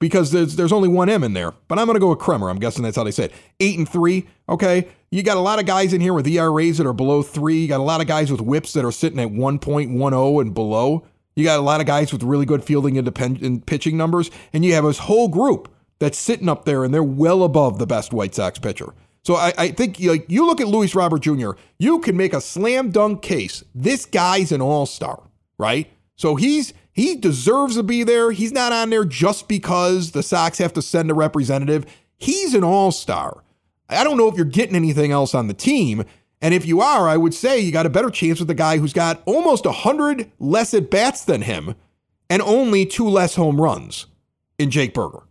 because 0.01 0.31
there's 0.31 0.57
there's 0.57 0.73
only 0.73 0.89
one 0.89 1.07
M 1.07 1.23
in 1.23 1.31
there. 1.31 1.53
But 1.69 1.79
I'm 1.79 1.85
going 1.85 1.95
to 1.95 2.01
go 2.01 2.09
with 2.09 2.19
Kremer. 2.19 2.49
I'm 2.49 2.59
guessing 2.59 2.83
that's 2.83 2.97
how 2.97 3.05
they 3.05 3.11
say 3.11 3.25
it. 3.25 3.31
Eight 3.61 3.77
and 3.77 3.87
three. 3.87 4.27
Okay, 4.49 4.89
you 5.11 5.23
got 5.23 5.37
a 5.37 5.41
lot 5.41 5.59
of 5.59 5.65
guys 5.65 5.93
in 5.93 6.01
here 6.01 6.13
with 6.13 6.27
ERAs 6.27 6.79
that 6.79 6.87
are 6.87 6.91
below 6.91 7.21
three. 7.21 7.59
You 7.59 7.67
got 7.69 7.79
a 7.79 7.83
lot 7.83 8.01
of 8.01 8.07
guys 8.07 8.29
with 8.29 8.41
WHIPs 8.41 8.73
that 8.73 8.83
are 8.83 8.91
sitting 8.91 9.19
at 9.19 9.29
1.10 9.29 10.41
and 10.41 10.53
below. 10.53 11.05
You 11.35 11.45
got 11.45 11.59
a 11.59 11.61
lot 11.61 11.79
of 11.79 11.87
guys 11.87 12.11
with 12.11 12.23
really 12.23 12.45
good 12.45 12.63
fielding 12.65 12.97
independent 12.97 13.65
pitching 13.65 13.95
numbers, 13.95 14.29
and 14.51 14.65
you 14.65 14.73
have 14.73 14.83
this 14.83 14.97
whole 14.97 15.29
group 15.29 15.73
that's 15.99 16.17
sitting 16.17 16.49
up 16.49 16.65
there, 16.65 16.83
and 16.83 16.93
they're 16.93 17.03
well 17.03 17.43
above 17.43 17.77
the 17.77 17.87
best 17.87 18.11
White 18.11 18.35
Sox 18.35 18.59
pitcher. 18.59 18.93
So 19.23 19.35
I, 19.35 19.53
I 19.57 19.67
think 19.69 19.99
like 19.99 20.25
you 20.29 20.47
look 20.47 20.59
at 20.59 20.67
Luis 20.67 20.95
Robert 20.95 21.21
Jr., 21.21 21.51
you 21.77 21.99
can 21.99 22.17
make 22.17 22.33
a 22.33 22.41
slam 22.41 22.89
dunk 22.89 23.21
case. 23.21 23.63
This 23.75 24.05
guy's 24.05 24.51
an 24.51 24.61
all 24.61 24.87
star, 24.87 25.21
right? 25.59 25.87
So 26.15 26.35
he's 26.35 26.73
He 26.93 27.15
deserves 27.15 27.75
to 27.75 27.83
be 27.83 28.03
there. 28.03 28.31
He's 28.31 28.51
not 28.51 28.73
on 28.73 28.89
there 28.89 29.05
just 29.05 29.47
because 29.47 30.11
the 30.11 30.23
Sox 30.23 30.57
have 30.57 30.73
to 30.73 30.81
send 30.81 31.09
a 31.09 31.13
representative. 31.13 31.85
He's 32.17 32.53
an 32.53 32.63
all 32.63 32.91
star. 32.91 33.43
I 33.89 34.03
don't 34.03 34.17
know 34.17 34.27
if 34.27 34.35
you're 34.35 34.45
getting 34.45 34.75
anything 34.75 35.11
else 35.11 35.33
on 35.33 35.47
the 35.47 35.53
team. 35.53 36.03
And 36.41 36.53
if 36.53 36.65
you 36.65 36.81
are, 36.81 37.07
I 37.07 37.17
would 37.17 37.33
say 37.33 37.59
you 37.59 37.71
got 37.71 37.85
a 37.85 37.89
better 37.89 38.09
chance 38.09 38.39
with 38.39 38.47
the 38.47 38.55
guy 38.55 38.77
who's 38.77 38.93
got 38.93 39.21
almost 39.25 39.65
100 39.65 40.31
less 40.39 40.73
at 40.73 40.89
bats 40.89 41.23
than 41.23 41.43
him 41.43 41.75
and 42.29 42.41
only 42.41 42.85
two 42.85 43.07
less 43.07 43.35
home 43.35 43.61
runs 43.61 44.07
in 44.57 44.71
Jake 44.71 44.93
Burger. 44.93 45.23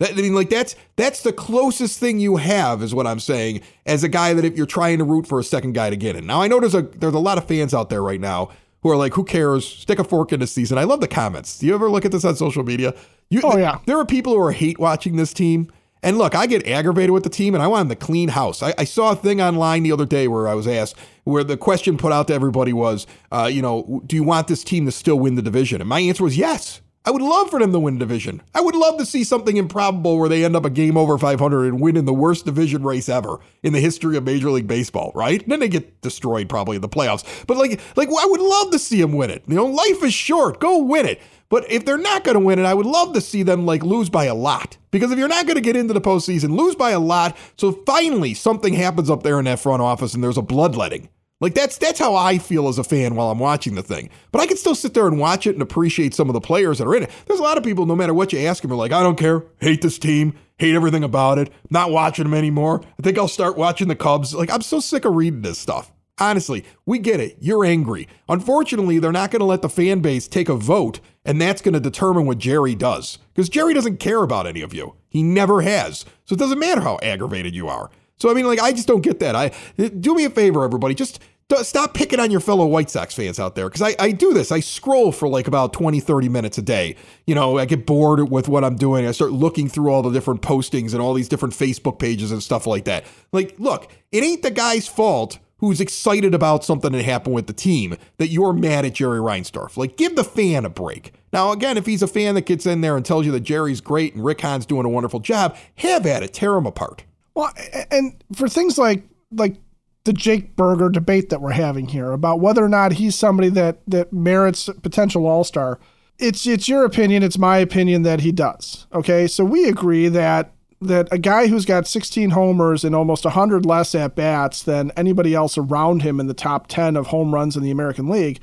I 0.00 0.12
mean, 0.14 0.34
like 0.34 0.50
that's 0.50 0.74
that's 0.96 1.22
the 1.22 1.32
closest 1.32 1.98
thing 2.00 2.18
you 2.18 2.36
have, 2.36 2.82
is 2.82 2.94
what 2.94 3.06
I'm 3.06 3.20
saying, 3.20 3.60
as 3.86 4.02
a 4.02 4.08
guy 4.08 4.34
that 4.34 4.44
if 4.44 4.56
you're 4.56 4.66
trying 4.66 4.98
to 4.98 5.04
root 5.04 5.28
for 5.28 5.38
a 5.38 5.44
second 5.44 5.74
guy 5.74 5.90
to 5.90 5.96
get 5.96 6.16
in. 6.16 6.26
Now 6.26 6.42
I 6.42 6.48
know 6.48 6.58
there's 6.58 6.74
a 6.74 6.82
there's 6.82 7.14
a 7.14 7.20
lot 7.20 7.38
of 7.38 7.46
fans 7.46 7.72
out 7.72 7.88
there 7.88 8.02
right 8.02 8.20
now 8.20 8.50
who 8.82 8.90
are 8.90 8.96
like, 8.96 9.14
who 9.14 9.24
cares? 9.24 9.66
Stick 9.66 9.98
a 9.98 10.04
fork 10.04 10.32
in 10.32 10.40
the 10.40 10.46
season. 10.46 10.78
I 10.78 10.84
love 10.84 11.00
the 11.00 11.08
comments. 11.08 11.58
Do 11.58 11.66
you 11.66 11.74
ever 11.74 11.90
look 11.90 12.04
at 12.04 12.12
this 12.12 12.24
on 12.24 12.36
social 12.36 12.64
media? 12.64 12.94
You, 13.30 13.40
oh 13.44 13.56
yeah. 13.56 13.78
There 13.86 13.98
are 13.98 14.04
people 14.04 14.34
who 14.34 14.40
are 14.40 14.52
hate 14.52 14.78
watching 14.78 15.16
this 15.16 15.32
team. 15.32 15.70
And 16.04 16.18
look, 16.18 16.34
I 16.34 16.46
get 16.46 16.66
aggravated 16.66 17.12
with 17.12 17.22
the 17.22 17.30
team 17.30 17.54
and 17.54 17.62
I 17.62 17.68
want 17.68 17.88
them 17.88 17.96
to 17.96 18.04
clean 18.04 18.28
house. 18.28 18.62
I, 18.62 18.74
I, 18.76 18.84
saw 18.84 19.12
a 19.12 19.16
thing 19.16 19.40
online 19.40 19.84
the 19.84 19.92
other 19.92 20.04
day 20.04 20.26
where 20.26 20.48
I 20.48 20.54
was 20.54 20.66
asked, 20.66 20.96
where 21.22 21.44
the 21.44 21.56
question 21.56 21.96
put 21.96 22.10
out 22.10 22.26
to 22.26 22.34
everybody 22.34 22.72
was, 22.72 23.06
uh, 23.30 23.48
you 23.50 23.62
know, 23.62 24.02
do 24.04 24.16
you 24.16 24.24
want 24.24 24.48
this 24.48 24.64
team 24.64 24.84
to 24.86 24.92
still 24.92 25.18
win 25.18 25.36
the 25.36 25.42
division? 25.42 25.80
And 25.80 25.88
my 25.88 26.00
answer 26.00 26.24
was 26.24 26.36
yes. 26.36 26.81
I 27.04 27.10
would 27.10 27.22
love 27.22 27.50
for 27.50 27.58
them 27.58 27.72
to 27.72 27.80
win 27.80 27.98
division. 27.98 28.42
I 28.54 28.60
would 28.60 28.76
love 28.76 28.96
to 28.98 29.06
see 29.06 29.24
something 29.24 29.56
improbable 29.56 30.18
where 30.18 30.28
they 30.28 30.44
end 30.44 30.54
up 30.54 30.64
a 30.64 30.70
game 30.70 30.96
over 30.96 31.18
500 31.18 31.66
and 31.66 31.80
win 31.80 31.96
in 31.96 32.04
the 32.04 32.14
worst 32.14 32.44
division 32.44 32.84
race 32.84 33.08
ever 33.08 33.40
in 33.64 33.72
the 33.72 33.80
history 33.80 34.16
of 34.16 34.22
Major 34.22 34.50
League 34.50 34.68
Baseball, 34.68 35.10
right? 35.14 35.42
And 35.42 35.50
then 35.50 35.58
they 35.58 35.68
get 35.68 36.00
destroyed 36.00 36.48
probably 36.48 36.76
in 36.76 36.82
the 36.82 36.88
playoffs. 36.88 37.24
But 37.48 37.56
like, 37.56 37.80
like 37.96 38.08
I 38.08 38.26
would 38.26 38.40
love 38.40 38.70
to 38.70 38.78
see 38.78 39.00
them 39.00 39.12
win 39.12 39.30
it. 39.30 39.42
You 39.48 39.56
know, 39.56 39.66
life 39.66 40.02
is 40.04 40.14
short. 40.14 40.60
Go 40.60 40.78
win 40.78 41.06
it. 41.06 41.20
But 41.48 41.70
if 41.70 41.84
they're 41.84 41.98
not 41.98 42.22
going 42.22 42.36
to 42.36 42.40
win 42.40 42.60
it, 42.60 42.64
I 42.64 42.72
would 42.72 42.86
love 42.86 43.14
to 43.14 43.20
see 43.20 43.42
them 43.42 43.66
like 43.66 43.82
lose 43.82 44.08
by 44.08 44.26
a 44.26 44.34
lot. 44.34 44.78
Because 44.92 45.10
if 45.10 45.18
you're 45.18 45.28
not 45.28 45.46
going 45.46 45.56
to 45.56 45.60
get 45.60 45.76
into 45.76 45.92
the 45.92 46.00
postseason, 46.00 46.56
lose 46.56 46.76
by 46.76 46.92
a 46.92 47.00
lot. 47.00 47.36
So 47.56 47.72
finally, 47.84 48.32
something 48.32 48.74
happens 48.74 49.10
up 49.10 49.24
there 49.24 49.40
in 49.40 49.44
that 49.46 49.58
front 49.58 49.82
office 49.82 50.14
and 50.14 50.22
there's 50.22 50.38
a 50.38 50.42
bloodletting. 50.42 51.08
Like 51.42 51.54
that's 51.54 51.76
that's 51.76 51.98
how 51.98 52.14
I 52.14 52.38
feel 52.38 52.68
as 52.68 52.78
a 52.78 52.84
fan 52.84 53.16
while 53.16 53.30
I'm 53.30 53.40
watching 53.40 53.74
the 53.74 53.82
thing. 53.82 54.10
But 54.30 54.40
I 54.40 54.46
can 54.46 54.56
still 54.56 54.76
sit 54.76 54.94
there 54.94 55.08
and 55.08 55.18
watch 55.18 55.44
it 55.46 55.54
and 55.54 55.60
appreciate 55.60 56.14
some 56.14 56.28
of 56.28 56.34
the 56.34 56.40
players 56.40 56.78
that 56.78 56.86
are 56.86 56.94
in 56.94 57.02
it. 57.02 57.10
There's 57.26 57.40
a 57.40 57.42
lot 57.42 57.58
of 57.58 57.64
people, 57.64 57.84
no 57.84 57.96
matter 57.96 58.14
what 58.14 58.32
you 58.32 58.38
ask 58.38 58.62
them, 58.62 58.72
are 58.72 58.76
like, 58.76 58.92
I 58.92 59.02
don't 59.02 59.18
care, 59.18 59.44
hate 59.60 59.82
this 59.82 59.98
team, 59.98 60.38
hate 60.58 60.76
everything 60.76 61.02
about 61.02 61.38
it, 61.38 61.52
not 61.68 61.90
watching 61.90 62.24
them 62.24 62.34
anymore. 62.34 62.80
I 62.98 63.02
think 63.02 63.18
I'll 63.18 63.26
start 63.26 63.58
watching 63.58 63.88
the 63.88 63.96
Cubs. 63.96 64.32
Like 64.32 64.50
I'm 64.50 64.62
so 64.62 64.78
sick 64.78 65.04
of 65.04 65.16
reading 65.16 65.42
this 65.42 65.58
stuff. 65.58 65.92
Honestly, 66.18 66.64
we 66.86 67.00
get 67.00 67.18
it. 67.18 67.38
You're 67.40 67.64
angry. 67.64 68.06
Unfortunately, 68.28 69.00
they're 69.00 69.10
not 69.10 69.32
going 69.32 69.40
to 69.40 69.46
let 69.46 69.62
the 69.62 69.68
fan 69.68 69.98
base 69.98 70.28
take 70.28 70.48
a 70.48 70.54
vote, 70.54 71.00
and 71.24 71.40
that's 71.40 71.62
going 71.62 71.74
to 71.74 71.80
determine 71.80 72.26
what 72.26 72.38
Jerry 72.38 72.76
does. 72.76 73.18
Because 73.34 73.48
Jerry 73.48 73.74
doesn't 73.74 73.96
care 73.96 74.22
about 74.22 74.46
any 74.46 74.60
of 74.60 74.72
you. 74.72 74.94
He 75.08 75.24
never 75.24 75.62
has. 75.62 76.04
So 76.24 76.34
it 76.34 76.38
doesn't 76.38 76.60
matter 76.60 76.82
how 76.82 77.00
aggravated 77.02 77.56
you 77.56 77.66
are. 77.66 77.90
So 78.18 78.30
I 78.30 78.34
mean, 78.34 78.46
like, 78.46 78.60
I 78.60 78.70
just 78.70 78.86
don't 78.86 79.00
get 79.00 79.18
that. 79.18 79.34
I 79.34 79.48
do 79.88 80.14
me 80.14 80.24
a 80.24 80.30
favor, 80.30 80.62
everybody. 80.62 80.94
Just 80.94 81.20
stop 81.62 81.94
picking 81.94 82.20
on 82.20 82.30
your 82.30 82.40
fellow 82.40 82.66
White 82.66 82.90
Sox 82.90 83.14
fans 83.14 83.38
out 83.38 83.54
there 83.54 83.68
because 83.68 83.82
I, 83.82 83.94
I 83.98 84.12
do 84.12 84.32
this. 84.32 84.50
I 84.50 84.60
scroll 84.60 85.12
for 85.12 85.28
like 85.28 85.46
about 85.46 85.72
20, 85.72 86.00
30 86.00 86.28
minutes 86.28 86.58
a 86.58 86.62
day. 86.62 86.96
You 87.26 87.34
know, 87.34 87.58
I 87.58 87.64
get 87.64 87.86
bored 87.86 88.30
with 88.30 88.48
what 88.48 88.64
I'm 88.64 88.76
doing. 88.76 89.06
I 89.06 89.12
start 89.12 89.32
looking 89.32 89.68
through 89.68 89.90
all 89.90 90.02
the 90.02 90.10
different 90.10 90.42
postings 90.42 90.92
and 90.92 91.02
all 91.02 91.14
these 91.14 91.28
different 91.28 91.54
Facebook 91.54 91.98
pages 91.98 92.32
and 92.32 92.42
stuff 92.42 92.66
like 92.66 92.84
that. 92.84 93.04
Like, 93.32 93.54
look, 93.58 93.90
it 94.10 94.22
ain't 94.22 94.42
the 94.42 94.50
guy's 94.50 94.88
fault 94.88 95.38
who's 95.58 95.80
excited 95.80 96.34
about 96.34 96.64
something 96.64 96.90
that 96.90 97.04
happened 97.04 97.34
with 97.34 97.46
the 97.46 97.52
team 97.52 97.96
that 98.18 98.28
you're 98.28 98.52
mad 98.52 98.84
at 98.84 98.94
Jerry 98.94 99.20
Reinsdorf. 99.20 99.76
Like, 99.76 99.96
give 99.96 100.16
the 100.16 100.24
fan 100.24 100.64
a 100.64 100.70
break. 100.70 101.12
Now, 101.32 101.52
again, 101.52 101.76
if 101.76 101.86
he's 101.86 102.02
a 102.02 102.08
fan 102.08 102.34
that 102.34 102.46
gets 102.46 102.66
in 102.66 102.80
there 102.80 102.96
and 102.96 103.06
tells 103.06 103.26
you 103.26 103.32
that 103.32 103.40
Jerry's 103.40 103.80
great 103.80 104.14
and 104.14 104.24
Rick 104.24 104.40
Hahn's 104.40 104.66
doing 104.66 104.84
a 104.84 104.88
wonderful 104.88 105.20
job, 105.20 105.56
have 105.76 106.04
at 106.04 106.24
it. 106.24 106.34
Tear 106.34 106.56
him 106.56 106.66
apart. 106.66 107.04
Well, 107.34 107.52
and 107.90 108.22
for 108.34 108.48
things 108.48 108.76
like 108.76 109.04
like 109.30 109.56
the 110.04 110.12
Jake 110.12 110.56
Burger 110.56 110.88
debate 110.88 111.30
that 111.30 111.40
we're 111.40 111.52
having 111.52 111.88
here 111.88 112.12
about 112.12 112.40
whether 112.40 112.64
or 112.64 112.68
not 112.68 112.94
he's 112.94 113.14
somebody 113.14 113.48
that 113.50 113.78
that 113.86 114.12
merits 114.12 114.68
potential 114.82 115.26
All 115.26 115.44
Star. 115.44 115.78
It's 116.18 116.46
it's 116.46 116.68
your 116.68 116.84
opinion. 116.84 117.22
It's 117.22 117.38
my 117.38 117.58
opinion 117.58 118.02
that 118.02 118.20
he 118.20 118.32
does. 118.32 118.86
Okay, 118.92 119.26
so 119.26 119.44
we 119.44 119.68
agree 119.68 120.08
that 120.08 120.52
that 120.80 121.08
a 121.12 121.18
guy 121.18 121.46
who's 121.46 121.64
got 121.64 121.86
16 121.86 122.30
homers 122.30 122.84
and 122.84 122.92
almost 122.92 123.24
100 123.24 123.64
less 123.64 123.94
at 123.94 124.16
bats 124.16 124.64
than 124.64 124.90
anybody 124.96 125.32
else 125.32 125.56
around 125.56 126.02
him 126.02 126.18
in 126.18 126.26
the 126.26 126.34
top 126.34 126.66
10 126.66 126.96
of 126.96 127.08
home 127.08 127.32
runs 127.32 127.56
in 127.56 127.62
the 127.62 127.70
American 127.70 128.08
League, 128.08 128.40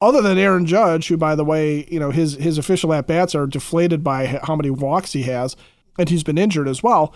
other 0.00 0.22
than 0.22 0.38
Aaron 0.38 0.66
Judge, 0.66 1.08
who 1.08 1.16
by 1.16 1.34
the 1.34 1.44
way, 1.44 1.86
you 1.90 1.98
know 1.98 2.12
his 2.12 2.34
his 2.34 2.58
official 2.58 2.92
at 2.94 3.08
bats 3.08 3.34
are 3.34 3.46
deflated 3.48 4.04
by 4.04 4.40
how 4.44 4.54
many 4.54 4.70
walks 4.70 5.12
he 5.12 5.24
has, 5.24 5.56
and 5.98 6.08
he's 6.08 6.22
been 6.22 6.38
injured 6.38 6.68
as 6.68 6.82
well 6.82 7.12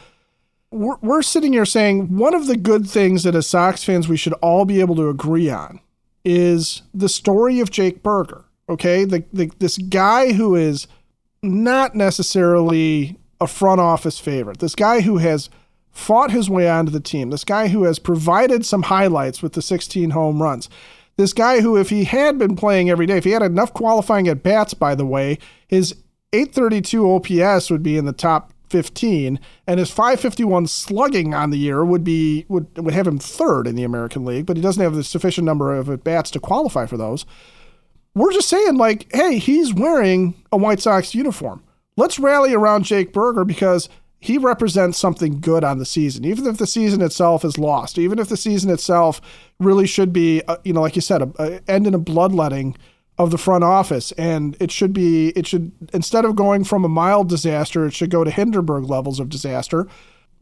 we're, 0.75 0.97
we're 1.03 1.23
sitting 1.23 1.53
here 1.53 1.65
saying 1.65 2.17
one 2.17 2.35
of 2.35 2.49
the 2.49 2.57
good 2.57 2.89
things 2.89 3.23
that 3.23 3.37
as 3.37 3.47
Sox 3.47 3.85
fans 3.85 4.09
we 4.09 4.17
should 4.17 4.33
all 4.35 4.65
be 4.65 4.81
able 4.81 4.97
to 4.97 5.09
agree 5.09 5.49
on 5.49 5.81
is 6.25 6.83
the 6.93 7.09
story 7.09 7.61
of 7.61 7.71
Jake 7.71 8.03
Burger. 8.03 8.45
Okay, 8.69 9.05
the, 9.05 9.25
the 9.33 9.51
this 9.59 9.77
guy 9.79 10.33
who 10.33 10.57
is 10.57 10.87
not 11.43 11.95
necessarily 11.95 13.17
a 13.41 13.47
front 13.47 13.81
office 13.81 14.19
favorite. 14.19 14.59
This 14.59 14.75
guy 14.75 15.03
who 15.03 15.19
has 15.19 15.51
fought 15.91 16.31
his 16.31 16.51
way 16.51 16.69
onto 16.69 16.91
the 16.91 16.99
team. 16.99 17.31
This 17.31 17.45
guy 17.45 17.69
who 17.69 17.85
has 17.85 17.99
provided 17.99 18.65
some 18.65 18.85
highlights 18.85 19.43
with 19.43 19.53
the 19.53 19.63
16 19.63 20.11
home 20.11 20.43
runs. 20.43 20.69
This 21.17 21.33
guy 21.33 21.61
who, 21.61 21.77
if 21.77 21.91
he 21.91 22.05
had 22.05 22.39
been 22.39 22.57
playing 22.57 22.91
every 22.91 23.07
day, 23.07 23.19
if 23.19 23.25
he 23.25 23.31
had 23.31 23.43
enough 23.43 23.73
qualifying 23.73 24.27
at 24.27 24.43
bats, 24.43 24.75
by 24.75 24.95
the 24.95 25.07
way, 25.07 25.39
his 25.69 25.95
832 26.33 27.09
OPS 27.09 27.71
would 27.71 27.83
be 27.83 27.97
in 27.97 28.07
the 28.07 28.13
top 28.13 28.54
15, 28.69 29.39
and 29.67 29.79
his 29.79 29.91
551 29.91 30.67
slugging 30.67 31.35
on 31.35 31.51
the 31.51 31.59
year 31.59 31.85
would 31.85 32.05
be 32.05 32.45
would 32.49 32.67
would 32.79 32.95
have 32.95 33.07
him 33.07 33.19
third 33.19 33.67
in 33.67 33.77
the 33.77 33.85
American 33.85 34.25
League, 34.25 34.47
but 34.47 34.57
he 34.57 34.63
doesn't 34.63 34.83
have 34.83 34.95
the 34.95 35.05
sufficient 35.05 35.45
number 35.45 35.75
of 35.75 35.89
at 35.89 36.05
bats 36.05 36.31
to 36.33 36.41
qualify 36.41 36.87
for 36.87 36.97
those. 36.97 37.25
We're 38.15 38.33
just 38.33 38.49
saying, 38.49 38.77
like, 38.77 39.09
hey, 39.13 39.39
he's 39.39 39.75
wearing 39.75 40.35
a 40.53 40.57
White 40.57 40.81
Sox 40.81 41.15
uniform. 41.15 41.63
Let's 41.97 42.19
rally 42.19 42.55
around 42.55 42.85
Jake 42.85 43.13
Burger 43.13 43.45
because 43.45 43.89
he 44.25 44.39
represents 44.39 44.99
something 44.99 45.39
good 45.41 45.65
on 45.65 45.79
the 45.79 45.85
season, 45.85 46.25
even 46.25 46.47
if 46.47 46.57
the 46.57 46.67
season 46.67 47.03
itself 47.03 47.45
is 47.45 47.59
lost, 47.59 47.99
even 47.99 48.19
if 48.19 48.29
the 48.29 48.39
season 48.39 48.71
itself 48.71 49.21
really 49.59 49.87
should 49.87 50.13
be, 50.13 50.43
uh, 50.49 50.57
you 50.65 50.73
know, 50.73 50.81
like 50.81 50.97
you 50.97 51.03
said, 51.03 51.21
a, 51.21 51.31
a 51.39 51.61
end 51.71 51.87
in 51.87 51.93
a 51.93 51.99
bloodletting 51.99 52.75
of 53.19 53.31
the 53.31 53.39
front 53.39 53.63
office 53.63 54.13
and 54.13 54.57
it 54.59 54.71
should 54.71 54.93
be 54.93 55.29
it 55.31 55.47
should 55.47 55.71
instead 55.93 56.25
of 56.25 56.35
going 56.35 56.65
from 56.65 56.85
a 56.85 56.89
mild 56.89 57.29
disaster 57.29 57.87
it 57.87 57.95
should 57.95 58.11
go 58.11 58.25
to 58.25 58.31
hindenburg 58.31 58.85
levels 58.85 59.21
of 59.21 59.29
disaster 59.29 59.87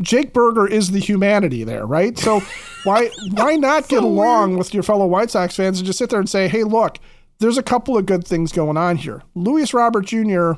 jake 0.00 0.32
burger 0.32 0.66
is 0.66 0.90
the 0.90 0.98
humanity 0.98 1.64
there 1.64 1.85
right 1.85 2.18
so 2.18 2.40
why 2.85 3.11
why 3.32 3.56
not 3.56 3.88
get 3.88 4.02
along 4.02 4.50
weird. 4.50 4.58
with 4.58 4.74
your 4.74 4.82
fellow 4.82 5.06
white 5.06 5.30
sox 5.30 5.54
fans 5.54 5.78
and 5.78 5.87
just 5.87 5.98
sit 5.98 6.08
there 6.08 6.20
and 6.20 6.30
say 6.30 6.48
hey 6.48 6.64
look 6.64 6.98
there's 7.40 7.58
a 7.58 7.62
couple 7.62 7.96
of 7.98 8.06
good 8.06 8.26
things 8.26 8.52
going 8.52 8.78
on 8.78 8.96
here 8.96 9.22
luis 9.35 9.74
robert 9.74 10.06
jr 10.06 10.52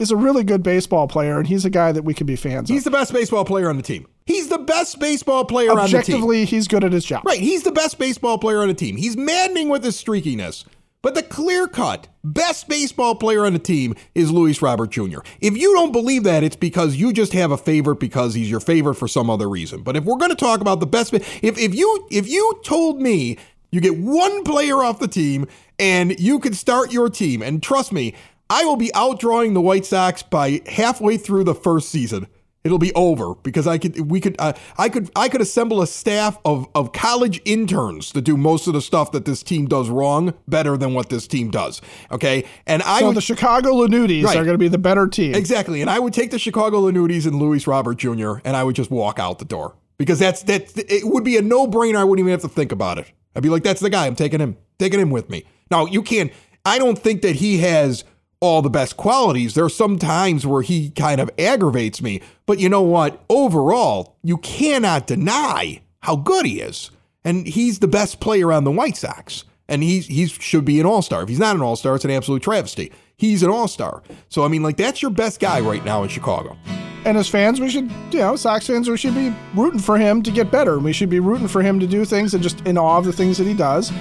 is 0.00 0.10
a 0.10 0.16
really 0.16 0.42
good 0.42 0.62
baseball 0.64 1.06
player 1.06 1.38
and 1.38 1.46
he's 1.46 1.64
a 1.64 1.70
guy 1.70 1.92
that 1.92 2.02
we 2.02 2.12
can 2.12 2.26
be 2.26 2.34
fans 2.34 2.68
he's 2.68 2.70
of. 2.70 2.74
He's 2.76 2.84
the 2.84 2.90
best 2.90 3.12
baseball 3.12 3.44
player 3.44 3.68
on 3.68 3.76
the 3.76 3.82
team 3.82 4.06
He's 4.26 4.46
the 4.46 4.58
best 4.58 5.00
baseball 5.00 5.44
player 5.44 5.72
on 5.72 5.76
the 5.76 5.86
team. 5.86 5.96
Objectively, 5.96 6.44
he's 6.44 6.68
good 6.68 6.84
at 6.84 6.92
his 6.92 7.04
job. 7.04 7.24
Right. 7.26 7.40
He's 7.40 7.64
the 7.64 7.72
best 7.72 7.98
baseball 7.98 8.38
player 8.38 8.60
on 8.60 8.68
the 8.68 8.74
team. 8.74 8.96
He's 8.96 9.16
maddening 9.16 9.68
with 9.68 9.82
his 9.82 10.00
streakiness. 10.00 10.64
But 11.02 11.14
the 11.14 11.22
clear 11.22 11.66
cut 11.66 12.08
best 12.22 12.68
baseball 12.68 13.14
player 13.14 13.46
on 13.46 13.54
the 13.54 13.58
team 13.58 13.94
is 14.14 14.30
Luis 14.30 14.60
Robert 14.60 14.90
Jr. 14.90 15.20
If 15.40 15.56
you 15.56 15.72
don't 15.72 15.92
believe 15.92 16.24
that, 16.24 16.44
it's 16.44 16.56
because 16.56 16.96
you 16.96 17.12
just 17.12 17.32
have 17.32 17.50
a 17.50 17.56
favorite 17.56 18.00
because 18.00 18.34
he's 18.34 18.50
your 18.50 18.60
favorite 18.60 18.96
for 18.96 19.08
some 19.08 19.30
other 19.30 19.48
reason. 19.48 19.82
But 19.82 19.96
if 19.96 20.04
we're 20.04 20.18
going 20.18 20.30
to 20.30 20.36
talk 20.36 20.60
about 20.60 20.80
the 20.80 20.86
best, 20.86 21.14
if, 21.14 21.24
if 21.42 21.74
you 21.74 22.06
if 22.10 22.28
you 22.28 22.60
told 22.64 23.00
me 23.00 23.38
you 23.70 23.80
get 23.80 23.96
one 23.96 24.44
player 24.44 24.82
off 24.82 24.98
the 24.98 25.08
team 25.08 25.46
and 25.78 26.18
you 26.20 26.38
could 26.38 26.54
start 26.54 26.92
your 26.92 27.08
team, 27.08 27.40
and 27.40 27.62
trust 27.62 27.92
me, 27.92 28.14
I 28.50 28.64
will 28.64 28.76
be 28.76 28.90
outdrawing 28.94 29.54
the 29.54 29.60
White 29.60 29.86
Sox 29.86 30.22
by 30.22 30.60
halfway 30.66 31.16
through 31.16 31.44
the 31.44 31.54
first 31.54 31.88
season 31.88 32.26
it'll 32.64 32.78
be 32.78 32.92
over 32.94 33.34
because 33.36 33.66
I 33.66 33.78
could 33.78 34.10
we 34.10 34.20
could 34.20 34.36
uh, 34.38 34.52
I 34.76 34.88
could 34.88 35.10
I 35.16 35.28
could 35.28 35.40
assemble 35.40 35.80
a 35.82 35.86
staff 35.86 36.38
of 36.44 36.68
of 36.74 36.92
college 36.92 37.40
interns 37.44 38.10
to 38.12 38.20
do 38.20 38.36
most 38.36 38.66
of 38.66 38.74
the 38.74 38.82
stuff 38.82 39.12
that 39.12 39.24
this 39.24 39.42
team 39.42 39.66
does 39.66 39.88
wrong 39.88 40.34
better 40.46 40.76
than 40.76 40.94
what 40.94 41.08
this 41.08 41.26
team 41.26 41.50
does. 41.50 41.80
Okay, 42.10 42.44
and 42.66 42.82
I 42.82 43.00
so 43.00 43.08
would, 43.08 43.16
the 43.16 43.20
Chicago 43.20 43.72
Lanutis 43.72 44.24
right. 44.24 44.36
are 44.36 44.44
going 44.44 44.54
to 44.54 44.58
be 44.58 44.68
the 44.68 44.78
better 44.78 45.06
team 45.06 45.34
exactly, 45.34 45.80
and 45.80 45.90
I 45.90 45.98
would 45.98 46.12
take 46.12 46.30
the 46.30 46.38
Chicago 46.38 46.82
Lanutis 46.82 47.26
and 47.26 47.36
Luis 47.36 47.66
Robert 47.66 47.98
Jr. 47.98 48.38
and 48.44 48.56
I 48.56 48.64
would 48.64 48.76
just 48.76 48.90
walk 48.90 49.18
out 49.18 49.38
the 49.38 49.44
door 49.44 49.76
because 49.98 50.18
that's 50.18 50.42
that 50.44 50.72
it 50.76 51.06
would 51.06 51.24
be 51.24 51.36
a 51.36 51.42
no 51.42 51.66
brainer. 51.66 51.96
I 51.96 52.04
wouldn't 52.04 52.24
even 52.24 52.32
have 52.32 52.42
to 52.42 52.48
think 52.48 52.72
about 52.72 52.98
it. 52.98 53.10
I'd 53.34 53.42
be 53.42 53.48
like, 53.48 53.62
that's 53.62 53.80
the 53.80 53.90
guy. 53.90 54.06
I'm 54.06 54.16
taking 54.16 54.40
him, 54.40 54.56
taking 54.78 54.98
him 54.98 55.10
with 55.10 55.30
me. 55.30 55.44
Now 55.70 55.86
you 55.86 56.02
can't. 56.02 56.32
I 56.64 56.78
don't 56.78 56.98
think 56.98 57.22
that 57.22 57.36
he 57.36 57.58
has 57.58 58.04
all 58.40 58.62
the 58.62 58.70
best 58.70 58.96
qualities. 58.96 59.54
There 59.54 59.64
are 59.64 59.68
some 59.68 59.98
times 59.98 60.46
where 60.46 60.62
he 60.62 60.90
kind 60.90 61.20
of 61.20 61.30
aggravates 61.38 62.00
me. 62.00 62.22
But 62.46 62.58
you 62.58 62.68
know 62.68 62.82
what? 62.82 63.22
Overall, 63.28 64.16
you 64.22 64.38
cannot 64.38 65.06
deny 65.06 65.82
how 66.00 66.16
good 66.16 66.46
he 66.46 66.60
is. 66.60 66.90
And 67.24 67.46
he's 67.46 67.80
the 67.80 67.88
best 67.88 68.18
player 68.20 68.50
on 68.50 68.64
the 68.64 68.70
White 68.70 68.96
Sox. 68.96 69.44
and 69.68 69.82
he's 69.82 70.06
he 70.06 70.26
should 70.26 70.64
be 70.64 70.80
an 70.80 70.86
all 70.86 71.02
star. 71.02 71.22
If 71.22 71.28
he's 71.28 71.38
not 71.38 71.54
an 71.54 71.62
all 71.62 71.76
star, 71.76 71.94
it's 71.94 72.04
an 72.06 72.10
absolute 72.10 72.42
travesty. 72.42 72.90
He's 73.16 73.42
an 73.42 73.50
all 73.50 73.68
star. 73.68 74.02
So 74.30 74.42
I 74.42 74.48
mean, 74.48 74.62
like 74.62 74.78
that's 74.78 75.02
your 75.02 75.10
best 75.10 75.38
guy 75.38 75.60
right 75.60 75.84
now 75.84 76.02
in 76.02 76.08
Chicago. 76.08 76.56
And 77.04 77.16
as 77.16 77.28
fans, 77.28 77.60
we 77.60 77.70
should, 77.70 77.90
you 78.10 78.18
know, 78.18 78.36
Sox 78.36 78.66
fans, 78.66 78.88
we 78.88 78.96
should 78.96 79.14
be 79.14 79.34
rooting 79.54 79.80
for 79.80 79.96
him 79.98 80.22
to 80.22 80.30
get 80.30 80.50
better. 80.50 80.78
We 80.78 80.92
should 80.92 81.08
be 81.08 81.20
rooting 81.20 81.48
for 81.48 81.62
him 81.62 81.78
to 81.80 81.86
do 81.86 82.04
things 82.04 82.34
and 82.34 82.42
just 82.42 82.60
in 82.66 82.76
awe 82.76 82.98
of 82.98 83.04
the 83.04 83.12
things 83.12 83.36
that 83.38 83.46
he 83.46 83.54
does. 83.54 83.92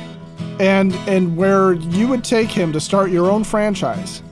And 0.60 0.94
and 1.08 1.36
where 1.38 1.74
you 1.74 2.08
would 2.08 2.24
take 2.24 2.50
him 2.50 2.72
to 2.74 2.80
start 2.80 3.12
your 3.12 3.30
own 3.30 3.44
franchise. 3.44 4.24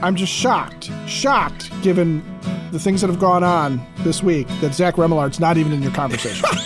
I'm 0.00 0.14
just 0.14 0.32
shocked, 0.32 0.90
shocked, 1.06 1.70
given 1.82 2.22
the 2.70 2.78
things 2.78 3.00
that 3.00 3.10
have 3.10 3.18
gone 3.18 3.42
on 3.42 3.84
this 3.98 4.22
week, 4.22 4.46
that 4.60 4.74
Zach 4.74 4.94
Remillard's 4.94 5.40
not 5.40 5.56
even 5.56 5.72
in 5.72 5.82
your 5.82 5.92
conversation. 5.92 6.44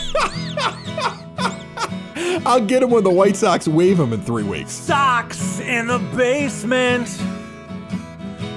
I'll 2.44 2.64
get 2.64 2.82
him 2.82 2.90
when 2.90 3.04
the 3.04 3.10
White 3.10 3.36
Sox 3.36 3.68
waive 3.68 3.98
him 3.98 4.12
in 4.12 4.20
three 4.20 4.42
weeks. 4.42 4.72
Sox 4.72 5.60
in 5.60 5.86
the 5.86 5.98
basement. 6.16 7.08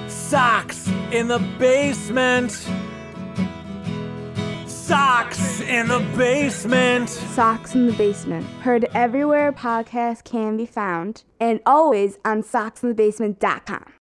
Sox 0.10 0.88
in 1.12 1.28
the 1.28 1.40
basement. 1.60 2.52
Sox 4.68 5.62
in 5.62 5.88
the 5.88 6.00
basement. 6.18 7.10
Sox 7.10 7.74
in 7.74 7.88
the 7.88 7.94
Basement. 7.94 8.46
Heard 8.62 8.86
everywhere 8.94 9.52
podcasts 9.52 10.24
can 10.24 10.58
be 10.58 10.66
found 10.66 11.24
and 11.40 11.60
always 11.66 12.18
on 12.26 12.44
soxinthebasement.com. 12.44 13.95